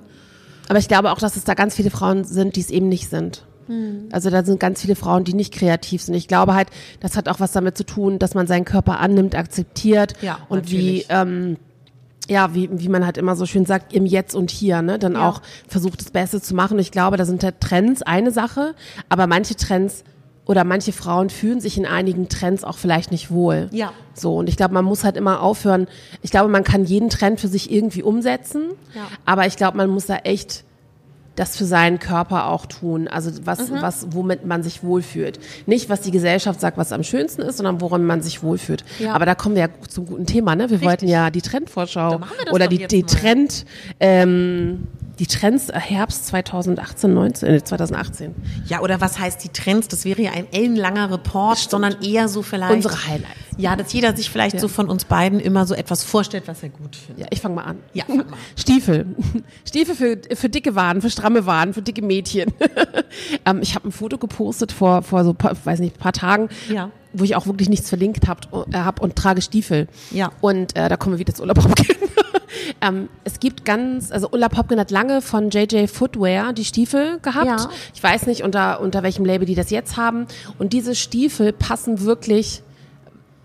Aber 0.69 0.79
ich 0.79 0.87
glaube 0.87 1.11
auch, 1.11 1.19
dass 1.19 1.37
es 1.37 1.45
da 1.45 1.53
ganz 1.53 1.75
viele 1.75 1.89
Frauen 1.89 2.25
sind, 2.25 2.55
die 2.57 2.59
es 2.59 2.69
eben 2.69 2.89
nicht 2.89 3.09
sind. 3.09 3.43
Mhm. 3.67 4.09
Also 4.11 4.29
da 4.29 4.43
sind 4.43 4.59
ganz 4.59 4.81
viele 4.81 4.95
Frauen, 4.95 5.23
die 5.23 5.33
nicht 5.33 5.53
kreativ 5.53 6.01
sind. 6.01 6.15
Ich 6.15 6.27
glaube 6.27 6.53
halt, 6.53 6.67
das 6.99 7.15
hat 7.15 7.29
auch 7.29 7.39
was 7.39 7.53
damit 7.53 7.77
zu 7.77 7.85
tun, 7.85 8.19
dass 8.19 8.33
man 8.33 8.47
seinen 8.47 8.65
Körper 8.65 8.99
annimmt, 8.99 9.33
akzeptiert 9.33 10.13
ja, 10.21 10.39
und 10.49 10.65
natürlich. 10.65 11.07
wie 11.09 11.13
ähm, 11.13 11.57
ja, 12.29 12.53
wie, 12.53 12.69
wie 12.69 12.89
man 12.89 13.05
halt 13.05 13.17
immer 13.17 13.37
so 13.37 13.45
schön 13.45 13.65
sagt, 13.65 13.93
im 13.93 14.05
Jetzt 14.05 14.35
und 14.35 14.51
Hier, 14.51 14.81
ne? 14.81 14.99
Dann 14.99 15.13
ja. 15.13 15.29
auch 15.29 15.41
versucht, 15.69 16.01
das 16.01 16.11
Beste 16.11 16.41
zu 16.41 16.55
machen. 16.55 16.77
Ich 16.77 16.91
glaube, 16.91 17.15
da 17.15 17.23
sind 17.23 17.41
halt 17.41 17.61
Trends 17.61 18.01
eine 18.01 18.31
Sache, 18.31 18.75
aber 19.07 19.27
manche 19.27 19.55
Trends 19.55 20.03
oder 20.47 20.63
manche 20.63 20.93
Frauen 20.93 21.29
fühlen 21.29 21.59
sich 21.59 21.77
in 21.77 21.85
einigen 21.85 22.29
Trends 22.29 22.63
auch 22.63 22.77
vielleicht 22.77 23.11
nicht 23.11 23.29
wohl. 23.29 23.69
Ja. 23.71 23.91
So, 24.13 24.37
und 24.37 24.49
ich 24.49 24.57
glaube, 24.57 24.73
man 24.73 24.85
muss 24.85 25.03
halt 25.03 25.17
immer 25.17 25.41
aufhören. 25.41 25.87
Ich 26.21 26.31
glaube, 26.31 26.49
man 26.49 26.63
kann 26.63 26.85
jeden 26.85 27.09
Trend 27.09 27.39
für 27.39 27.47
sich 27.47 27.71
irgendwie 27.71 28.01
umsetzen, 28.01 28.63
ja. 28.95 29.01
aber 29.25 29.45
ich 29.45 29.57
glaube, 29.57 29.77
man 29.77 29.89
muss 29.89 30.05
da 30.07 30.15
echt 30.17 30.63
das 31.35 31.55
für 31.55 31.65
seinen 31.65 31.99
Körper 31.99 32.47
auch 32.47 32.65
tun. 32.65 33.07
Also 33.07 33.31
was, 33.45 33.69
mhm. 33.69 33.81
was, 33.81 34.07
womit 34.11 34.45
man 34.45 34.63
sich 34.63 34.83
wohlfühlt. 34.83 35.39
Nicht, 35.67 35.87
was 35.87 36.01
die 36.01 36.11
Gesellschaft 36.11 36.59
sagt, 36.59 36.77
was 36.77 36.91
am 36.91 37.03
schönsten 37.03 37.43
ist, 37.43 37.57
sondern 37.57 37.79
woran 37.79 38.03
man 38.05 38.21
sich 38.21 38.41
wohlfühlt. 38.41 38.83
Ja. 38.97 39.13
Aber 39.13 39.25
da 39.25 39.35
kommen 39.35 39.53
wir 39.53 39.61
ja 39.63 39.69
zum 39.87 40.07
guten 40.07 40.25
Thema, 40.25 40.55
ne? 40.55 40.63
Wir 40.63 40.71
Richtig. 40.71 40.87
wollten 40.87 41.07
ja 41.07 41.29
die 41.29 41.41
Trendvorschau 41.41 42.21
oder 42.51 42.67
die, 42.67 42.87
die 42.87 43.03
Trend, 43.03 43.65
ähm, 43.99 44.87
die 45.19 45.27
Trends 45.27 45.69
äh, 45.69 45.79
Herbst 45.79 46.27
2018, 46.27 47.13
19, 47.13 47.49
äh, 47.49 47.63
2018. 47.63 48.35
Ja, 48.65 48.81
oder 48.81 49.01
was 49.01 49.19
heißt 49.19 49.43
die 49.43 49.49
Trends? 49.49 49.87
Das 49.87 50.05
wäre 50.05 50.21
ja 50.21 50.31
ein 50.31 50.51
ellenlanger 50.51 51.11
Report, 51.11 51.57
sondern 51.57 52.01
eher 52.01 52.27
so 52.27 52.41
vielleicht. 52.41 52.73
Unsere 52.73 53.07
Highlights. 53.07 53.35
Ja, 53.57 53.75
dass 53.75 53.91
jeder 53.91 54.15
sich 54.15 54.29
vielleicht 54.29 54.55
ja. 54.55 54.61
so 54.61 54.67
von 54.67 54.87
uns 54.87 55.05
beiden 55.05 55.39
immer 55.39 55.65
so 55.65 55.73
etwas 55.73 56.03
vorstellt, 56.03 56.47
was 56.47 56.61
er 56.61 56.69
gut 56.69 56.95
findet. 56.95 57.25
Ja, 57.25 57.27
ich 57.31 57.41
fange 57.41 57.55
mal 57.55 57.63
an. 57.63 57.79
Ja, 57.93 58.05
fang 58.05 58.17
mal. 58.17 58.25
Stiefel. 58.55 59.15
Stiefel 59.67 59.95
für, 59.95 60.35
für 60.35 60.49
dicke 60.49 60.75
Waden, 60.75 61.01
für 61.01 61.09
stramme 61.09 61.45
Waden, 61.47 61.73
für 61.73 61.81
dicke 61.81 62.03
Mädchen. 62.03 62.53
ähm, 63.45 63.59
ich 63.61 63.73
habe 63.73 63.87
ein 63.87 63.91
Foto 63.91 64.19
gepostet 64.19 64.71
vor, 64.71 65.01
vor 65.01 65.23
so, 65.23 65.33
paar, 65.33 65.55
weiß 65.63 65.79
nicht, 65.79 65.97
paar 65.97 66.13
Tagen. 66.13 66.49
Ja 66.69 66.91
wo 67.19 67.23
ich 67.23 67.35
auch 67.35 67.47
wirklich 67.47 67.69
nichts 67.69 67.89
verlinkt 67.89 68.27
habe 68.27 68.41
äh, 68.71 68.77
hab 68.77 69.01
und 69.01 69.15
trage 69.15 69.41
Stiefel. 69.41 69.87
Ja. 70.11 70.31
Und 70.41 70.75
äh, 70.75 70.89
da 70.89 70.97
kommen 70.97 71.15
wir 71.15 71.19
wieder 71.19 71.33
zu 71.33 71.41
Urlaub 71.41 71.57
ähm, 72.81 73.09
es 73.23 73.39
gibt 73.39 73.65
ganz, 73.65 74.11
also 74.11 74.29
Ulla 74.31 74.49
Popkin 74.49 74.79
hat 74.79 74.91
lange 74.91 75.21
von 75.21 75.49
JJ 75.49 75.87
Footwear 75.87 76.53
die 76.53 76.65
Stiefel 76.65 77.19
gehabt. 77.21 77.45
Ja. 77.45 77.69
Ich 77.93 78.01
weiß 78.01 78.27
nicht, 78.27 78.43
unter, 78.43 78.81
unter 78.81 79.03
welchem 79.03 79.25
Label 79.25 79.45
die 79.45 79.55
das 79.55 79.69
jetzt 79.69 79.97
haben. 79.97 80.27
Und 80.57 80.73
diese 80.73 80.95
Stiefel 80.95 81.53
passen 81.53 82.01
wirklich 82.01 82.61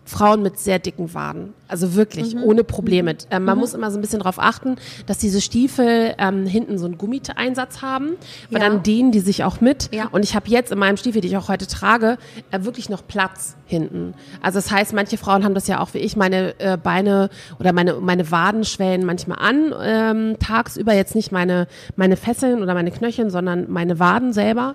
Frauen 0.04 0.42
mit 0.42 0.58
sehr 0.58 0.78
dicken 0.78 1.14
Waden. 1.14 1.54
Also 1.68 1.94
wirklich, 1.94 2.34
mhm. 2.34 2.42
ohne 2.42 2.64
Probleme. 2.64 3.16
Ähm, 3.30 3.44
man 3.44 3.56
mhm. 3.56 3.60
muss 3.60 3.72
immer 3.72 3.90
so 3.90 3.98
ein 3.98 4.00
bisschen 4.00 4.18
darauf 4.18 4.38
achten, 4.38 4.76
dass 5.06 5.18
diese 5.18 5.40
Stiefel 5.40 6.14
ähm, 6.18 6.46
hinten 6.46 6.76
so 6.76 6.86
einen 6.86 6.98
Gummieinsatz 6.98 7.82
haben, 7.82 8.16
weil 8.50 8.60
ja. 8.60 8.68
dann 8.68 8.82
dehnen 8.82 9.12
die 9.12 9.20
sich 9.20 9.44
auch 9.44 9.60
mit. 9.60 9.88
Ja. 9.94 10.08
Und 10.10 10.24
ich 10.24 10.34
habe 10.34 10.48
jetzt 10.50 10.72
in 10.72 10.78
meinem 10.78 10.96
Stiefel, 10.96 11.20
die 11.20 11.28
ich 11.28 11.36
auch 11.36 11.48
heute 11.48 11.66
trage, 11.66 12.18
äh, 12.50 12.64
wirklich 12.64 12.90
noch 12.90 13.06
Platz 13.06 13.56
hinten. 13.64 14.14
Also 14.42 14.58
das 14.58 14.70
heißt, 14.70 14.92
manche 14.92 15.16
Frauen 15.16 15.44
haben 15.44 15.54
das 15.54 15.66
ja 15.66 15.80
auch 15.80 15.94
wie 15.94 15.98
ich, 15.98 16.16
meine 16.16 16.58
äh, 16.60 16.76
Beine 16.76 17.30
oder 17.58 17.72
meine, 17.72 17.94
meine 17.94 18.30
Waden 18.30 18.64
schwellen 18.64 19.06
manchmal 19.06 19.38
an, 19.38 19.72
ähm, 19.82 20.36
tagsüber 20.38 20.92
jetzt 20.92 21.14
nicht 21.14 21.32
meine, 21.32 21.68
meine 21.96 22.16
Fesseln 22.16 22.62
oder 22.62 22.74
meine 22.74 22.90
Knöcheln, 22.90 23.30
sondern 23.30 23.70
meine 23.70 23.98
Waden 23.98 24.32
selber. 24.32 24.74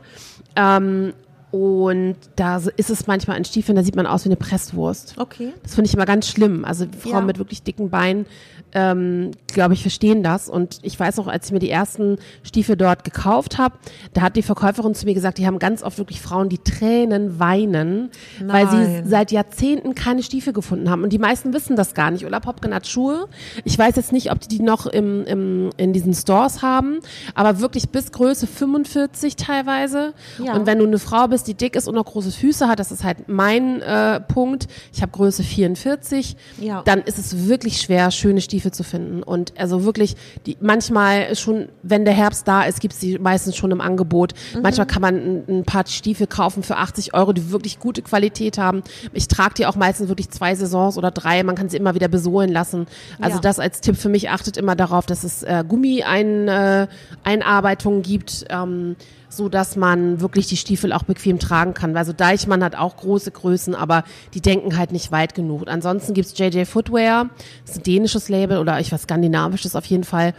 Und 1.52 2.18
da 2.36 2.58
ist 2.76 2.90
es 2.90 3.08
manchmal 3.08 3.38
in 3.38 3.46
Stiefeln, 3.46 3.76
da 3.76 3.84
sieht 3.84 3.96
man 3.96 4.06
aus 4.06 4.26
wie 4.26 4.30
eine 4.30 4.36
Presswurst. 4.36 5.16
Okay. 5.18 5.54
Das 5.64 5.76
finde 5.76 5.88
ich 5.88 5.94
immer 5.94 6.06
ganz 6.06 6.28
schlimm. 6.28 6.66
Also 6.66 6.86
Frauen 7.00 7.14
ja. 7.14 7.22
mit 7.22 7.38
wirklich 7.38 7.64
dicken 7.64 7.90
Beinen 7.90 8.26
ähm, 8.74 9.32
glaube 9.48 9.74
ich, 9.74 9.82
verstehen 9.82 10.24
das. 10.24 10.50
Und 10.50 10.80
ich 10.82 11.00
weiß 11.00 11.20
auch, 11.20 11.28
als 11.28 11.48
ich 11.48 11.52
mir 11.54 11.60
die 11.60 11.70
ersten 11.70 12.18
Stiefel 12.44 12.76
dort 12.76 13.04
gekauft 13.04 13.58
habe, 13.58 13.76
da 14.14 14.22
hat 14.22 14.36
die 14.36 14.42
Verkäuferin 14.42 14.94
zu 14.94 15.06
mir 15.06 15.14
gesagt, 15.14 15.38
die 15.38 15.48
haben 15.48 15.60
ganz 15.60 15.84
oft 15.84 15.98
wirklich 15.98 16.22
Frauen, 16.22 16.50
die 16.50 16.58
Tränen 16.58 17.40
weinen, 17.40 18.10
Nein. 18.40 18.50
weil 18.50 18.70
sie 18.70 19.10
seit 19.10 19.32
Jahrzehnten 19.32 19.96
keine 19.96 20.24
Stiefel 20.24 20.54
gefunden 20.54 20.90
haben. 20.90 21.04
Und 21.04 21.14
die 21.14 21.20
meisten 21.20 21.54
wissen 21.54 21.76
das 21.76 21.94
gar 21.94 22.12
nicht. 22.12 22.26
Ulla 22.26 22.40
Popken 22.40 22.74
hat 22.74 22.88
Schuhe. 22.88 23.28
Ich 23.64 23.78
weiß 23.78 23.96
jetzt 23.96 24.12
nicht, 24.12 24.32
ob 24.32 24.40
die 24.42 24.58
die 24.58 24.64
noch 24.64 24.86
im, 24.86 25.26
im, 25.26 25.70
in 25.78 25.94
diesen 25.94 26.14
Stores 26.14 26.62
haben, 26.62 27.00
aber 27.36 27.60
wirklich 27.60 27.90
bis 27.90 28.12
Größe 28.12 28.48
45 28.48 29.36
teilweise. 29.36 30.14
Ja. 30.44 30.56
Und 30.56 30.66
wenn 30.66 30.80
du 30.80 30.86
eine 30.86 31.00
Frau 31.00 31.28
bist, 31.28 31.48
die 31.48 31.54
dick 31.54 31.76
ist 31.76 31.88
und 31.88 31.96
noch 31.96 32.06
große 32.06 32.32
Füße 32.32 32.68
hat, 32.68 32.80
das 32.80 32.92
ist 32.92 33.04
halt 33.04 33.28
mein 33.28 33.82
äh, 33.82 34.20
Punkt. 34.20 34.68
Ich 34.94 35.02
habe 35.02 35.12
Größe 35.12 35.44
44. 35.44 36.36
Ja. 36.60 36.82
Dann 36.86 37.02
ist 37.02 37.20
es 37.20 37.48
wirklich 37.48 37.82
schwer, 37.82 38.12
schöne 38.12 38.42
Stiefel 38.42 38.67
Stiefel 38.68 38.72
zu 38.72 38.84
finden. 38.84 39.24
Und 39.24 39.54
also 39.58 39.84
wirklich, 39.84 40.16
die, 40.46 40.58
manchmal 40.60 41.36
schon, 41.36 41.70
wenn 41.84 42.06
der 42.06 42.14
Herbst 42.14 42.48
da 42.48 42.64
ist, 42.64 42.80
gibt 42.80 42.94
es 42.94 43.00
die 43.00 43.18
meistens 43.20 43.56
schon 43.56 43.72
im 43.72 43.82
Angebot. 43.82 44.34
Mhm. 44.54 44.62
Manchmal 44.62 44.88
kann 44.88 45.02
man 45.02 45.16
ein, 45.16 45.44
ein, 45.48 45.64
paar 45.64 45.86
Stiefel 45.88 46.28
kaufen 46.28 46.64
für 46.64 46.78
80 46.78 47.14
Euro, 47.14 47.34
die 47.34 47.52
wirklich 47.52 47.80
gute 47.80 48.02
Qualität 48.02 48.58
haben. 48.58 48.84
Ich 49.14 49.28
trage 49.28 49.56
die 49.56 49.66
auch 49.66 49.76
meistens 49.76 50.08
wirklich 50.10 50.30
zwei 50.30 50.56
Saisons 50.56 50.98
oder 50.98 51.12
drei. 51.12 51.44
Man 51.44 51.56
kann 51.56 51.68
sie 51.70 51.78
immer 51.78 51.96
wieder 51.96 52.08
besohlen 52.08 52.52
lassen. 52.52 52.88
Also 53.20 53.38
ja. 53.38 53.42
das 53.42 53.60
als 53.60 53.82
Tipp 53.82 53.98
für 53.98 54.10
mich, 54.10 54.30
achtet 54.30 54.58
immer 54.58 54.76
darauf, 54.76 55.06
dass 55.06 55.24
es 55.24 55.44
äh, 55.44 55.64
Gummi-Einarbeitungen 55.68 58.00
äh, 58.00 58.04
gibt. 58.04 58.46
Ähm, 58.50 58.96
so 59.30 59.50
dass 59.50 59.76
man 59.76 60.22
wirklich 60.22 60.48
die 60.48 60.58
Stiefel 60.58 60.94
auch 60.94 61.04
bequem 61.04 61.40
tragen 61.40 61.74
kann. 61.74 61.96
Also 61.98 62.14
Deichmann 62.14 62.64
hat 62.64 62.76
auch 62.76 62.98
große 62.98 63.32
Größen, 63.32 63.76
aber 63.76 64.04
die 64.34 64.42
denken 64.42 64.78
halt 64.78 64.92
nicht 64.92 65.12
weit 65.12 65.36
genug. 65.36 65.68
Ansonsten 65.68 66.14
gibt's 66.14 66.38
JJ 66.38 66.66
Footwear, 66.66 67.30
das 67.66 67.76
ist 67.76 67.82
ein 67.82 67.84
dänisches 67.84 68.30
Label 68.30 68.58
oder 68.58 68.80
ich 68.80 68.92
weiß 68.92 69.04
skandinavisches 69.04 69.76
auf 69.76 69.86
jeden 69.86 70.04
Fall. 70.04 70.34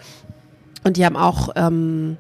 Und 0.85 0.97
die 0.97 1.05
haben 1.05 1.17
auch 1.17 1.51
ähm, 1.57 2.17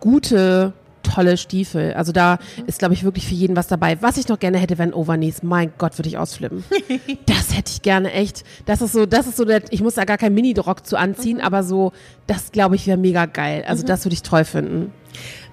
gute 0.00 0.72
tolle 1.02 1.36
Stiefel. 1.36 1.94
Also 1.94 2.12
da 2.12 2.38
ist, 2.66 2.78
glaube 2.78 2.94
ich, 2.94 3.04
wirklich 3.04 3.26
für 3.26 3.34
jeden 3.34 3.56
was 3.56 3.66
dabei. 3.66 4.00
Was 4.02 4.16
ich 4.16 4.28
noch 4.28 4.38
gerne 4.38 4.58
hätte, 4.58 4.78
wären 4.78 4.92
Overknees. 4.94 5.42
Mein 5.42 5.72
Gott, 5.78 5.98
würde 5.98 6.08
ich 6.08 6.18
ausflippen. 6.18 6.64
das 7.26 7.56
hätte 7.56 7.70
ich 7.72 7.82
gerne 7.82 8.12
echt. 8.12 8.44
Das 8.66 8.80
ist 8.82 8.92
so, 8.92 9.06
das 9.06 9.26
ist 9.26 9.36
so, 9.36 9.44
der, 9.44 9.62
ich 9.70 9.82
muss 9.82 9.94
da 9.94 10.04
gar 10.04 10.18
keinen 10.18 10.34
Mini-Rock 10.34 10.86
zu 10.86 10.96
anziehen, 10.96 11.36
Mhm. 11.38 11.42
aber 11.44 11.62
so, 11.62 11.92
das 12.26 12.52
glaube 12.52 12.76
ich 12.76 12.86
wäre 12.86 12.98
mega 12.98 13.26
geil. 13.26 13.64
Also 13.66 13.84
das 13.84 14.04
würde 14.04 14.14
ich 14.14 14.22
toll 14.22 14.44
finden. 14.44 14.92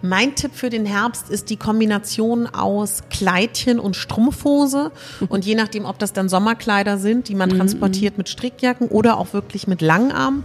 Mein 0.01 0.35
Tipp 0.35 0.51
für 0.53 0.69
den 0.69 0.85
Herbst 0.85 1.29
ist 1.29 1.49
die 1.49 1.57
Kombination 1.57 2.47
aus 2.47 3.03
Kleidchen 3.09 3.79
und 3.79 3.97
Strumpfhose. 3.97 4.91
Und 5.29 5.45
je 5.45 5.55
nachdem, 5.55 5.83
ob 5.85 5.99
das 5.99 6.13
dann 6.13 6.29
Sommerkleider 6.29 6.97
sind, 6.97 7.27
die 7.27 7.35
man 7.35 7.49
transportiert 7.49 8.17
mit 8.17 8.29
Strickjacken 8.29 8.87
oder 8.87 9.17
auch 9.17 9.33
wirklich 9.33 9.67
mit 9.67 9.81
Langarm. 9.81 10.43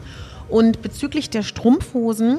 Und 0.48 0.82
bezüglich 0.82 1.30
der 1.30 1.42
Strumpfhosen 1.42 2.38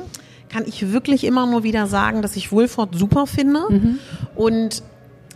kann 0.49 0.63
ich 0.65 0.91
wirklich 0.91 1.23
immer 1.23 1.45
nur 1.45 1.63
wieder 1.63 1.87
sagen, 1.87 2.21
dass 2.21 2.35
ich 2.35 2.51
Woolford 2.51 2.95
super 2.95 3.27
finde. 3.27 3.61
Und 4.35 4.83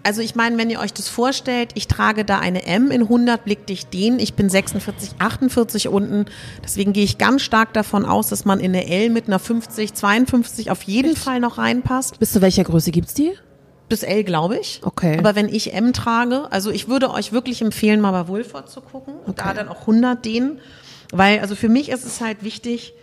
also 0.04 0.22
ich 0.22 0.36
meine, 0.36 0.58
wenn 0.58 0.70
ihr 0.70 0.80
euch 0.80 0.94
das 0.94 1.10
vorstellt, 1.10 1.72
ich 1.76 1.88
trage 1.88 2.24
da 2.26 2.40
eine 2.40 2.66
M 2.66 2.92
in 2.92 3.02
100 3.02 3.44
blickdicht 3.44 3.94
den. 3.94 4.20
Ich 4.20 4.34
bin 4.34 4.50
46, 4.50 5.12
48 5.20 5.90
unten. 5.90 6.26
Deswegen 6.64 6.94
gehe 6.94 7.04
ich 7.04 7.18
ganz 7.18 7.42
stark 7.42 7.74
davon 7.74 8.06
aus, 8.06 8.30
dass 8.30 8.46
man 8.46 8.60
in 8.60 8.74
eine 8.74 8.88
L 8.88 9.10
mit 9.10 9.28
einer 9.28 9.40
50, 9.40 9.94
52 9.94 10.72
auf 10.72 10.84
jeden 10.84 11.16
Fall 11.16 11.40
noch 11.40 11.58
reinpasst. 11.58 12.20
Bis 12.20 12.32
zu 12.32 12.42
welcher 12.42 12.64
Größe 12.64 12.92
gibt's 12.92 13.14
die? 13.14 13.34
Bis 13.90 14.04
L, 14.04 14.24
glaube 14.24 14.58
ich. 14.58 14.82
Okay. 14.84 15.18
Aber 15.18 15.36
wenn 15.36 15.50
ich 15.50 15.74
M 15.74 15.94
trage, 15.94 16.52
also 16.52 16.70
ich 16.72 16.88
würde 16.88 17.12
euch 17.12 17.32
wirklich 17.34 17.62
empfehlen, 17.62 18.02
mal 18.02 18.12
bei 18.12 18.28
Woolford 18.28 18.70
zu 18.70 18.82
gucken 18.82 19.16
und 19.26 19.40
da 19.40 19.54
dann 19.54 19.68
auch 19.68 19.82
100 19.82 20.24
den. 20.24 20.60
Weil, 21.12 21.40
also 21.40 21.56
für 21.56 21.70
mich 21.70 21.90
ist 21.90 22.06
es 22.06 22.22
halt 22.22 22.44
wichtig, 22.44 22.94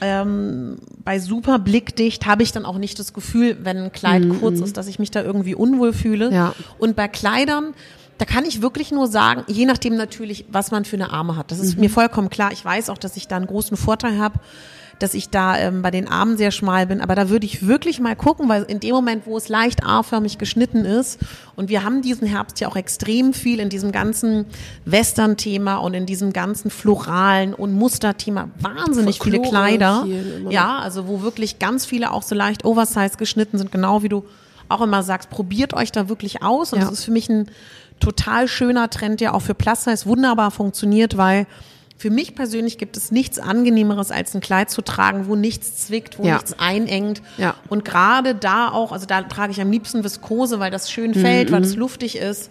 ähm, 0.00 0.78
bei 1.04 1.18
super 1.18 1.58
blickdicht 1.58 2.26
habe 2.26 2.42
ich 2.42 2.52
dann 2.52 2.64
auch 2.64 2.78
nicht 2.78 2.98
das 2.98 3.12
Gefühl, 3.12 3.58
wenn 3.62 3.76
ein 3.76 3.92
Kleid 3.92 4.24
kurz 4.40 4.60
ist, 4.60 4.76
dass 4.76 4.88
ich 4.88 4.98
mich 4.98 5.10
da 5.10 5.22
irgendwie 5.22 5.54
unwohl 5.54 5.92
fühle. 5.92 6.32
Ja. 6.32 6.54
Und 6.78 6.96
bei 6.96 7.08
Kleidern, 7.08 7.74
da 8.18 8.24
kann 8.24 8.44
ich 8.44 8.62
wirklich 8.62 8.90
nur 8.90 9.06
sagen, 9.06 9.44
je 9.46 9.66
nachdem 9.66 9.96
natürlich, 9.96 10.44
was 10.50 10.70
man 10.70 10.84
für 10.84 10.96
eine 10.96 11.12
Arme 11.12 11.36
hat. 11.36 11.50
Das 11.50 11.58
ist 11.58 11.78
mir 11.78 11.90
vollkommen 11.90 12.30
klar. 12.30 12.52
Ich 12.52 12.64
weiß 12.64 12.90
auch, 12.90 12.98
dass 12.98 13.16
ich 13.16 13.28
da 13.28 13.36
einen 13.36 13.46
großen 13.46 13.76
Vorteil 13.76 14.18
habe, 14.18 14.38
dass 15.02 15.14
ich 15.14 15.30
da 15.30 15.58
ähm, 15.58 15.82
bei 15.82 15.90
den 15.90 16.08
Armen 16.08 16.36
sehr 16.36 16.50
schmal 16.50 16.86
bin. 16.86 17.00
Aber 17.00 17.14
da 17.14 17.28
würde 17.28 17.44
ich 17.46 17.66
wirklich 17.66 17.98
mal 18.00 18.14
gucken, 18.16 18.48
weil 18.48 18.62
in 18.62 18.80
dem 18.80 18.94
Moment, 18.94 19.26
wo 19.26 19.36
es 19.36 19.48
leicht 19.48 19.84
A-förmig 19.84 20.38
geschnitten 20.38 20.84
ist, 20.84 21.18
und 21.56 21.68
wir 21.68 21.84
haben 21.84 22.00
diesen 22.02 22.26
Herbst 22.26 22.60
ja 22.60 22.68
auch 22.68 22.76
extrem 22.76 23.34
viel 23.34 23.60
in 23.60 23.68
diesem 23.68 23.92
ganzen 23.92 24.46
Western-Thema 24.86 25.76
und 25.76 25.94
in 25.94 26.06
diesem 26.06 26.32
ganzen 26.32 26.70
Floralen 26.70 27.54
und 27.54 27.72
Musterthema 27.74 28.48
wahnsinnig 28.60 29.18
viele 29.22 29.36
Folklore 29.36 29.50
Kleider. 29.50 30.02
viel 30.04 30.34
immer. 30.40 30.50
Ja, 30.50 30.78
also 30.78 31.08
wo 31.08 31.22
wirklich 31.22 31.58
ganz 31.58 31.84
viele 31.84 32.10
auch 32.12 32.22
so 32.22 32.34
leicht 32.34 32.64
oversize 32.64 33.16
geschnitten 33.18 33.58
sind, 33.58 33.72
genau 33.72 34.02
wie 34.02 34.08
du 34.08 34.24
auch 34.68 34.80
immer 34.80 35.02
sagst, 35.02 35.28
probiert 35.30 35.74
euch 35.74 35.92
da 35.92 36.08
wirklich 36.08 36.42
aus. 36.42 36.72
Und 36.72 36.78
Ja. 36.80 36.84
das 36.86 36.94
ist 37.00 37.04
für 37.04 37.10
mich 37.10 37.28
ein 37.28 37.46
total 38.00 38.48
schöner 38.48 38.90
Trend, 38.90 39.20
der 39.20 39.34
auch 39.34 39.42
für 39.42 39.54
Plus 39.54 39.84
Size 39.84 40.06
wunderbar 40.06 40.50
funktioniert, 40.50 41.16
weil 41.16 41.46
für 42.02 42.10
mich 42.10 42.34
persönlich 42.34 42.78
gibt 42.78 42.96
es 42.96 43.12
nichts 43.12 43.38
angenehmeres, 43.38 44.10
als 44.10 44.34
ein 44.34 44.40
Kleid 44.40 44.70
zu 44.70 44.82
tragen, 44.82 45.28
wo 45.28 45.36
nichts 45.36 45.86
zwickt, 45.86 46.18
wo 46.18 46.24
Ja. 46.24 46.34
nichts 46.34 46.58
einengt. 46.58 47.22
Ja. 47.38 47.54
Und 47.68 47.84
gerade 47.84 48.34
da 48.34 48.70
auch, 48.72 48.90
also 48.90 49.06
da 49.06 49.22
trage 49.22 49.52
ich 49.52 49.60
am 49.60 49.70
liebsten 49.70 50.02
Viskose, 50.02 50.58
weil 50.58 50.72
das 50.72 50.90
schön 50.90 51.14
fällt, 51.14 51.52
weil 51.52 51.60
Mhm. 51.60 51.66
es 51.66 51.76
luftig 51.76 52.16
ist. 52.16 52.50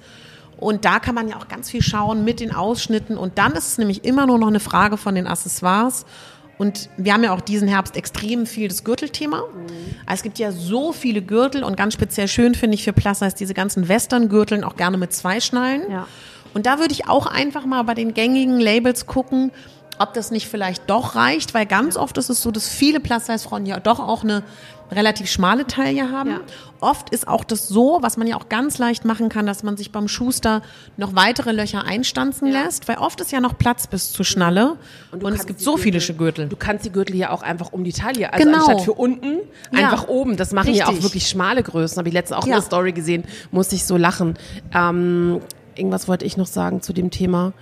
Und 0.58 0.86
da 0.86 1.00
kann 1.00 1.16
man 1.16 1.28
ja 1.28 1.36
auch 1.36 1.50
ganz 1.50 1.70
viel 1.70 1.82
schauen 1.82 2.24
mit 2.24 2.40
den 2.40 2.56
Ausschnitten. 2.56 3.18
Und 3.18 3.38
dann 3.38 3.52
ist 3.52 3.68
es 3.68 3.78
nämlich 3.78 4.06
immer 4.06 4.26
nur 4.26 4.40
noch 4.40 4.48
eine 4.48 4.62
Frage 4.62 4.96
von 4.96 5.16
den 5.16 5.28
Accessoires. 5.28 6.06
Und 6.58 6.90
wir 6.96 7.14
haben 7.14 7.24
ja 7.26 7.34
auch 7.34 7.42
diesen 7.42 7.68
Herbst 7.68 7.98
extrem 7.98 8.46
viel 8.46 8.70
das 8.70 8.86
Gürtelthema. 8.86 9.40
Also 10.06 10.20
es 10.20 10.24
gibt 10.24 10.40
ja 10.40 10.54
so 10.54 10.94
viele 10.94 11.22
Gürtel 11.22 11.66
und 11.66 11.76
ganz 11.76 11.94
speziell 11.96 12.30
schön 12.30 12.56
finde 12.56 12.76
ich 12.76 12.84
für 12.86 12.94
Plus 12.94 13.20
Size 13.20 13.36
diese 13.38 13.54
ganzen 13.54 13.90
Western-Gürteln 13.90 14.64
auch 14.64 14.78
gerne 14.78 14.98
mit 14.98 15.12
zwei 15.12 15.42
Schnallen. 15.42 15.82
Ja. 15.92 16.08
Und 16.54 16.66
da 16.66 16.80
würde 16.80 16.94
ich 16.94 17.08
auch 17.08 17.26
einfach 17.26 17.66
mal 17.66 17.84
bei 17.84 17.94
den 17.94 18.14
gängigen 18.14 18.60
Labels 18.60 19.06
gucken, 19.08 19.52
ob 20.00 20.14
das 20.14 20.32
nicht 20.32 20.48
vielleicht 20.48 20.90
doch 20.90 21.16
reicht, 21.16 21.54
weil 21.54 21.66
ganz 21.66 21.96
oft 21.96 22.18
ist 22.18 22.30
es 22.30 22.42
so, 22.42 22.50
dass 22.52 22.68
viele 22.68 23.00
Plus-Size-Frauen 23.00 23.66
ja 23.68 23.80
doch 23.80 24.00
auch 24.00 24.24
eine 24.24 24.42
relativ 24.92 25.30
schmale 25.32 25.66
Taille 25.68 26.12
haben. 26.12 26.32
Ja. 26.32 26.40
Oft 26.82 27.12
ist 27.12 27.26
auch 27.28 27.46
das 27.46 27.70
so, 27.70 28.00
was 28.02 28.18
man 28.18 28.28
ja 28.28 28.36
auch 28.36 28.50
ganz 28.50 28.78
leicht 28.78 29.06
machen 29.06 29.30
kann, 29.30 29.46
dass 29.46 29.64
man 29.64 29.78
sich 29.78 29.92
beim 29.94 30.10
Schuster 30.10 30.64
noch 30.98 31.16
weitere 31.16 31.52
Löcher 31.54 31.86
einstanzen 31.86 32.52
lässt, 32.52 32.88
weil 32.90 32.98
oft 32.98 33.22
ist 33.22 33.32
ja 33.32 33.40
noch 33.40 33.58
Platz 33.58 33.88
bis 33.88 34.12
zur 34.12 34.26
Schnalle 34.26 34.76
und, 35.12 35.22
du 35.24 35.28
es 35.30 35.46
gibt 35.46 35.62
so 35.62 35.78
viele 35.78 36.00
Gürtel- 36.00 36.18
Gürtel. 36.18 36.50
Du 36.50 36.58
kannst 36.58 36.84
die 36.84 36.92
Gürtel 36.92 37.16
ja 37.16 37.30
auch 37.30 37.42
einfach 37.44 37.72
um 37.72 37.86
die 37.86 37.94
Taille, 37.94 38.34
also 38.34 38.44
Genau. 38.44 38.58
anstatt 38.58 38.82
für 38.82 38.94
unten, 38.94 39.38
Ja. 39.72 39.80
einfach 39.92 40.10
oben. 40.10 40.36
Das 40.36 40.52
machen 40.52 40.74
ja 40.74 40.86
auch 40.86 40.90
Richtig. 40.90 41.06
wirklich 41.06 41.28
schmale 41.30 41.64
Größen. 41.64 41.98
Habe 41.98 42.10
ich 42.10 42.14
letztens 42.14 42.40
auch 42.40 42.48
Ja. 42.48 42.56
eine 42.56 42.62
Story 42.64 42.92
gesehen, 42.92 43.24
musste 43.52 43.76
ich 43.76 43.86
so 43.86 43.96
lachen. 43.96 44.34
Ähm, 44.74 45.40
irgendwas 45.76 46.08
wollte 46.08 46.26
ich 46.26 46.38
noch 46.38 46.48
sagen 46.48 46.82
zu 46.82 46.94
dem 46.94 47.12
Thema. 47.12 47.54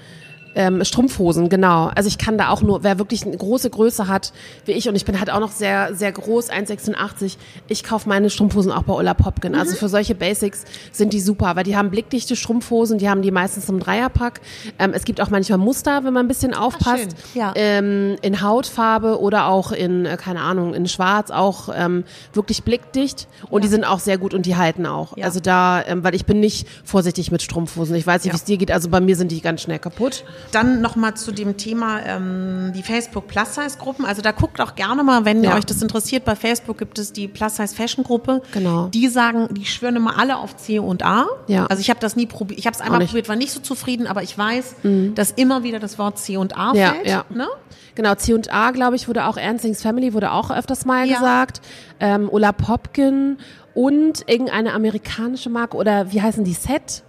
Ähm, 0.55 0.83
Strumpfhosen, 0.83 1.47
genau. 1.47 1.91
Also 1.95 2.07
ich 2.07 2.17
kann 2.17 2.37
da 2.37 2.49
auch 2.49 2.61
nur, 2.63 2.83
wer 2.83 2.97
wirklich 2.97 3.23
eine 3.25 3.37
große 3.37 3.69
Größe 3.69 4.07
hat, 4.07 4.33
wie 4.65 4.71
ich, 4.71 4.89
und 4.89 4.95
ich 4.95 5.05
bin 5.05 5.19
halt 5.19 5.29
auch 5.29 5.39
noch 5.39 5.51
sehr, 5.51 5.93
sehr 5.93 6.11
groß, 6.11 6.49
1,86, 6.49 7.37
ich 7.67 7.83
kaufe 7.83 8.09
meine 8.09 8.29
Strumpfhosen 8.31 8.71
auch 8.71 8.81
bei 8.83 8.93
Ulla 8.93 9.13
Popkin. 9.13 9.53
Also 9.53 9.73
Mhm. 9.73 9.75
für 9.77 9.89
solche 9.89 10.15
Basics 10.15 10.63
sind 10.91 11.13
die 11.13 11.19
super, 11.19 11.55
weil 11.55 11.63
die 11.63 11.77
haben 11.77 11.91
blickdichte 11.91 12.35
Strumpfhosen, 12.35 12.97
die 12.97 13.07
haben 13.09 13.21
die 13.21 13.29
meistens 13.31 13.69
im 13.69 13.79
Dreierpack. 13.79 14.41
Ähm, 14.79 14.91
es 14.95 15.05
gibt 15.05 15.21
auch 15.21 15.29
manchmal 15.29 15.59
Muster, 15.59 16.03
wenn 16.03 16.13
man 16.13 16.25
ein 16.25 16.27
bisschen 16.27 16.53
aufpasst. 16.55 17.03
schön. 17.03 17.09
Ja. 17.35 17.53
Ähm, 17.55 18.15
in 18.23 18.41
Hautfarbe 18.41 19.19
oder 19.19 19.45
auch 19.47 19.71
in, 19.71 20.05
äh, 20.05 20.17
keine 20.17 20.41
Ahnung, 20.41 20.73
in 20.73 20.87
Schwarz 20.87 21.29
auch 21.29 21.69
ähm, 21.75 22.03
wirklich 22.33 22.63
blickdicht. 22.63 23.27
Und 23.51 23.63
die 23.63 23.67
sind 23.67 23.83
auch 23.83 23.99
sehr 23.99 24.17
gut 24.17 24.33
und 24.33 24.47
die 24.47 24.55
halten 24.55 24.85
auch. 24.87 25.15
Ja. 25.15 25.25
Also 25.25 25.39
da, 25.39 25.83
ähm, 25.85 26.03
weil 26.03 26.15
ich 26.15 26.25
bin 26.25 26.39
nicht 26.39 26.67
vorsichtig 26.83 27.31
mit 27.31 27.43
Strumpfhosen. 27.43 27.95
Ich 27.95 28.07
weiß 28.07 28.23
nicht, 28.23 28.29
Ja. 28.29 28.33
wie 28.33 28.37
es 28.37 28.43
dir 28.45 28.57
geht. 28.57 28.71
Also 28.71 28.89
bei 28.89 28.99
mir 28.99 29.15
sind 29.15 29.31
die 29.31 29.41
ganz 29.41 29.61
schnell 29.61 29.77
kaputt. 29.79 30.23
Dann 30.51 30.81
nochmal 30.81 31.13
zu 31.15 31.31
dem 31.31 31.57
Thema 31.57 31.99
ähm, 32.05 32.71
die 32.75 32.81
Facebook 32.83 33.27
Plus 33.27 33.55
Size 33.55 33.77
Gruppen. 33.77 34.05
Also 34.05 34.21
da 34.21 34.31
guckt 34.31 34.59
auch 34.61 34.75
gerne 34.75 35.03
mal, 35.03 35.23
wenn 35.25 35.43
Ja. 35.43 35.55
euch 35.55 35.65
das 35.65 35.81
interessiert. 35.81 36.25
Bei 36.25 36.35
Facebook 36.35 36.77
gibt 36.77 36.97
es 36.97 37.13
die 37.13 37.27
Plus 37.27 37.55
Size 37.57 37.75
Fashion 37.75 38.03
Gruppe. 38.03 38.41
Genau. 38.53 38.87
Die 38.87 39.07
sagen, 39.07 39.47
die 39.51 39.65
schwören 39.65 39.95
immer 39.95 40.17
alle 40.17 40.37
auf 40.37 40.55
C 40.57 40.79
und 40.79 41.03
A. 41.03 41.25
Ja. 41.47 41.65
Also 41.67 41.81
ich 41.81 41.89
habe 41.89 41.99
das 41.99 42.15
nie 42.15 42.25
probiert. 42.25 42.59
Ich 42.59 42.65
habe 42.65 42.73
es 42.75 42.81
einmal. 42.81 42.99
Mhm. 43.01 43.05
probiert, 43.05 43.29
war 43.29 43.35
nicht 43.35 43.51
so 43.51 43.59
zufrieden, 43.59 44.07
aber 44.07 44.23
ich 44.23 44.37
weiß, 44.37 44.75
dass 45.15 45.31
immer 45.31 45.63
wieder 45.63 45.79
das 45.79 45.99
Wort 45.99 46.17
C 46.17 46.37
und 46.37 46.57
A 46.57 46.73
Ja, 46.73 46.93
fällt. 46.93 47.07
ja. 47.07 47.25
Ne? 47.29 47.47
Genau, 47.95 48.15
C&A, 48.15 48.71
glaube 48.71 48.95
ich, 48.95 49.07
wurde 49.07 49.25
auch 49.25 49.35
Ernstings 49.35 49.81
Family, 49.81 50.13
wurde 50.13 50.31
auch 50.31 50.51
öfters 50.51 50.85
mal 50.85 51.05
Ja. 51.07 51.15
gesagt. 51.15 51.61
Ähm, 51.99 52.29
Ulla 52.31 52.53
Popkin 52.53 53.37
und 53.73 54.23
irgendeine 54.29 54.73
amerikanische 54.73 55.49
Marke 55.49 55.75
oder 55.77 56.11
wie 56.11 56.21
heißen 56.21 56.43
die? 56.43 56.53
Set? 56.53 57.03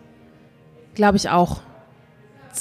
Glaube 0.94 1.16
ich 1.16 1.30
auch. 1.30 1.60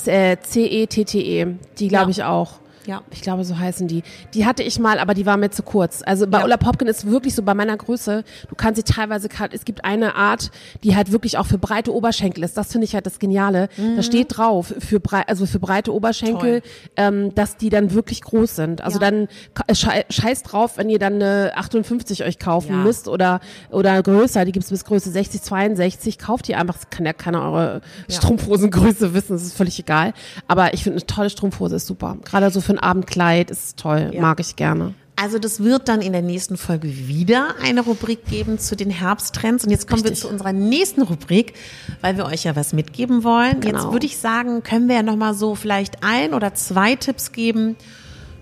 Äh, 0.05 0.37
C-E-T-T-E. 0.41 1.47
Die 1.79 1.87
glaube 1.87 2.05
Ja. 2.05 2.09
ich 2.09 2.23
auch. 2.23 2.59
Ja. 2.85 3.01
Ich 3.11 3.21
glaube, 3.21 3.43
so 3.43 3.57
heißen 3.57 3.87
die. 3.87 4.03
Die 4.33 4.45
hatte 4.45 4.63
ich 4.63 4.79
mal, 4.79 4.99
aber 4.99 5.13
die 5.13 5.25
war 5.25 5.37
mir 5.37 5.49
zu 5.51 5.63
kurz. 5.63 6.01
Also 6.05 6.27
bei 6.27 6.39
Ja. 6.39 6.43
Ulla 6.45 6.57
Popkin 6.57 6.87
ist 6.87 7.05
wirklich 7.09 7.35
so 7.35 7.43
bei 7.43 7.53
meiner 7.53 7.75
Größe, 7.77 8.23
du 8.49 8.55
kannst 8.55 8.77
sie 8.77 8.83
teilweise, 8.93 9.29
es 9.51 9.65
gibt 9.65 9.85
eine 9.85 10.15
Art, 10.15 10.51
die 10.83 10.95
halt 10.95 11.11
wirklich 11.11 11.37
auch 11.37 11.45
für 11.45 11.57
breite 11.57 11.93
Oberschenkel 11.93 12.43
ist. 12.43 12.57
Das 12.57 12.71
finde 12.71 12.85
ich 12.85 12.93
halt 12.95 13.05
das 13.05 13.19
Geniale. 13.19 13.69
Da 13.95 14.01
steht 14.03 14.37
drauf, 14.37 14.73
für 14.79 14.99
brei 14.99 15.23
also 15.27 15.45
für 15.45 15.59
breite 15.59 15.93
Oberschenkel, 15.93 16.61
ähm, 16.95 17.33
dass 17.35 17.57
die 17.57 17.69
dann 17.69 17.93
wirklich 17.93 18.21
groß 18.21 18.55
sind. 18.55 18.81
Also 18.81 18.99
Ja. 18.99 19.09
dann 19.11 19.27
scheiß 20.09 20.43
drauf, 20.43 20.77
wenn 20.77 20.89
ihr 20.89 20.99
dann 20.99 21.15
eine 21.15 21.51
58 21.55 22.23
euch 22.23 22.39
kaufen 22.39 22.71
Ja. 22.71 22.77
müsst 22.77 23.07
oder, 23.07 23.39
oder 23.69 24.01
größer, 24.01 24.45
die 24.45 24.51
gibt's 24.51 24.69
bis 24.69 24.85
Größe 24.85 25.11
60, 25.11 25.41
62, 25.41 26.17
kauft 26.17 26.47
die 26.47 26.55
einfach, 26.55 26.75
das 26.75 26.89
kann 26.89 27.05
ja 27.05 27.13
keiner 27.13 27.41
eure. 27.43 27.81
Strumpfhosengröße 28.09 29.13
wissen, 29.13 29.33
das 29.33 29.43
ist 29.43 29.55
völlig 29.57 29.79
egal. 29.79 30.13
Aber 30.47 30.73
ich 30.73 30.83
finde, 30.83 30.97
eine 30.97 31.05
tolle 31.07 31.29
Strumpfhose 31.29 31.75
ist 31.75 31.87
super. 31.87 32.17
Gerade 32.23 32.49
so 32.51 32.61
für 32.61 32.68
ein 32.73 32.79
Abendkleid 32.79 33.51
ist 33.51 33.77
toll, 33.77 34.11
Ja. 34.13 34.21
mag 34.21 34.39
ich 34.39 34.55
gerne. 34.55 34.93
Also 35.15 35.37
das 35.37 35.61
wird 35.61 35.89
dann 35.89 36.01
in 36.01 36.13
der 36.13 36.21
nächsten 36.21 36.55
Folge 36.55 36.87
wieder 36.87 37.55
eine 37.61 37.81
Rubrik 37.81 38.25
geben 38.25 38.57
zu 38.57 38.77
den 38.77 38.89
Herbsttrends. 38.89 39.65
Und 39.65 39.69
jetzt 39.71 39.85
kommen 39.87 40.01
Richtig. 40.01 40.19
wir 40.23 40.27
zu 40.27 40.33
unserer 40.33 40.53
nächsten 40.53 41.01
Rubrik, 41.01 41.55
weil 41.99 42.15
wir 42.15 42.25
euch 42.25 42.45
ja 42.45 42.55
was 42.55 42.71
mitgeben 42.71 43.25
wollen. 43.25 43.59
Genau. 43.59 43.79
Jetzt 43.83 43.91
würde 43.91 44.05
ich 44.05 44.17
sagen, 44.17 44.63
können 44.63 44.87
wir 44.87 44.95
ja 44.95 45.03
nochmal 45.03 45.33
so 45.33 45.55
vielleicht 45.55 46.03
ein 46.05 46.33
oder 46.33 46.53
zwei 46.53 46.95
Tipps 46.95 47.33
geben 47.33 47.75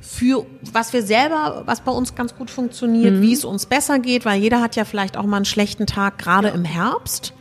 für 0.01 0.45
was 0.71 0.93
wir 0.93 1.01
selber, 1.01 1.63
was 1.65 1.81
bei 1.81 1.91
uns 1.91 2.13
ganz 2.15 2.35
gut 2.35 2.49
funktioniert, 2.51 3.15
Mhm. 3.15 3.21
wie 3.21 3.33
es 3.33 3.43
uns 3.43 3.65
besser 3.65 3.97
geht, 3.97 4.23
weil 4.23 4.39
jeder 4.39 4.61
hat 4.61 4.75
ja 4.75 4.85
vielleicht 4.85 5.17
auch 5.17 5.25
mal 5.25 5.37
einen 5.37 5.45
schlechten 5.45 5.87
Tag, 5.87 6.19
gerade 6.19 6.49
im 6.49 6.63
Herbst. 6.63 7.33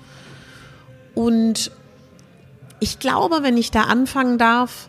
Und 1.15 1.71
ich 2.81 2.99
glaube, 2.99 3.39
wenn 3.43 3.57
ich 3.57 3.71
da 3.71 3.83
anfangen 3.83 4.39
darf, 4.39 4.89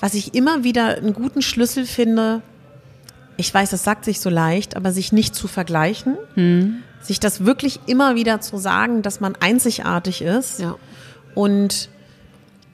was 0.00 0.14
ich 0.14 0.34
immer 0.34 0.64
wieder 0.64 0.96
einen 0.96 1.12
guten 1.12 1.42
Schlüssel 1.42 1.86
finde, 1.86 2.42
ich 3.36 3.52
weiß, 3.52 3.70
das 3.70 3.84
sagt 3.84 4.04
sich 4.04 4.20
so 4.20 4.30
leicht, 4.30 4.76
aber 4.76 4.92
sich 4.92 5.12
nicht 5.12 5.34
zu 5.34 5.48
vergleichen, 5.48 6.16
Hm. 6.34 6.82
sich 7.00 7.20
das 7.20 7.44
wirklich 7.44 7.80
immer 7.86 8.16
wieder 8.16 8.40
zu 8.40 8.58
sagen, 8.58 9.02
dass 9.02 9.20
man 9.20 9.36
einzigartig 9.36 10.22
ist. 10.22 10.60
Ja. 10.60 10.76
Und 11.34 11.88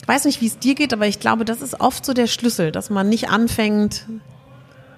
ich 0.01 0.09
weiß 0.09 0.25
nicht, 0.25 0.41
wie 0.41 0.47
es 0.47 0.59
dir 0.59 0.75
geht, 0.75 0.93
aber 0.93 1.07
ich 1.07 1.21
glaube, 1.21 1.45
das 1.45 1.63
ist 1.63 1.81
oft 1.81 2.05
so 2.05 2.13
der 2.13 2.27
Schlüssel, 2.27 2.73
dass 2.73 2.91
man 2.91 3.09
nicht 3.09 3.29
anfängt, 3.29 4.07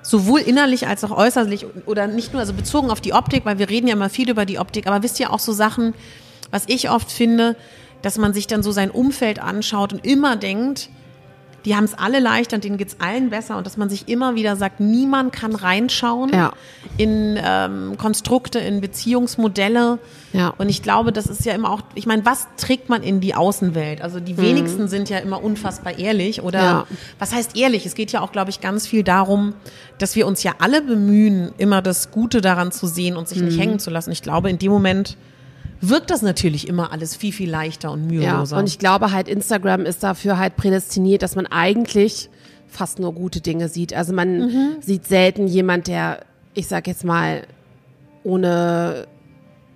sowohl 0.02 0.40
innerlich 0.40 0.86
als 0.86 1.02
auch 1.04 1.10
äußerlich 1.10 1.66
oder 1.86 2.06
nicht 2.06 2.32
nur, 2.32 2.40
also 2.40 2.52
bezogen 2.52 2.90
auf 2.90 3.00
die 3.00 3.12
Optik, 3.12 3.44
weil 3.44 3.58
wir 3.58 3.68
reden 3.68 3.88
ja 3.88 3.94
immer 3.94 4.08
viel 4.08 4.30
über 4.30 4.46
die 4.46 4.58
Optik, 4.58 4.86
aber 4.86 5.02
wisst 5.02 5.18
ihr 5.18 5.32
auch 5.32 5.40
so 5.40 5.52
Sachen, 5.52 5.94
was 6.52 6.64
ich 6.68 6.90
oft 6.90 7.10
finde, 7.10 7.56
dass 8.02 8.18
man 8.18 8.32
sich 8.32 8.46
dann 8.46 8.62
so 8.62 8.70
sein 8.70 8.90
Umfeld 8.90 9.40
anschaut 9.40 9.92
und 9.92 10.06
immer 10.06 10.36
denkt, 10.36 10.90
die 11.66 11.76
haben 11.76 11.84
es 11.84 11.92
alle 11.94 12.20
leichter 12.20 12.56
und 12.56 12.64
denen 12.64 12.78
geht's 12.78 12.96
allen 13.00 13.28
besser 13.28 13.58
und 13.58 13.66
dass 13.66 13.76
man 13.76 13.90
sich 13.90 14.08
immer 14.08 14.34
wieder 14.36 14.56
sagt, 14.56 14.80
niemand 14.80 15.32
kann 15.34 15.54
reinschauen 15.54 16.30
Ja. 16.32 16.52
in 16.96 17.38
ähm, 17.42 17.96
Konstrukte, 17.98 18.58
in 18.60 18.80
Beziehungsmodelle. 18.80 19.98
Ja. 20.32 20.54
Und 20.58 20.68
ich 20.68 20.82
glaube, 20.82 21.12
das 21.12 21.26
ist 21.26 21.44
ja 21.44 21.52
immer 21.54 21.70
auch, 21.70 21.82
ich 21.94 22.06
meine, 22.06 22.24
was 22.24 22.46
trägt 22.56 22.88
man 22.88 23.02
in 23.02 23.20
die 23.20 23.34
Außenwelt? 23.34 24.00
Also 24.02 24.20
die 24.20 24.36
wenigsten 24.38 24.88
sind 24.88 25.08
ja 25.10 25.18
immer 25.18 25.42
unfassbar 25.42 25.98
ehrlich 25.98 26.42
oder 26.42 26.58
Mhm. 26.60 26.64
Ja. 26.66 26.86
was 27.18 27.34
heißt 27.34 27.56
ehrlich? 27.56 27.84
Es 27.86 27.94
geht 27.94 28.12
ja 28.12 28.20
auch, 28.20 28.32
glaube 28.32 28.50
ich, 28.50 28.60
ganz 28.60 28.86
viel 28.86 29.02
darum, 29.02 29.54
dass 29.98 30.14
wir 30.16 30.26
uns 30.26 30.42
ja 30.42 30.54
alle 30.58 30.82
bemühen, 30.82 31.52
immer 31.58 31.82
das 31.82 32.10
Gute 32.10 32.40
daran 32.40 32.70
zu 32.72 32.86
sehen 32.86 33.16
und 33.16 33.28
sich 33.28 33.38
Mhm. 33.38 33.44
nicht 33.46 33.58
hängen 33.60 33.78
zu 33.78 33.90
lassen. 33.90 34.12
Ich 34.12 34.22
glaube, 34.22 34.50
in 34.50 34.58
dem 34.58 34.70
Moment 34.72 35.16
wirkt 35.80 36.10
das 36.10 36.22
natürlich 36.22 36.68
immer 36.68 36.92
alles 36.92 37.14
viel, 37.16 37.32
viel 37.32 37.50
leichter 37.50 37.90
und 37.92 38.10
Ja, 38.10 38.20
müheloser. 38.32 38.56
und 38.58 38.66
ich 38.68 38.78
glaube 38.78 39.12
halt, 39.12 39.28
Instagram 39.28 39.84
ist 39.86 40.02
dafür 40.02 40.38
halt 40.38 40.56
prädestiniert, 40.56 41.22
dass 41.22 41.36
man 41.36 41.46
eigentlich 41.46 42.30
fast 42.68 42.98
nur 42.98 43.12
gute 43.14 43.40
Dinge 43.40 43.68
sieht. 43.68 43.94
Also 43.94 44.12
man 44.12 44.38
Mhm. 44.46 44.68
sieht 44.80 45.06
selten 45.06 45.46
jemand, 45.46 45.86
der, 45.86 46.20
ich 46.54 46.66
sag 46.66 46.86
jetzt 46.86 47.04
mal, 47.04 47.42
ohne 48.24 49.06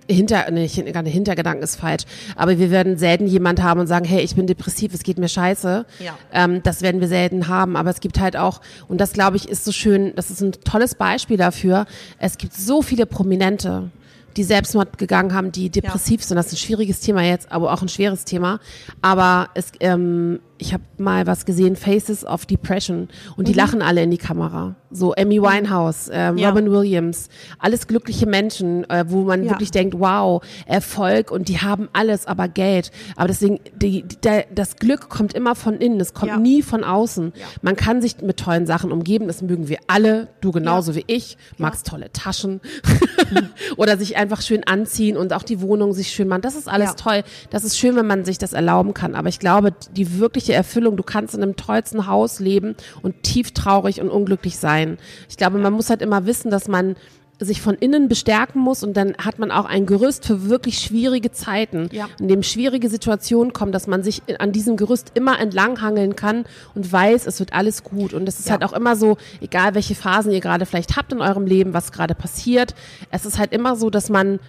hinter, 0.09 0.49
nee, 0.51 0.61
nicht 0.63 0.85
gerade 0.85 1.09
Hintergedanken 1.09 1.63
ist 1.63 1.77
falsch, 1.77 2.03
aber 2.35 2.57
wir 2.59 2.69
werden 2.69 2.97
selten 2.97 3.27
jemand 3.27 3.61
haben 3.63 3.79
und 3.79 3.87
sagen, 3.87 4.03
hey, 4.03 4.21
ich 4.21 4.35
bin 4.35 4.45
depressiv, 4.45 4.93
es 4.93 5.03
geht 5.03 5.17
mir 5.17 5.29
scheiße. 5.29 5.85
Ja. 6.03 6.17
Ähm, 6.33 6.61
das 6.63 6.81
werden 6.81 6.99
wir 6.99 7.07
selten 7.07 7.47
haben, 7.47 7.77
aber 7.77 7.91
es 7.91 8.01
gibt 8.01 8.19
halt 8.19 8.35
auch, 8.35 8.59
und 8.89 8.99
das 8.99 9.13
glaube 9.13 9.37
ich 9.37 9.47
ist 9.47 9.63
so 9.63 9.71
schön, 9.71 10.11
das 10.17 10.29
ist 10.29 10.41
ein 10.41 10.51
tolles 10.51 10.95
Beispiel 10.95 11.37
dafür, 11.37 11.85
es 12.17 12.37
gibt 12.37 12.53
so 12.53 12.81
viele 12.81 13.05
Prominente, 13.05 13.89
die 14.37 14.43
Selbstmord 14.43 14.97
gegangen 14.97 15.33
haben, 15.33 15.51
die 15.51 15.69
depressiv 15.69 16.23
sind. 16.23 16.37
Das 16.37 16.47
ist 16.47 16.53
ein 16.53 16.57
schwieriges 16.57 16.99
Thema 16.99 17.23
jetzt, 17.23 17.51
aber 17.51 17.73
auch 17.73 17.81
ein 17.81 17.89
schweres 17.89 18.25
Thema. 18.25 18.59
Aber 19.01 19.49
es, 19.53 19.71
ähm, 19.79 20.39
ich 20.61 20.73
habe 20.73 20.83
mal 20.99 21.25
was 21.25 21.45
gesehen, 21.45 21.75
Faces 21.75 22.23
of 22.23 22.45
Depression, 22.45 23.09
und 23.35 23.47
die 23.47 23.53
lachen 23.53 23.81
alle 23.81 24.03
in 24.03 24.11
die 24.11 24.19
Kamera. 24.19 24.75
So 24.91 25.15
Amy 25.15 25.41
Winehouse, 25.41 26.09
ähm, 26.13 26.37
Ja. 26.37 26.49
Robin 26.49 26.69
Williams, 26.71 27.29
alles 27.57 27.87
glückliche 27.87 28.27
Menschen, 28.27 28.87
äh, 28.89 29.05
wo 29.07 29.23
man 29.23 29.43
Ja. 29.43 29.51
wirklich 29.51 29.71
denkt, 29.71 29.95
wow, 29.97 30.43
Erfolg 30.67 31.31
und 31.31 31.47
die 31.47 31.59
haben 31.61 31.89
alles, 31.93 32.27
aber 32.27 32.47
Geld. 32.47 32.91
Aber 33.15 33.27
deswegen, 33.27 33.59
die, 33.75 34.03
die, 34.03 34.17
der, 34.17 34.45
das 34.53 34.75
Glück 34.75 35.09
kommt 35.09 35.33
immer 35.33 35.55
von 35.55 35.75
innen, 35.75 35.99
es 35.99 36.13
kommt 36.13 36.31
Ja. 36.31 36.37
nie 36.37 36.61
von 36.61 36.83
außen. 36.83 37.33
Man 37.63 37.75
kann 37.75 38.01
sich 38.01 38.21
mit 38.21 38.37
tollen 38.37 38.67
Sachen 38.67 38.91
umgeben, 38.91 39.25
das 39.27 39.41
mögen 39.41 39.67
wir 39.67 39.79
alle, 39.87 40.27
du 40.41 40.51
genauso 40.51 40.93
wie 40.95 41.05
ich, 41.07 41.37
magst 41.57 41.87
tolle 41.87 42.11
Taschen 42.13 42.61
oder 43.77 43.97
sich 43.97 44.17
einfach 44.17 44.41
schön 44.41 44.63
anziehen 44.65 45.17
und 45.17 45.33
auch 45.33 45.43
die 45.43 45.61
Wohnung 45.61 45.93
sich 45.93 46.09
schön 46.11 46.27
machen. 46.27 46.41
Das 46.41 46.55
ist 46.55 46.67
alles 46.67 46.95
toll. 46.95 47.23
Das 47.49 47.63
ist 47.63 47.77
schön, 47.79 47.95
wenn 47.95 48.05
man 48.07 48.25
sich 48.25 48.37
das 48.37 48.53
erlauben 48.53 48.93
kann. 48.93 49.15
Aber 49.15 49.29
ich 49.29 49.39
glaube, 49.39 49.73
die 49.95 50.19
wirkliche 50.19 50.50
Erfüllung, 50.53 50.97
du 50.97 51.03
kannst 51.03 51.33
in 51.35 51.43
einem 51.43 51.55
tollsten 51.55 52.07
Haus 52.07 52.39
leben 52.39 52.75
und 53.01 53.23
tief 53.23 53.51
traurig 53.51 54.01
und 54.01 54.09
unglücklich 54.09 54.57
sein. 54.57 54.97
Ich 55.29 55.37
glaube, 55.37 55.57
man 55.57 55.73
muss 55.73 55.89
halt 55.89 56.01
immer 56.01 56.25
wissen, 56.25 56.51
dass 56.51 56.67
man 56.67 56.95
sich 57.43 57.59
von 57.59 57.73
innen 57.73 58.07
bestärken 58.07 58.61
muss 58.61 58.83
und 58.83 58.95
dann 58.95 59.15
hat 59.17 59.39
man 59.39 59.49
auch 59.49 59.65
ein 59.65 59.87
Gerüst 59.87 60.25
für 60.27 60.47
wirklich 60.47 60.77
schwierige 60.77 61.31
Zeiten, 61.31 61.89
Ja. 61.91 62.07
in 62.19 62.27
dem 62.27 62.43
schwierige 62.43 62.87
Situationen 62.87 63.51
kommen, 63.51 63.71
dass 63.71 63.87
man 63.87 64.03
sich 64.03 64.21
an 64.37 64.51
diesem 64.51 64.77
Gerüst 64.77 65.13
immer 65.15 65.39
entlanghangeln 65.39 66.15
kann 66.15 66.45
und 66.75 66.91
weiß, 66.91 67.25
es 67.25 67.39
wird 67.39 67.53
alles 67.53 67.83
gut. 67.83 68.13
Und 68.13 68.27
es 68.29 68.37
ist 68.37 68.45
Ja. 68.45 68.51
halt 68.51 68.63
auch 68.63 68.73
immer 68.73 68.95
so, 68.95 69.17
egal 69.41 69.73
welche 69.73 69.95
Phasen 69.95 70.31
ihr 70.31 70.39
gerade 70.39 70.67
vielleicht 70.67 70.95
habt 70.97 71.13
in 71.13 71.21
eurem 71.21 71.47
Leben, 71.47 71.73
was 71.73 71.91
gerade 71.91 72.13
passiert, 72.13 72.75
es 73.09 73.25
ist 73.25 73.39
halt 73.39 73.53
immer 73.53 73.75
so, 73.75 73.89
dass 73.89 74.09
man 74.09 74.39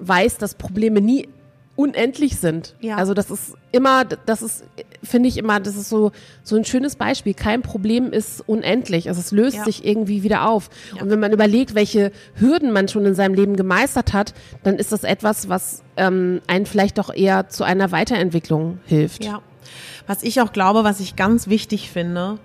weiß, 0.00 0.38
dass 0.38 0.56
Probleme 0.56 1.00
nie 1.00 1.28
unendlich 1.82 2.38
sind. 2.38 2.74
Ja. 2.80 2.96
Also 2.96 3.14
das 3.14 3.30
ist 3.30 3.54
immer, 3.72 4.04
das 4.04 4.42
ist, 4.42 4.64
finde 5.02 5.28
ich 5.28 5.36
immer, 5.38 5.60
das 5.60 5.76
ist 5.76 5.88
so, 5.88 6.12
so 6.42 6.56
ein 6.56 6.64
schönes 6.64 6.96
Beispiel. 6.96 7.34
Kein 7.34 7.62
Problem 7.62 8.12
ist 8.12 8.42
unendlich. 8.46 9.08
Also 9.08 9.20
es 9.20 9.32
löst 9.32 9.56
Ja. 9.58 9.64
sich 9.64 9.84
irgendwie 9.84 10.22
wieder 10.22 10.48
auf. 10.48 10.70
Ja. 10.96 11.02
Und 11.02 11.10
wenn 11.10 11.20
man 11.20 11.32
überlegt, 11.32 11.74
welche 11.74 12.12
Hürden 12.34 12.72
man 12.72 12.88
schon 12.88 13.04
in 13.06 13.14
seinem 13.14 13.34
Leben 13.34 13.56
gemeistert 13.56 14.12
hat, 14.12 14.34
dann 14.62 14.76
ist 14.76 14.92
das 14.92 15.04
etwas, 15.04 15.48
was 15.48 15.82
ähm, 15.96 16.40
einen 16.46 16.66
vielleicht 16.66 16.98
doch 16.98 17.12
eher 17.12 17.48
zu 17.48 17.64
einer 17.64 17.92
Weiterentwicklung 17.92 18.78
hilft. 18.86 19.24
Ja. 19.24 19.42
Was 20.06 20.22
ich 20.22 20.40
auch 20.40 20.52
glaube, 20.52 20.84
was 20.84 21.00
ich 21.00 21.16
ganz 21.16 21.48
wichtig 21.48 21.90
finde, 21.90 22.38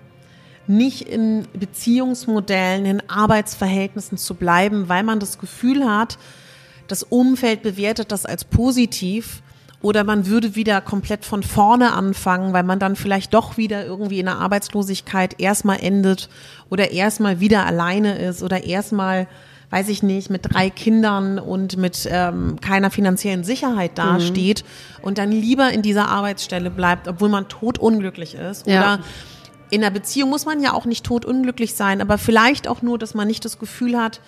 nicht 0.68 1.02
in 1.08 1.48
Beziehungsmodellen, 1.54 2.86
in 2.86 3.10
Arbeitsverhältnissen 3.10 4.18
zu 4.18 4.36
bleiben, 4.36 4.90
weil 4.90 5.04
man 5.04 5.20
das 5.20 5.40
Gefühl 5.40 5.86
hat, 5.90 6.18
das 6.88 7.04
Umfeld 7.04 7.62
bewertet 7.64 8.12
das 8.12 8.26
als 8.26 8.44
positiv 8.46 9.42
oder 9.82 10.04
man 10.04 10.26
würde 10.26 10.56
wieder 10.56 10.82
komplett 10.82 11.24
von 11.24 11.44
vorne 11.44 11.94
anfangen, 11.94 12.52
weil 12.54 12.64
man 12.64 12.80
dann 12.80 12.96
vielleicht 12.96 13.34
doch 13.34 13.58
wieder 13.58 13.86
irgendwie 13.86 14.20
in 14.20 14.26
der 14.26 14.38
Arbeitslosigkeit 14.40 15.40
erstmal 15.40 15.80
endet 15.82 16.30
oder 16.70 16.92
erstmal 16.92 17.40
wieder 17.40 17.66
alleine 17.66 18.18
ist 18.18 18.42
oder 18.42 18.64
erstmal, 18.64 19.28
weiß 19.70 19.90
ich 19.90 20.02
nicht, 20.02 20.30
mit 20.32 20.52
drei 20.52 20.72
Kindern 20.72 21.38
und 21.38 21.78
mit 21.78 22.08
ähm, 22.10 22.60
keiner 22.60 22.90
finanziellen 22.90 23.44
Sicherheit 23.44 23.98
dasteht 23.98 24.64
und 25.04 25.20
dann 25.20 25.32
lieber 25.32 25.70
in 25.72 25.84
dieser 25.84 26.08
Arbeitsstelle 26.10 26.72
bleibt, 26.72 27.08
obwohl 27.08 27.30
man 27.30 27.48
totunglücklich 27.48 28.34
ist 28.34 28.66
Ja. 28.66 28.80
oder 28.96 29.04
in 29.70 29.84
einer 29.84 29.92
Beziehung 29.92 30.30
muss 30.30 30.46
man 30.46 30.62
ja 30.64 30.74
auch 30.74 30.86
nicht 30.86 31.06
totunglücklich 31.06 31.76
sein, 31.76 32.02
aber 32.02 32.18
vielleicht 32.18 32.68
auch 32.68 32.82
nur, 32.82 32.98
dass 32.98 33.14
man 33.14 33.28
nicht 33.28 33.44
das 33.46 33.60
Gefühl 33.60 33.98
hat, 34.02 34.22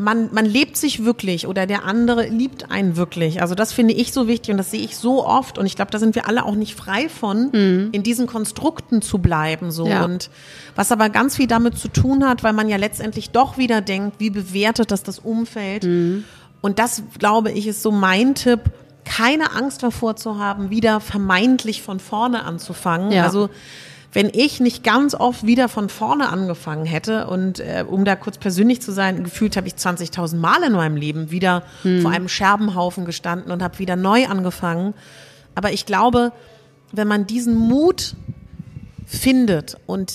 man, 0.00 0.30
man 0.32 0.46
lebt 0.46 0.78
sich 0.78 1.04
wirklich 1.04 1.46
oder 1.46 1.66
der 1.66 1.84
andere 1.84 2.26
liebt 2.28 2.70
einen 2.70 2.96
wirklich. 2.96 3.42
Also 3.42 3.54
das 3.54 3.72
finde 3.74 3.92
ich 3.92 4.12
so 4.12 4.26
wichtig 4.26 4.50
und 4.50 4.56
das 4.56 4.70
sehe 4.70 4.80
ich 4.80 4.96
so 4.96 5.26
oft 5.26 5.58
und 5.58 5.66
ich 5.66 5.76
glaube, 5.76 5.90
da 5.90 5.98
sind 5.98 6.14
wir 6.14 6.26
alle 6.26 6.46
auch 6.46 6.54
nicht 6.54 6.74
frei 6.74 7.10
von, 7.10 7.50
in 7.92 8.02
diesen 8.02 8.26
Konstrukten 8.26 9.02
zu 9.02 9.18
bleiben 9.18 9.70
so 9.70 9.86
Ja. 9.86 10.04
und 10.04 10.30
was 10.74 10.90
aber 10.90 11.10
ganz 11.10 11.36
viel 11.36 11.46
damit 11.46 11.76
zu 11.76 11.88
tun 11.88 12.26
hat, 12.26 12.42
weil 12.42 12.54
man 12.54 12.68
ja 12.70 12.78
letztendlich 12.78 13.30
doch 13.30 13.58
wieder 13.58 13.82
denkt, 13.82 14.20
wie 14.20 14.30
bewertet 14.30 14.90
das 14.90 15.02
das 15.02 15.18
Umfeld 15.18 15.84
und 16.62 16.78
das 16.78 17.02
glaube 17.18 17.52
ich 17.52 17.66
ist 17.66 17.82
so 17.82 17.90
mein 17.92 18.34
Tipp, 18.34 18.60
keine 19.04 19.52
Angst 19.54 19.82
davor 19.82 20.16
zu 20.16 20.38
haben, 20.38 20.70
wieder 20.70 21.00
vermeintlich 21.00 21.82
von 21.82 22.00
vorne 22.00 22.44
anzufangen. 22.44 23.12
Ja. 23.12 23.24
Also 23.24 23.50
wenn 24.12 24.28
ich 24.32 24.58
nicht 24.60 24.82
ganz 24.82 25.14
oft 25.14 25.46
wieder 25.46 25.68
von 25.68 25.88
vorne 25.88 26.28
angefangen 26.30 26.84
hätte 26.84 27.28
und 27.28 27.60
äh, 27.60 27.84
um 27.88 28.04
da 28.04 28.16
kurz 28.16 28.38
persönlich 28.38 28.82
zu 28.82 28.90
sein, 28.92 29.22
gefühlt 29.22 29.56
habe 29.56 29.68
ich 29.68 29.74
20.000 29.74 30.36
Mal 30.36 30.62
in 30.64 30.72
meinem 30.72 30.96
Leben 30.96 31.30
wieder 31.30 31.62
vor 32.02 32.10
einem 32.10 32.28
Scherbenhaufen 32.28 33.04
gestanden 33.04 33.52
und 33.52 33.62
habe 33.62 33.78
wieder 33.78 33.94
neu 33.96 34.26
angefangen. 34.26 34.94
Aber 35.54 35.72
ich 35.72 35.86
glaube, 35.86 36.32
wenn 36.92 37.06
man 37.06 37.26
diesen 37.26 37.54
Mut 37.56 38.16
findet 39.06 39.76
und 39.86 40.12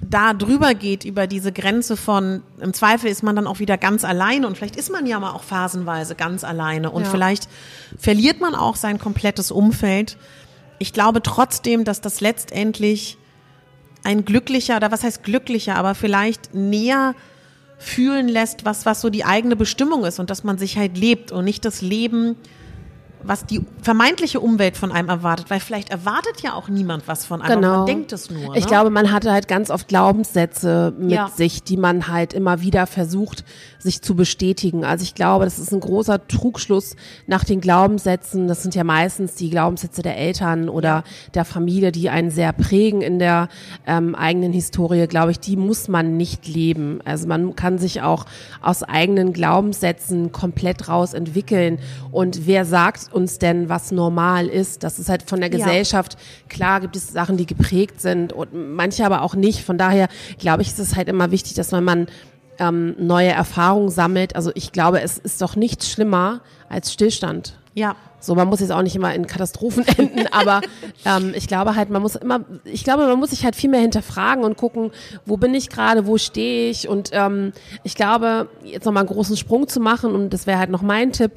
da 0.00 0.32
drüber 0.32 0.74
geht 0.74 1.04
über 1.04 1.26
diese 1.26 1.52
Grenze 1.52 1.96
von, 1.96 2.42
im 2.60 2.72
Zweifel 2.72 3.10
ist 3.10 3.22
man 3.22 3.36
dann 3.36 3.46
auch 3.46 3.58
wieder 3.58 3.76
ganz 3.76 4.04
alleine 4.04 4.46
und 4.46 4.56
vielleicht 4.56 4.76
ist 4.76 4.90
man 4.90 5.06
ja 5.06 5.18
mal 5.20 5.32
auch 5.32 5.42
phasenweise 5.42 6.14
ganz 6.14 6.44
alleine 6.44 6.90
und 6.90 7.02
Ja. 7.04 7.10
vielleicht 7.10 7.48
verliert 7.98 8.40
man 8.40 8.54
auch 8.54 8.76
sein 8.76 8.98
komplettes 8.98 9.50
Umfeld. 9.50 10.16
Ich 10.78 10.92
glaube 10.92 11.22
trotzdem, 11.22 11.84
dass 11.84 12.00
das 12.00 12.20
letztendlich 12.20 13.18
ein 14.04 14.24
glücklicher, 14.24 14.76
oder 14.76 14.92
was 14.92 15.02
heißt 15.02 15.24
glücklicher, 15.24 15.76
aber 15.76 15.94
vielleicht 15.94 16.54
näher 16.54 17.14
fühlen 17.78 18.28
lässt, 18.28 18.64
was, 18.64 18.86
was 18.86 19.00
so 19.00 19.10
die 19.10 19.24
eigene 19.24 19.56
Bestimmung 19.56 20.04
ist 20.04 20.18
und 20.18 20.30
dass 20.30 20.44
man 20.44 20.58
sich 20.58 20.76
halt 20.76 20.96
lebt 20.96 21.32
und 21.32 21.44
nicht 21.44 21.64
das 21.64 21.80
Leben, 21.80 22.36
was 23.22 23.44
die 23.46 23.60
vermeintliche 23.82 24.40
Umwelt 24.40 24.76
von 24.76 24.92
einem 24.92 25.08
erwartet, 25.08 25.50
weil 25.50 25.60
vielleicht 25.60 25.90
erwartet 25.90 26.40
ja 26.42 26.54
auch 26.54 26.68
niemand 26.68 27.08
was 27.08 27.24
von 27.24 27.42
einem, 27.42 27.60
Genau. 27.60 27.78
man 27.78 27.86
denkt 27.86 28.12
es 28.12 28.30
nur. 28.30 28.54
Ich 28.54 28.64
ne? 28.64 28.68
glaube, 28.68 28.90
man 28.90 29.10
hatte 29.12 29.32
halt 29.32 29.48
ganz 29.48 29.70
oft 29.70 29.88
Glaubenssätze 29.88 30.92
mit 30.98 31.12
Ja. 31.12 31.28
sich, 31.28 31.62
die 31.62 31.76
man 31.76 32.08
halt 32.08 32.32
immer 32.32 32.60
wieder 32.60 32.86
versucht, 32.86 33.44
sich 33.78 34.02
zu 34.02 34.14
bestätigen. 34.14 34.84
Also 34.84 35.02
ich 35.04 35.14
glaube, 35.14 35.44
das 35.44 35.58
ist 35.58 35.72
ein 35.72 35.80
großer 35.80 36.26
Trugschluss 36.26 36.96
nach 37.26 37.44
den 37.44 37.60
Glaubenssätzen. 37.60 38.48
Das 38.48 38.62
sind 38.62 38.74
ja 38.74 38.84
meistens 38.84 39.34
die 39.34 39.50
Glaubenssätze 39.50 40.02
der 40.02 40.16
Eltern 40.16 40.68
oder 40.68 41.04
der 41.34 41.44
Familie, 41.44 41.92
die 41.92 42.10
einen 42.10 42.30
sehr 42.30 42.52
prägen 42.52 43.02
in 43.02 43.18
der 43.18 43.48
ähm, 43.86 44.14
eigenen 44.14 44.52
Historie. 44.52 45.06
Glaube 45.06 45.30
ich, 45.30 45.40
die 45.40 45.56
muss 45.56 45.88
man 45.88 46.16
nicht 46.16 46.48
leben. 46.48 47.00
Also 47.04 47.26
man 47.28 47.54
kann 47.56 47.78
sich 47.78 48.02
auch 48.02 48.26
aus 48.62 48.82
eigenen 48.82 49.32
Glaubenssätzen 49.32 50.32
komplett 50.32 50.88
raus 50.88 51.14
entwickeln. 51.14 51.78
Und 52.10 52.46
wer 52.46 52.64
sagt 52.64 53.07
uns 53.12 53.38
denn, 53.38 53.68
was 53.68 53.90
normal 53.92 54.46
ist? 54.46 54.82
Das 54.82 54.98
ist 54.98 55.08
halt 55.08 55.22
von 55.22 55.40
der 55.40 55.50
Ja. 55.50 55.58
Gesellschaft. 55.58 56.16
Klar 56.48 56.80
gibt 56.80 56.96
es 56.96 57.08
Sachen, 57.08 57.36
die 57.36 57.46
geprägt 57.46 58.00
sind 58.00 58.32
und 58.32 58.48
manche 58.74 59.04
aber 59.04 59.22
auch 59.22 59.34
nicht. 59.34 59.64
Von 59.64 59.78
daher 59.78 60.08
glaube 60.38 60.62
ich, 60.62 60.68
ist 60.68 60.78
es 60.78 60.96
halt 60.96 61.08
immer 61.08 61.30
wichtig, 61.30 61.54
dass 61.54 61.70
man, 61.70 61.84
man 61.84 62.06
ähm, 62.58 62.94
neue 62.98 63.28
Erfahrungen 63.30 63.88
sammelt. 63.90 64.36
Also 64.36 64.50
ich 64.54 64.72
glaube, 64.72 65.00
es 65.00 65.18
ist 65.18 65.40
doch 65.42 65.56
nichts 65.56 65.90
schlimmer 65.90 66.40
als 66.68 66.92
Stillstand. 66.92 67.58
Ja. 67.74 67.94
So, 68.20 68.34
man 68.34 68.48
muss 68.48 68.58
jetzt 68.58 68.72
auch 68.72 68.82
nicht 68.82 68.96
immer 68.96 69.14
in 69.14 69.28
Katastrophen 69.28 69.86
enden, 69.96 70.26
aber 70.32 70.60
ähm, 71.04 71.32
ich 71.36 71.46
glaube 71.46 71.76
halt, 71.76 71.88
man 71.90 72.02
muss 72.02 72.16
immer, 72.16 72.40
ich 72.64 72.82
glaube, 72.82 73.06
man 73.06 73.16
muss 73.20 73.30
sich 73.30 73.44
halt 73.44 73.54
viel 73.54 73.70
mehr 73.70 73.80
hinterfragen 73.80 74.42
und 74.42 74.56
gucken, 74.56 74.90
wo 75.24 75.36
bin 75.36 75.54
ich 75.54 75.68
gerade, 75.68 76.04
wo 76.04 76.18
stehe 76.18 76.68
ich 76.68 76.88
und 76.88 77.10
ähm, 77.12 77.52
ich 77.84 77.94
glaube, 77.94 78.48
jetzt 78.64 78.86
nochmal 78.86 79.04
einen 79.04 79.14
großen 79.14 79.36
Sprung 79.36 79.68
zu 79.68 79.78
machen 79.78 80.16
und 80.16 80.30
das 80.30 80.48
wäre 80.48 80.58
halt 80.58 80.70
noch 80.70 80.82
mein 80.82 81.12
Tipp, 81.12 81.30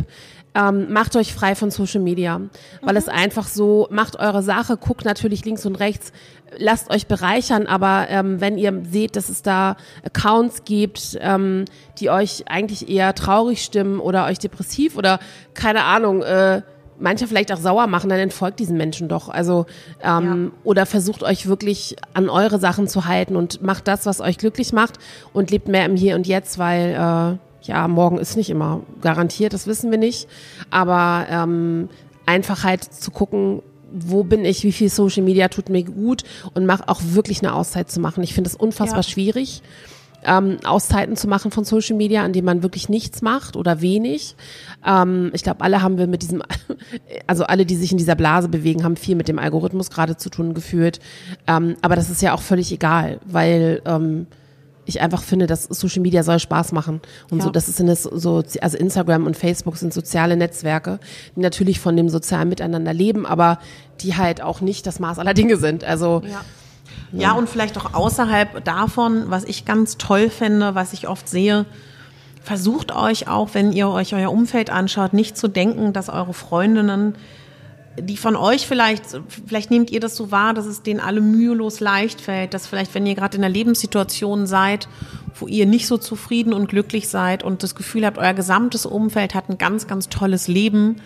ähm, 0.54 0.92
macht 0.92 1.16
euch 1.16 1.34
frei 1.34 1.56
von 1.56 1.72
Social 1.72 2.02
Media, 2.02 2.42
weil 2.82 2.98
es 2.98 3.08
einfach 3.08 3.48
so, 3.48 3.88
macht 3.90 4.20
eure 4.20 4.44
Sache, 4.44 4.78
guckt 4.78 5.06
natürlich 5.06 5.46
links 5.46 5.66
und 5.66 5.76
rechts, 5.76 6.12
lasst 6.58 6.90
euch 6.90 7.08
bereichern, 7.08 7.68
aber 7.68 8.08
ähm, 8.10 8.42
wenn 8.42 8.58
ihr 8.58 8.84
seht, 8.90 9.16
dass 9.16 9.30
es 9.30 9.42
da 9.42 9.78
Accounts 10.04 10.64
gibt, 10.66 11.18
ähm, 11.22 11.66
die 12.00 12.10
euch 12.10 12.46
eigentlich 12.48 12.90
eher 12.90 13.16
traurig 13.16 13.64
stimmen 13.64 14.00
oder 14.00 14.26
euch 14.26 14.40
depressiv 14.40 14.98
oder 14.98 15.20
keine 15.54 15.84
Ahnung, 15.84 16.22
äh, 16.24 16.62
manche 17.00 17.28
vielleicht 17.28 17.52
auch 17.52 17.58
sauer 17.58 17.88
machen, 17.88 18.10
dann 18.10 18.20
entfolgt 18.20 18.60
diesen 18.60 18.78
Menschen 18.78 19.10
doch. 19.10 19.28
Also 19.28 19.66
ähm, 20.04 20.52
oder 20.64 20.86
versucht 20.86 21.24
euch 21.24 21.48
wirklich 21.48 21.96
an 22.14 22.30
eure 22.30 22.60
Sachen 22.60 22.88
zu 22.88 23.06
halten 23.06 23.36
und 23.36 23.62
macht 23.62 23.88
das, 23.88 24.06
was 24.06 24.22
euch 24.22 24.38
glücklich 24.38 24.72
macht 24.72 25.00
und 25.34 25.52
lebt 25.52 25.68
mehr 25.68 25.86
im 25.86 25.96
Hier 25.96 26.16
und 26.16 26.28
Jetzt, 26.28 26.60
weil 26.60 26.92
äh, 27.40 27.51
ja 27.64 27.88
morgen 27.88 28.18
ist 28.18 28.38
nicht 28.38 28.50
immer 28.50 28.82
garantiert, 29.02 29.54
das 29.54 29.68
wissen 29.68 29.92
wir 29.92 29.98
nicht. 29.98 30.28
Aber 30.70 31.26
ähm, 31.30 31.90
einfach 32.26 32.64
halt 32.64 32.84
zu 32.84 33.12
gucken, 33.12 33.62
wo 33.94 34.24
bin 34.24 34.46
ich, 34.46 34.64
wie 34.64 34.72
viel 34.72 34.90
Social 34.90 35.24
Media 35.24 35.50
tut 35.50 35.70
mir 35.70 35.84
gut 35.84 36.24
und 36.54 36.66
mach 36.66 36.88
auch 36.88 37.02
wirklich 37.04 37.44
eine 37.44 37.54
Auszeit 37.54 37.92
zu 37.92 38.00
machen. 38.00 38.24
Ich 38.24 38.34
finde 38.34 38.50
es 38.50 38.56
unfassbar 38.56 39.00
Ja. 39.00 39.04
schwierig, 39.04 39.62
ähm, 40.24 40.60
Auszeiten 40.64 41.16
zu 41.18 41.28
machen 41.28 41.52
von 41.52 41.66
Social 41.66 41.98
Media, 41.98 42.24
an 42.24 42.32
denen 42.32 42.46
man 42.46 42.64
wirklich 42.64 42.90
nichts 42.90 43.22
macht 43.22 43.56
oder 43.56 43.82
wenig. 43.82 44.36
Ähm, 44.86 45.32
ich 45.34 45.44
glaube, 45.44 45.62
alle 45.62 45.82
haben 45.82 45.98
wir 45.98 46.08
mit 46.08 46.22
diesem, 46.22 46.42
also 47.28 47.44
alle, 47.44 47.66
die 47.66 47.76
sich 47.76 47.92
in 47.92 47.98
dieser 47.98 48.16
Blase 48.16 48.48
bewegen, 48.48 48.84
haben 48.84 48.96
viel 48.96 49.16
mit 49.16 49.28
dem 49.28 49.40
Algorithmus 49.40 49.90
gerade 49.90 50.16
zu 50.18 50.30
tun 50.30 50.54
geführt. 50.54 51.00
Ähm, 51.48 51.76
aber 51.82 51.96
das 51.96 52.10
ist 52.10 52.22
ja 52.22 52.34
auch 52.34 52.42
völlig 52.42 52.72
egal, 52.72 53.20
weil 53.26 53.82
ähm, 53.86 54.28
ich 54.92 55.02
einfach 55.02 55.24
finde, 55.24 55.48
dass 55.48 55.64
Social 55.64 56.02
Media 56.02 56.24
soll 56.24 56.40
Spaß 56.40 56.72
machen. 56.72 57.02
Und 57.30 57.40
Ja. 57.40 57.46
so, 57.46 57.50
das 57.50 57.68
ist 57.68 57.80
eine 57.82 57.96
so, 57.96 58.44
also 58.62 58.78
Instagram 58.78 59.26
und 59.26 59.36
Facebook 59.36 59.78
sind 59.78 59.94
soziale 59.94 60.38
Netzwerke, 60.38 61.00
die 61.36 61.40
natürlich 61.42 61.80
von 61.80 61.98
dem 61.98 62.10
sozialen 62.10 62.50
Miteinander 62.50 62.94
leben, 62.94 63.26
aber 63.26 63.60
die 64.02 64.16
halt 64.16 64.42
auch 64.42 64.62
nicht 64.62 64.86
das 64.86 65.00
Maß 65.00 65.20
aller 65.20 65.34
Dinge 65.34 65.58
sind. 65.58 65.84
Also, 65.84 66.22
Ja. 66.26 66.42
Ja, 67.14 67.34
und 67.34 67.50
vielleicht 67.50 67.78
auch 67.78 67.94
außerhalb 67.94 68.64
davon, 68.64 69.24
was 69.28 69.44
ich 69.44 69.66
ganz 69.66 69.98
toll 69.98 70.30
fände, 70.30 70.76
was 70.76 70.94
ich 70.94 71.08
oft 71.10 71.28
sehe, 71.28 71.66
versucht 72.44 72.94
euch 72.94 73.28
auch, 73.28 73.50
wenn 73.54 73.72
ihr 73.72 73.88
euch 73.90 74.14
euer 74.14 74.32
Umfeld 74.32 74.70
anschaut, 74.70 75.14
nicht 75.14 75.38
zu 75.38 75.48
denken, 75.48 75.94
dass 75.94 76.10
eure 76.10 76.34
Freundinnen, 76.34 77.16
die 78.00 78.18
von 78.18 78.36
euch 78.36 78.68
vielleicht, 78.68 79.04
vielleicht 79.48 79.70
nehmt 79.70 79.92
ihr 79.92 80.00
das 80.00 80.16
so 80.16 80.32
wahr, 80.32 80.54
dass 80.54 80.66
es 80.66 80.82
denen 80.82 81.00
alle 81.00 81.20
mühelos 81.22 81.80
leicht 81.80 82.22
fällt, 82.22 82.54
dass 82.54 82.66
vielleicht, 82.68 82.96
wenn 82.96 83.06
ihr 83.06 83.16
gerade 83.16 83.38
in 83.38 83.44
einer 83.44 83.54
Lebenssituation 83.54 84.48
seid, 84.48 84.88
wo 85.36 85.48
ihr 85.48 85.66
nicht 85.66 85.88
so 85.88 85.98
zufrieden 85.98 86.54
und 86.54 86.68
glücklich 86.68 87.10
seid 87.10 87.44
und 87.44 87.64
das 87.64 87.76
Gefühl 87.76 88.06
habt, 88.06 88.18
euer 88.18 88.34
gesamtes 88.34 88.86
Umfeld 88.86 89.36
hat 89.36 89.50
ein 89.50 89.58
ganz, 89.58 89.88
ganz 89.88 90.08
tolles 90.10 90.48
Leben, 90.48 91.02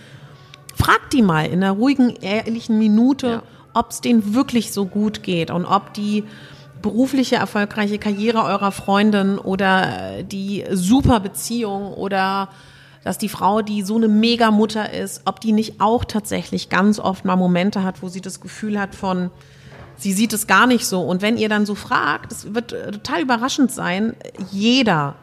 fragt 0.76 1.14
die 1.14 1.22
mal 1.22 1.46
in 1.46 1.64
einer 1.64 1.72
ruhigen, 1.72 2.16
ehrlichen 2.22 2.78
Minute, 2.78 3.28
Ja. 3.28 3.44
ob 3.74 3.92
es 3.92 4.02
denen 4.02 4.36
wirklich 4.36 4.72
so 4.72 4.86
gut 4.86 5.24
geht 5.24 5.50
und 5.52 5.66
ob 5.66 5.94
die 5.94 6.24
berufliche, 6.82 7.38
erfolgreiche 7.38 7.98
Karriere 7.98 8.44
eurer 8.44 8.72
Freundin 8.72 9.40
oder 9.40 10.22
die 10.24 10.66
super 10.72 11.20
Beziehung 11.20 11.94
oder 11.94 12.50
dass 13.06 13.20
die 13.20 13.30
Frau, 13.30 13.62
die 13.62 13.84
so 13.84 13.96
eine 13.98 14.08
Mega-Mutter 14.08 14.92
ist, 14.92 15.22
ob 15.26 15.40
die 15.40 15.52
nicht 15.52 15.80
auch 15.80 16.04
tatsächlich 16.06 16.70
ganz 16.70 17.00
oft 17.00 17.24
mal 17.24 17.36
Momente 17.36 17.84
hat, 17.84 18.02
wo 18.02 18.10
sie 18.10 18.20
das 18.20 18.42
Gefühl 18.42 18.80
hat 18.80 18.96
von, 18.96 19.30
sie 19.96 20.12
sieht 20.12 20.34
es 20.34 20.48
gar 20.48 20.66
nicht 20.66 20.88
so. 20.88 21.02
Und 21.02 21.22
wenn 21.22 21.38
ihr 21.38 21.48
dann 21.48 21.68
so 21.68 21.76
fragt, 21.76 22.32
das 22.32 22.56
wird 22.56 22.74
äh, 22.74 22.92
total 22.92 23.22
überraschend 23.22 23.72
sein, 23.72 24.16
jeder 24.52 25.14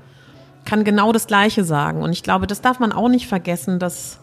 kann 0.64 0.84
genau 0.84 1.10
das 1.10 1.26
Gleiche 1.26 1.64
sagen. 1.64 2.02
Und 2.02 2.12
ich 2.12 2.22
glaube, 2.22 2.46
das 2.46 2.60
darf 2.60 2.78
man 2.78 2.92
auch 2.92 3.08
nicht 3.08 3.26
vergessen, 3.26 3.80
dass, 3.80 4.20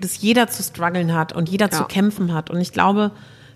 dass 0.00 0.20
jeder 0.20 0.48
zu 0.48 0.64
strugglen 0.64 1.14
hat 1.14 1.32
und 1.32 1.48
jeder 1.48 1.66
Ja. 1.66 1.70
zu 1.70 1.84
kämpfen 1.84 2.34
hat. 2.34 2.50
Und 2.50 2.60
ich 2.60 2.72
glaube, 2.72 3.12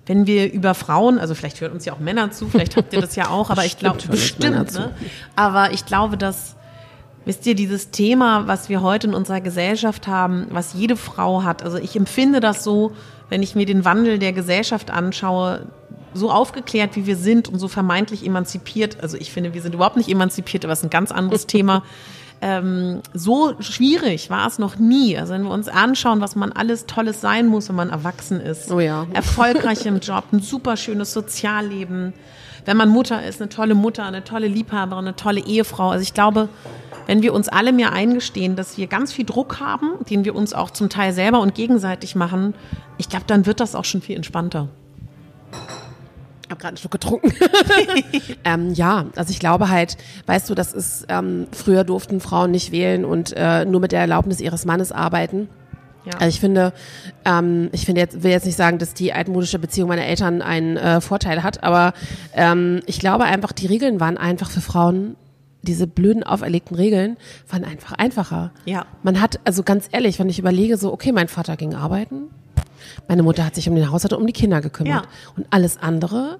wenn 0.06 0.28
wir 0.28 0.52
über 0.52 0.74
Frauen, 0.74 1.18
also 1.18 1.34
vielleicht 1.34 1.60
hören 1.60 1.72
uns 1.72 1.84
ja 1.84 1.94
auch 1.94 1.98
Männer 1.98 2.30
zu, 2.30 2.48
vielleicht 2.48 2.76
habt 2.76 2.92
ihr 2.92 3.00
das 3.00 3.16
ja 3.16 3.28
auch, 3.28 3.50
aber 3.50 3.64
ich 3.64 3.76
glaube, 3.76 3.98
Bestimmt 4.08 4.72
ne? 4.72 4.92
aber 5.34 5.72
ich 5.72 5.84
glaube, 5.84 6.16
dass, 6.16 6.54
wisst 7.26 7.44
ihr, 7.46 7.54
dieses 7.54 7.90
Thema, 7.90 8.46
was 8.46 8.70
wir 8.70 8.80
heute 8.80 9.08
in 9.08 9.14
unserer 9.14 9.42
Gesellschaft 9.42 10.06
haben, 10.06 10.46
was 10.50 10.72
jede 10.72 10.96
Frau 10.96 11.42
hat, 11.42 11.62
also 11.62 11.76
ich 11.76 11.94
empfinde 11.96 12.40
das 12.40 12.64
so, 12.64 12.92
wenn 13.28 13.42
ich 13.42 13.54
mir 13.54 13.66
den 13.66 13.84
Wandel 13.84 14.18
der 14.18 14.32
Gesellschaft 14.32 14.90
anschaue, 14.90 15.66
so 16.14 16.30
aufgeklärt, 16.30 16.96
wie 16.96 17.06
wir 17.06 17.16
sind 17.16 17.48
und 17.48 17.58
so 17.58 17.68
vermeintlich 17.68 18.24
emanzipiert, 18.24 19.02
also 19.02 19.18
ich 19.18 19.32
finde, 19.32 19.52
wir 19.52 19.60
sind 19.60 19.74
überhaupt 19.74 19.96
nicht 19.96 20.08
emanzipiert, 20.08 20.64
aber 20.64 20.72
es 20.72 20.78
ist 20.78 20.84
ein 20.84 20.90
ganz 20.90 21.12
anderes 21.12 21.46
Thema. 21.46 21.82
Ähm, 22.42 23.00
so 23.14 23.54
schwierig 23.60 24.28
war 24.28 24.46
es 24.46 24.58
noch 24.58 24.76
nie. 24.76 25.16
Also 25.16 25.32
wenn 25.32 25.42
wir 25.44 25.50
uns 25.50 25.68
anschauen, 25.68 26.20
was 26.20 26.36
man 26.36 26.52
alles 26.52 26.86
Tolles 26.86 27.20
sein 27.20 27.46
muss, 27.46 27.68
wenn 27.68 27.76
man 27.76 27.90
erwachsen 27.90 28.40
ist. 28.40 28.70
Oh 28.70 28.78
ja. 28.78 29.06
Erfolgreich 29.14 29.86
im 29.86 30.00
Job, 30.00 30.24
ein 30.32 30.40
super 30.40 30.76
schönes 30.76 31.12
Sozialleben. 31.12 32.12
Wenn 32.66 32.76
man 32.76 32.90
Mutter 32.90 33.24
ist, 33.24 33.40
eine 33.40 33.48
tolle 33.48 33.74
Mutter, 33.74 34.04
eine 34.04 34.22
tolle 34.22 34.48
Liebhaberin, 34.48 35.06
eine 35.06 35.16
tolle 35.16 35.40
Ehefrau. 35.40 35.90
Also 35.90 36.02
ich 36.02 36.12
glaube, 36.12 36.48
wenn 37.06 37.22
wir 37.22 37.32
uns 37.32 37.48
alle 37.48 37.72
mehr 37.72 37.92
eingestehen, 37.92 38.56
dass 38.56 38.76
wir 38.76 38.88
ganz 38.88 39.12
viel 39.12 39.24
Druck 39.24 39.60
haben, 39.60 39.92
den 40.10 40.24
wir 40.24 40.34
uns 40.34 40.52
auch 40.52 40.70
zum 40.70 40.88
Teil 40.88 41.12
selber 41.12 41.40
und 41.40 41.54
gegenseitig 41.54 42.14
machen, 42.14 42.54
ich 42.98 43.08
glaube, 43.08 43.24
dann 43.26 43.46
wird 43.46 43.60
das 43.60 43.74
auch 43.74 43.84
schon 43.84 44.02
viel 44.02 44.16
entspannter. 44.16 44.68
Ich 46.46 46.50
habe 46.50 46.60
gerade 46.60 46.68
einen 46.68 46.76
Schluck 46.76 46.92
getrunken. 46.92 47.32
ähm, 48.44 48.72
ja, 48.72 49.06
also 49.16 49.30
ich 49.30 49.40
glaube 49.40 49.68
halt, 49.68 49.96
weißt 50.26 50.48
du, 50.48 50.54
das 50.54 50.72
ist, 50.72 51.06
ähm, 51.08 51.48
früher 51.50 51.82
durften 51.82 52.20
Frauen 52.20 52.52
nicht 52.52 52.70
wählen 52.70 53.04
und 53.04 53.32
äh, 53.36 53.64
nur 53.64 53.80
mit 53.80 53.90
der 53.90 54.00
Erlaubnis 54.00 54.40
ihres 54.40 54.64
Mannes 54.64 54.92
arbeiten. 54.92 55.48
Ja. 56.04 56.12
Also 56.18 56.28
ich 56.28 56.38
finde, 56.38 56.72
ähm, 57.24 57.68
ich 57.72 57.84
finde 57.84 58.00
jetzt, 58.00 58.22
will 58.22 58.30
jetzt 58.30 58.46
nicht 58.46 58.56
sagen, 58.56 58.78
dass 58.78 58.94
die 58.94 59.12
altmodische 59.12 59.58
Beziehung 59.58 59.88
meiner 59.88 60.04
Eltern 60.04 60.40
einen 60.40 60.76
äh, 60.76 61.00
Vorteil 61.00 61.42
hat, 61.42 61.64
aber 61.64 61.94
ähm, 62.32 62.80
ich 62.86 63.00
glaube 63.00 63.24
einfach, 63.24 63.50
die 63.50 63.66
Regeln 63.66 63.98
waren 63.98 64.16
einfach 64.16 64.48
für 64.48 64.60
Frauen, 64.60 65.16
diese 65.66 65.86
blöden 65.86 66.22
auferlegten 66.22 66.76
Regeln 66.76 67.16
waren 67.48 67.64
einfach 67.64 67.92
einfacher. 67.92 68.52
Ja. 68.64 68.86
Man 69.02 69.20
hat, 69.20 69.40
also 69.44 69.62
ganz 69.62 69.88
ehrlich, 69.92 70.18
wenn 70.18 70.28
ich 70.28 70.38
überlege, 70.38 70.76
so, 70.76 70.92
okay, 70.92 71.12
mein 71.12 71.28
Vater 71.28 71.56
ging 71.56 71.74
arbeiten, 71.74 72.30
meine 73.08 73.22
Mutter 73.22 73.44
hat 73.44 73.54
sich 73.54 73.68
um 73.68 73.74
den 73.74 73.90
Haushalt 73.90 74.12
und 74.12 74.20
um 74.20 74.26
die 74.26 74.32
Kinder 74.32 74.60
gekümmert. 74.60 75.04
Ja. 75.04 75.10
Und 75.36 75.46
alles 75.50 75.78
andere 75.78 76.38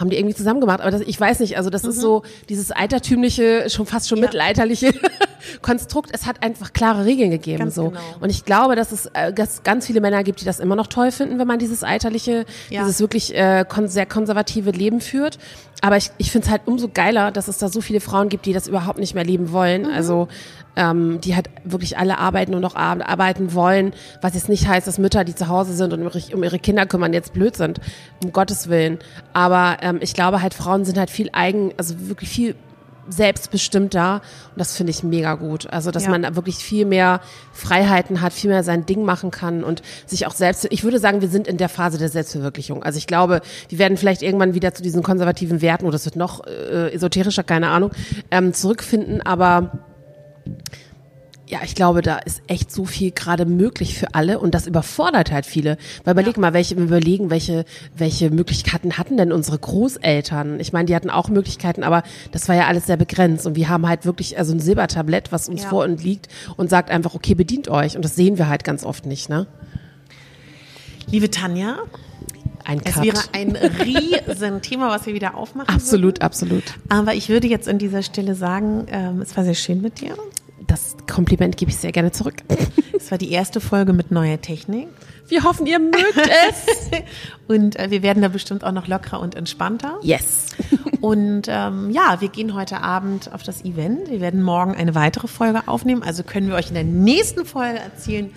haben 0.00 0.10
die 0.10 0.16
irgendwie 0.16 0.34
zusammen 0.34 0.60
gemacht. 0.60 0.80
Aber 0.80 0.90
das, 0.90 1.02
ich 1.02 1.20
weiß 1.20 1.38
nicht, 1.40 1.56
also 1.58 1.70
das 1.70 1.84
ist 1.84 2.00
so 2.00 2.22
dieses 2.48 2.72
altertümliche, 2.72 3.68
schon 3.70 3.86
fast 3.86 4.08
schon 4.08 4.18
Mhm. 4.18 4.24
Ja. 4.24 4.28
mittelalterliche 4.28 4.92
Konstrukt. 5.62 6.10
Es 6.12 6.26
hat 6.26 6.42
einfach 6.42 6.72
klare 6.72 7.04
Regeln 7.04 7.30
gegeben. 7.30 7.58
Ganz 7.60 7.74
so. 7.74 7.88
genau. 7.90 8.00
Und 8.20 8.30
ich 8.30 8.44
glaube, 8.44 8.76
dass 8.76 8.92
es 8.92 9.06
äh, 9.14 9.32
dass 9.32 9.62
ganz 9.62 9.86
viele 9.86 10.00
Männer 10.00 10.22
gibt, 10.24 10.40
die 10.40 10.44
das 10.44 10.60
immer 10.60 10.76
noch 10.76 10.86
toll 10.86 11.12
finden, 11.12 11.38
wenn 11.38 11.46
man 11.46 11.58
dieses 11.58 11.82
alterliche, 11.84 12.44
Ja. 12.70 12.80
dieses 12.82 13.00
wirklich 13.00 13.34
äh, 13.34 13.64
kon 13.68 13.88
sehr 13.88 14.06
konservative 14.06 14.70
Leben 14.70 15.00
führt. 15.00 15.38
Aber 15.82 15.96
ich, 15.96 16.10
ich 16.18 16.30
finde 16.30 16.44
es 16.46 16.50
halt 16.50 16.62
umso 16.66 16.88
geiler, 16.88 17.30
dass 17.30 17.48
es 17.48 17.56
da 17.58 17.68
so 17.70 17.80
viele 17.80 18.00
Frauen 18.00 18.28
gibt, 18.28 18.44
die 18.44 18.52
das 18.52 18.68
überhaupt 18.68 18.98
nicht 18.98 19.14
mehr 19.14 19.24
leben 19.24 19.50
wollen. 19.52 19.82
Mhm. 19.82 19.90
Also 19.94 20.28
ähm, 20.76 21.20
die 21.20 21.34
halt 21.34 21.50
wirklich 21.64 21.98
alle 21.98 22.18
arbeiten 22.18 22.54
und 22.54 22.60
noch 22.60 22.76
ar- 22.76 23.04
arbeiten 23.08 23.54
wollen, 23.54 23.92
was 24.22 24.34
jetzt 24.34 24.48
nicht 24.48 24.68
heißt, 24.68 24.86
dass 24.86 24.98
Mütter, 24.98 25.24
die 25.24 25.34
zu 25.34 25.48
Hause 25.48 25.72
sind 25.74 25.92
und 25.92 26.00
um 26.02 26.06
ihre, 26.08 26.36
um 26.36 26.44
ihre 26.44 26.58
Kinder 26.60 26.86
kümmern, 26.86 27.12
jetzt 27.12 27.32
blöd 27.32 27.56
sind, 27.56 27.80
um 28.22 28.30
Gottes 28.32 28.68
Willen. 28.68 28.98
Aber 29.32 29.78
ähm, 29.90 29.98
ich 30.00 30.14
glaube 30.14 30.40
halt, 30.42 30.54
Frauen 30.54 30.84
sind 30.84 30.98
halt 30.98 31.10
viel 31.10 31.28
eigen, 31.32 31.72
also 31.76 32.08
wirklich 32.08 32.30
viel 32.30 32.54
selbstbestimmter 33.08 34.22
und 34.50 34.58
das 34.58 34.76
finde 34.76 34.90
ich 34.90 35.02
mega 35.02 35.34
gut. 35.34 35.66
Also, 35.70 35.90
dass 35.90 36.04
Ja. 36.04 36.10
man 36.10 36.36
wirklich 36.36 36.56
viel 36.56 36.86
mehr 36.86 37.20
Freiheiten 37.52 38.20
hat, 38.20 38.32
viel 38.32 38.50
mehr 38.50 38.62
sein 38.62 38.86
Ding 38.86 39.04
machen 39.04 39.30
kann 39.30 39.64
und 39.64 39.82
sich 40.06 40.26
auch 40.26 40.32
selbst, 40.34 40.66
ich 40.70 40.84
würde 40.84 40.98
sagen, 41.00 41.20
wir 41.20 41.28
sind 41.28 41.48
in 41.48 41.56
der 41.56 41.68
Phase 41.68 41.98
der 41.98 42.08
Selbstverwirklichung. 42.08 42.82
Also 42.82 42.98
ich 42.98 43.06
glaube, 43.08 43.40
wir 43.68 43.78
werden 43.78 43.96
vielleicht 43.96 44.22
irgendwann 44.22 44.54
wieder 44.54 44.74
zu 44.74 44.82
diesen 44.82 45.02
konservativen 45.02 45.60
Werten 45.60 45.86
oder 45.86 45.96
es 45.96 46.04
wird 46.04 46.16
noch 46.16 46.46
äh, 46.46 46.92
esoterischer, 46.94 47.42
keine 47.42 47.68
Ahnung, 47.68 47.90
ähm, 48.30 48.52
zurückfinden, 48.52 49.22
aber 49.22 49.72
ja, 51.50 51.58
ich 51.64 51.74
glaube, 51.74 52.00
da 52.00 52.18
ist 52.18 52.42
echt 52.46 52.70
so 52.70 52.84
viel 52.84 53.10
gerade 53.10 53.44
möglich 53.44 53.98
für 53.98 54.14
alle 54.14 54.38
und 54.38 54.54
das 54.54 54.68
überfordert 54.68 55.32
halt 55.32 55.46
viele. 55.46 55.78
Weil 56.04 56.12
überleg 56.12 56.38
mal, 56.38 56.52
welche 56.52 56.76
wir 56.76 56.84
überlegen, 56.84 57.28
welche 57.30 57.64
welche 57.96 58.30
Möglichkeiten 58.30 58.98
hatten 58.98 59.16
denn 59.16 59.32
unsere 59.32 59.58
Großeltern? 59.58 60.60
Ich 60.60 60.72
meine, 60.72 60.86
die 60.86 60.94
hatten 60.94 61.10
auch 61.10 61.28
Möglichkeiten, 61.28 61.82
aber 61.82 62.04
das 62.30 62.48
war 62.48 62.54
ja 62.54 62.68
alles 62.68 62.86
sehr 62.86 62.96
begrenzt 62.96 63.46
und 63.46 63.56
wir 63.56 63.68
haben 63.68 63.88
halt 63.88 64.04
wirklich 64.06 64.38
also 64.38 64.52
ein 64.52 64.60
Silbertablett, 64.60 65.32
was 65.32 65.48
uns 65.48 65.64
Ja. 65.64 65.68
vor 65.70 65.84
uns 65.84 66.04
liegt 66.04 66.28
und 66.56 66.70
sagt 66.70 66.88
einfach, 66.90 67.14
okay, 67.14 67.34
bedient 67.34 67.68
euch 67.68 67.96
und 67.96 68.04
das 68.04 68.14
sehen 68.14 68.38
wir 68.38 68.48
halt 68.48 68.62
ganz 68.62 68.84
oft 68.84 69.04
nicht, 69.04 69.28
ne? 69.28 69.48
Liebe 71.08 71.30
Tanja, 71.30 71.78
Ein 72.64 72.80
es 72.84 73.02
wäre 73.02 73.18
ein 73.32 73.56
riesen 73.56 74.62
Thema, 74.62 74.90
was 74.90 75.06
wir 75.06 75.14
wieder 75.14 75.34
aufmachen 75.34 75.74
absolut, 75.74 76.22
absolut. 76.22 76.76
würden. 76.76 76.82
Aber 76.90 77.14
ich 77.14 77.28
würde 77.28 77.48
jetzt 77.48 77.68
an 77.68 77.78
dieser 77.78 78.04
Stelle 78.04 78.36
sagen, 78.36 78.86
ähm, 78.92 79.20
es 79.20 79.36
war 79.36 79.42
sehr 79.42 79.54
schön 79.54 79.80
mit 79.80 80.00
dir. 80.00 80.14
Das 80.70 80.96
Kompliment 81.12 81.56
gebe 81.56 81.72
ich 81.72 81.76
sehr 81.76 81.90
gerne 81.90 82.12
zurück. 82.12 82.36
Das 82.92 83.10
war 83.10 83.16
die 83.16 83.32
erste 83.32 83.62
Folge 83.62 83.94
mit 83.94 84.10
neuer 84.10 84.42
Technik. 84.42 84.88
Wir 85.26 85.42
hoffen, 85.42 85.64
ihr 85.64 85.78
mögt 85.78 85.96
es. 86.48 86.66
Und 87.48 87.78
äh, 87.78 87.90
wir 87.90 88.02
werden 88.02 88.20
da 88.20 88.28
bestimmt 88.28 88.62
auch 88.62 88.72
noch 88.72 88.88
lockerer 88.88 89.20
und 89.20 89.34
entspannter. 89.36 89.98
Yes. 90.02 90.48
Und 91.00 91.44
ähm, 91.48 91.90
ja, 91.90 92.20
wir 92.20 92.28
gehen 92.28 92.52
heute 92.54 92.82
Abend 92.82 93.32
auf 93.32 93.42
das 93.42 93.64
Event. 93.64 94.10
Wir 94.10 94.20
werden 94.20 94.42
morgen 94.42 94.74
eine 94.74 94.94
weitere 94.94 95.28
Folge 95.28 95.66
aufnehmen. 95.66 96.02
Also 96.02 96.24
können 96.24 96.48
wir 96.48 96.56
euch 96.56 96.68
in 96.68 96.74
der 96.74 96.84
nächsten 96.84 97.46
Folge 97.46 97.78
erzählen, 97.78 98.30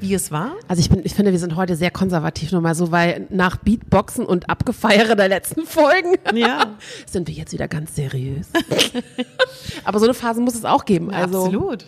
wie 0.00 0.14
es 0.14 0.30
war. 0.30 0.52
Also 0.68 0.80
ich, 0.80 0.90
bin, 0.90 1.00
ich 1.04 1.14
finde, 1.14 1.32
wir 1.32 1.38
sind 1.38 1.56
heute 1.56 1.76
sehr 1.76 1.90
konservativ 1.90 2.52
nochmal 2.52 2.74
so, 2.74 2.90
weil 2.90 3.26
nach 3.30 3.56
Beatboxen 3.56 4.24
und 4.24 4.48
Abgefeiere 4.48 5.16
der 5.16 5.28
letzten 5.28 5.64
Folgen 5.66 6.14
Ja. 6.34 6.76
sind 7.06 7.28
wir 7.28 7.34
jetzt 7.34 7.52
wieder 7.52 7.68
ganz 7.68 7.94
seriös. 7.94 8.48
Aber 9.84 9.98
so 9.98 10.04
eine 10.04 10.14
Phase 10.14 10.40
muss 10.40 10.54
es 10.54 10.64
auch 10.64 10.84
geben. 10.84 11.10
Also, 11.10 11.44
Absolut. 11.44 11.86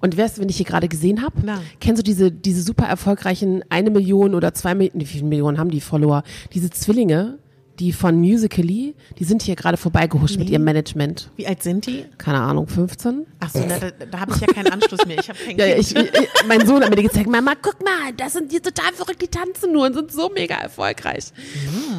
Und 0.00 0.16
weißt 0.16 0.38
du, 0.38 0.42
wenn 0.42 0.48
ich 0.48 0.56
hier 0.56 0.66
gerade 0.66 0.88
gesehen 0.88 1.22
habe, 1.22 1.34
kennst 1.80 2.00
du 2.00 2.02
diese, 2.02 2.30
diese 2.32 2.62
super 2.62 2.86
erfolgreichen 2.86 3.62
eine 3.68 3.90
Million 3.90 4.34
oder 4.34 4.54
zwei 4.54 4.74
Millionen, 4.74 5.00
wie 5.00 5.06
viele 5.06 5.24
Millionen 5.24 5.58
haben 5.58 5.70
die 5.70 5.82
Follower? 5.82 6.22
Diese 6.54 6.70
Zwillinge, 6.70 7.38
die 7.80 7.92
von 7.92 8.20
Musically, 8.20 8.94
die 9.18 9.24
sind 9.24 9.42
hier 9.42 9.56
gerade 9.56 9.78
vorbeigehuscht 9.78 10.36
mit 10.36 10.50
ihrem 10.50 10.64
Management. 10.64 11.30
Wie 11.36 11.46
alt 11.46 11.62
sind 11.62 11.86
die? 11.86 12.04
Keine 12.18 12.40
Ahnung, 12.40 12.68
15? 12.68 13.26
Ach 13.40 13.50
so, 13.50 13.64
na, 13.66 13.78
da, 13.78 13.90
da 13.90 14.20
habe 14.20 14.32
ich 14.34 14.40
ja 14.40 14.46
keinen 14.46 14.68
Anschluss 14.68 15.06
mehr. 15.06 15.18
Ich 15.18 15.28
habe 15.30 15.38
kein 15.38 15.56
Ja, 15.56 15.66
ich, 15.66 15.96
ich, 15.96 16.10
mein 16.46 16.66
Sohn 16.66 16.82
hat 16.82 16.90
mir 16.90 16.96
die 16.96 17.04
gezeigt, 17.04 17.28
Mama, 17.28 17.54
guck 17.60 17.82
mal, 17.82 18.12
das 18.16 18.34
sind 18.34 18.52
die 18.52 18.60
total 18.60 18.92
verrückt, 18.92 19.22
die 19.22 19.28
tanzen 19.28 19.72
nur 19.72 19.86
und 19.86 19.94
sind 19.94 20.12
so 20.12 20.28
mega 20.28 20.56
erfolgreich. 20.56 21.32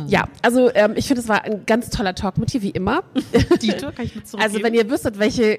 Ja, 0.08 0.28
also 0.44 0.70
ähm, 0.76 0.94
ich 0.96 1.08
finde, 1.08 1.22
es 1.22 1.28
war 1.28 1.44
ein 1.44 1.66
ganz 1.66 1.90
toller 1.90 2.14
Talk 2.14 2.38
mit 2.38 2.54
dir, 2.54 2.62
wie 2.62 2.70
immer. 2.70 3.04
Dieter, 3.62 3.92
kann 3.92 4.06
ich 4.06 4.16
mit 4.16 4.28
zurückgeben? 4.28 4.54
Also 4.54 4.64
wenn 4.64 4.76
ihr 4.76 4.88
wüsstet, 4.90 5.18
welche 5.18 5.58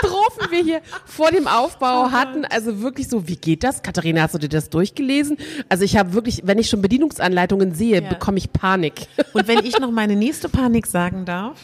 Katastrophen 0.00 0.50
wir 0.50 0.62
hier 0.62 0.80
vor 1.04 1.30
dem 1.30 1.46
Aufbau 1.46 2.10
hatten, 2.10 2.44
also 2.44 2.80
wirklich 2.80 3.08
so, 3.08 3.26
wie 3.28 3.36
geht 3.36 3.64
das? 3.64 3.82
Katharina, 3.82 4.22
hast 4.22 4.34
du 4.34 4.38
dir 4.38 4.48
das 4.48 4.70
durchgelesen? 4.70 5.36
Also 5.68 5.84
ich 5.84 5.96
habe 5.96 6.12
wirklich, 6.12 6.42
wenn 6.44 6.58
ich 6.58 6.68
schon 6.68 6.82
Bedienungsanleitungen 6.82 7.74
sehe, 7.74 8.02
Ja. 8.02 8.08
bekomme 8.08 8.38
ich 8.38 8.52
Panik. 8.52 9.06
Und 9.32 9.48
wenn 9.48 9.64
ich 9.64 9.78
noch 9.78 9.90
meine 9.90 10.16
nächste 10.16 10.48
Panik 10.48 10.86
sagen 10.86 11.24
darf, 11.24 11.58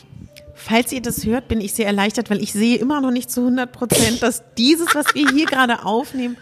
falls 0.55 0.93
ihr 0.93 1.03
das 1.03 1.25
hört, 1.25 1.49
bin 1.49 1.61
ich 1.61 1.75
sehr 1.75 1.87
erleichtert, 1.87 2.31
weil 2.31 2.43
ich 2.43 2.53
sehe 2.53 2.77
immer 2.77 3.01
noch 3.01 3.11
nicht 3.11 3.31
zu 3.31 3.41
100 3.43 3.73
Prozent, 3.73 4.23
dass 4.23 4.43
dieses, 4.57 4.95
was 4.95 5.15
wir 5.15 5.29
hier 5.31 5.47
gerade 5.47 5.85
aufnehmen, 5.85 6.37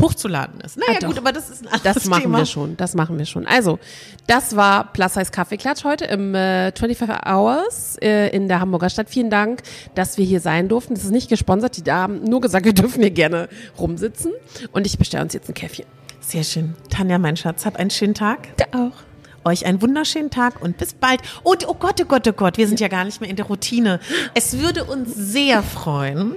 hochzuladen 0.00 0.60
ist. 0.60 0.76
Naja 0.76 0.98
Ah, 1.02 1.06
gut, 1.06 1.18
aber 1.18 1.32
das 1.32 1.48
ist 1.50 1.62
ein 1.62 1.68
anderes 1.68 1.94
Das 1.94 2.04
machen 2.06 2.22
Thema. 2.22 2.38
wir 2.38 2.46
schon, 2.46 2.76
das 2.76 2.94
machen 2.94 3.18
wir 3.18 3.24
schon. 3.26 3.46
Also, 3.46 3.78
das 4.26 4.56
war 4.56 4.92
Plus 4.92 5.14
Size 5.14 5.30
Kaffeeklatsch 5.30 5.84
heute 5.84 6.04
im 6.06 6.34
äh, 6.34 6.72
25 6.72 7.08
Hours 7.26 7.96
äh, 8.02 8.28
in 8.34 8.48
der 8.48 8.60
Hamburger 8.60 8.90
Stadt. 8.90 9.08
Vielen 9.08 9.30
Dank, 9.30 9.62
dass 9.94 10.18
wir 10.18 10.24
hier 10.24 10.40
sein 10.40 10.68
durften. 10.68 10.94
Das 10.94 11.04
ist 11.04 11.10
nicht 11.12 11.28
gesponsert, 11.28 11.76
die 11.76 11.82
da 11.82 11.96
haben 12.02 12.22
nur 12.24 12.40
gesagt, 12.40 12.64
wir 12.66 12.74
dürfen 12.74 13.00
hier 13.00 13.10
gerne 13.10 13.48
rumsitzen. 13.78 14.32
Und 14.72 14.86
ich 14.86 14.98
bestelle 14.98 15.22
uns 15.24 15.32
jetzt 15.32 15.48
ein 15.48 15.54
Käffchen. 15.54 15.86
Sehr 16.20 16.44
schön. 16.44 16.74
Tanja, 16.90 17.18
mein 17.18 17.36
Schatz, 17.36 17.64
hab 17.66 17.76
einen 17.76 17.90
schönen 17.90 18.14
Tag. 18.14 18.56
Der 18.56 18.68
auch. 18.74 19.05
Euch 19.46 19.64
einen 19.64 19.80
wunderschönen 19.80 20.30
Tag 20.30 20.60
und 20.60 20.76
bis 20.76 20.94
bald. 20.94 21.20
Und 21.44 21.68
oh 21.68 21.74
Gott, 21.74 22.00
oh 22.02 22.04
Gott, 22.04 22.26
oh 22.26 22.32
Gott, 22.32 22.58
wir 22.58 22.66
sind 22.66 22.80
ja 22.80 22.88
gar 22.88 23.04
nicht 23.04 23.20
mehr 23.20 23.30
in 23.30 23.36
der 23.36 23.46
Routine. 23.46 24.00
Es 24.34 24.58
würde 24.58 24.82
uns 24.82 25.14
sehr 25.14 25.62
freuen, 25.62 26.34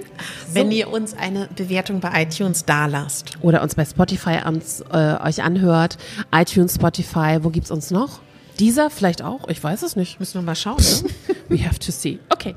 wenn 0.52 0.70
ihr 0.70 0.92
uns 0.92 1.14
eine 1.14 1.48
Bewertung 1.56 1.98
bei 1.98 2.22
iTunes 2.22 2.66
dalasst. 2.66 3.32
Oder 3.40 3.62
uns 3.62 3.74
bei 3.74 3.84
Spotify 3.84 4.36
ans, 4.44 4.84
äh, 4.92 5.16
euch 5.24 5.42
anhört. 5.42 5.98
iTunes, 6.32 6.76
Spotify, 6.76 7.38
wo 7.42 7.50
gibt's 7.50 7.72
uns 7.72 7.90
noch? 7.90 8.20
Dieser 8.60 8.90
vielleicht 8.90 9.22
auch? 9.22 9.48
Ich 9.48 9.60
weiß 9.60 9.82
es 9.82 9.96
nicht. 9.96 10.20
Müssen 10.20 10.34
wir 10.34 10.42
mal 10.42 10.54
schauen. 10.54 10.76
Ne? 10.76 11.34
We 11.48 11.66
have 11.66 11.80
to 11.80 11.90
see. 11.90 12.20
Okay. 12.28 12.54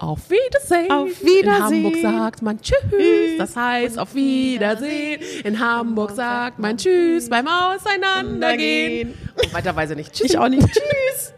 Auf 0.00 0.30
Wiedersehen. 0.30 0.90
Auf 0.90 1.22
Wiedersehen. 1.22 1.84
In 1.84 1.84
Hamburg 1.84 1.96
sagt 2.00 2.42
man 2.42 2.58
Tschüss. 2.62 3.36
Das 3.36 3.54
heißt 3.54 3.98
auf 3.98 4.14
Wiedersehen. 4.14 5.20
In 5.44 5.60
Hamburg 5.60 6.12
sagt 6.12 6.58
man 6.58 6.78
Tschüss 6.78 7.28
beim 7.28 7.46
Auseinandergehen. 7.46 9.12
Und 9.36 9.52
weiter 9.52 9.76
weiß 9.76 9.90
ich 9.90 9.96
nicht. 9.96 10.12
Tschüss. 10.14 10.30
Ich 10.30 10.38
auch 10.38 10.48
nicht. 10.48 10.66
Tschüss. 10.72 11.34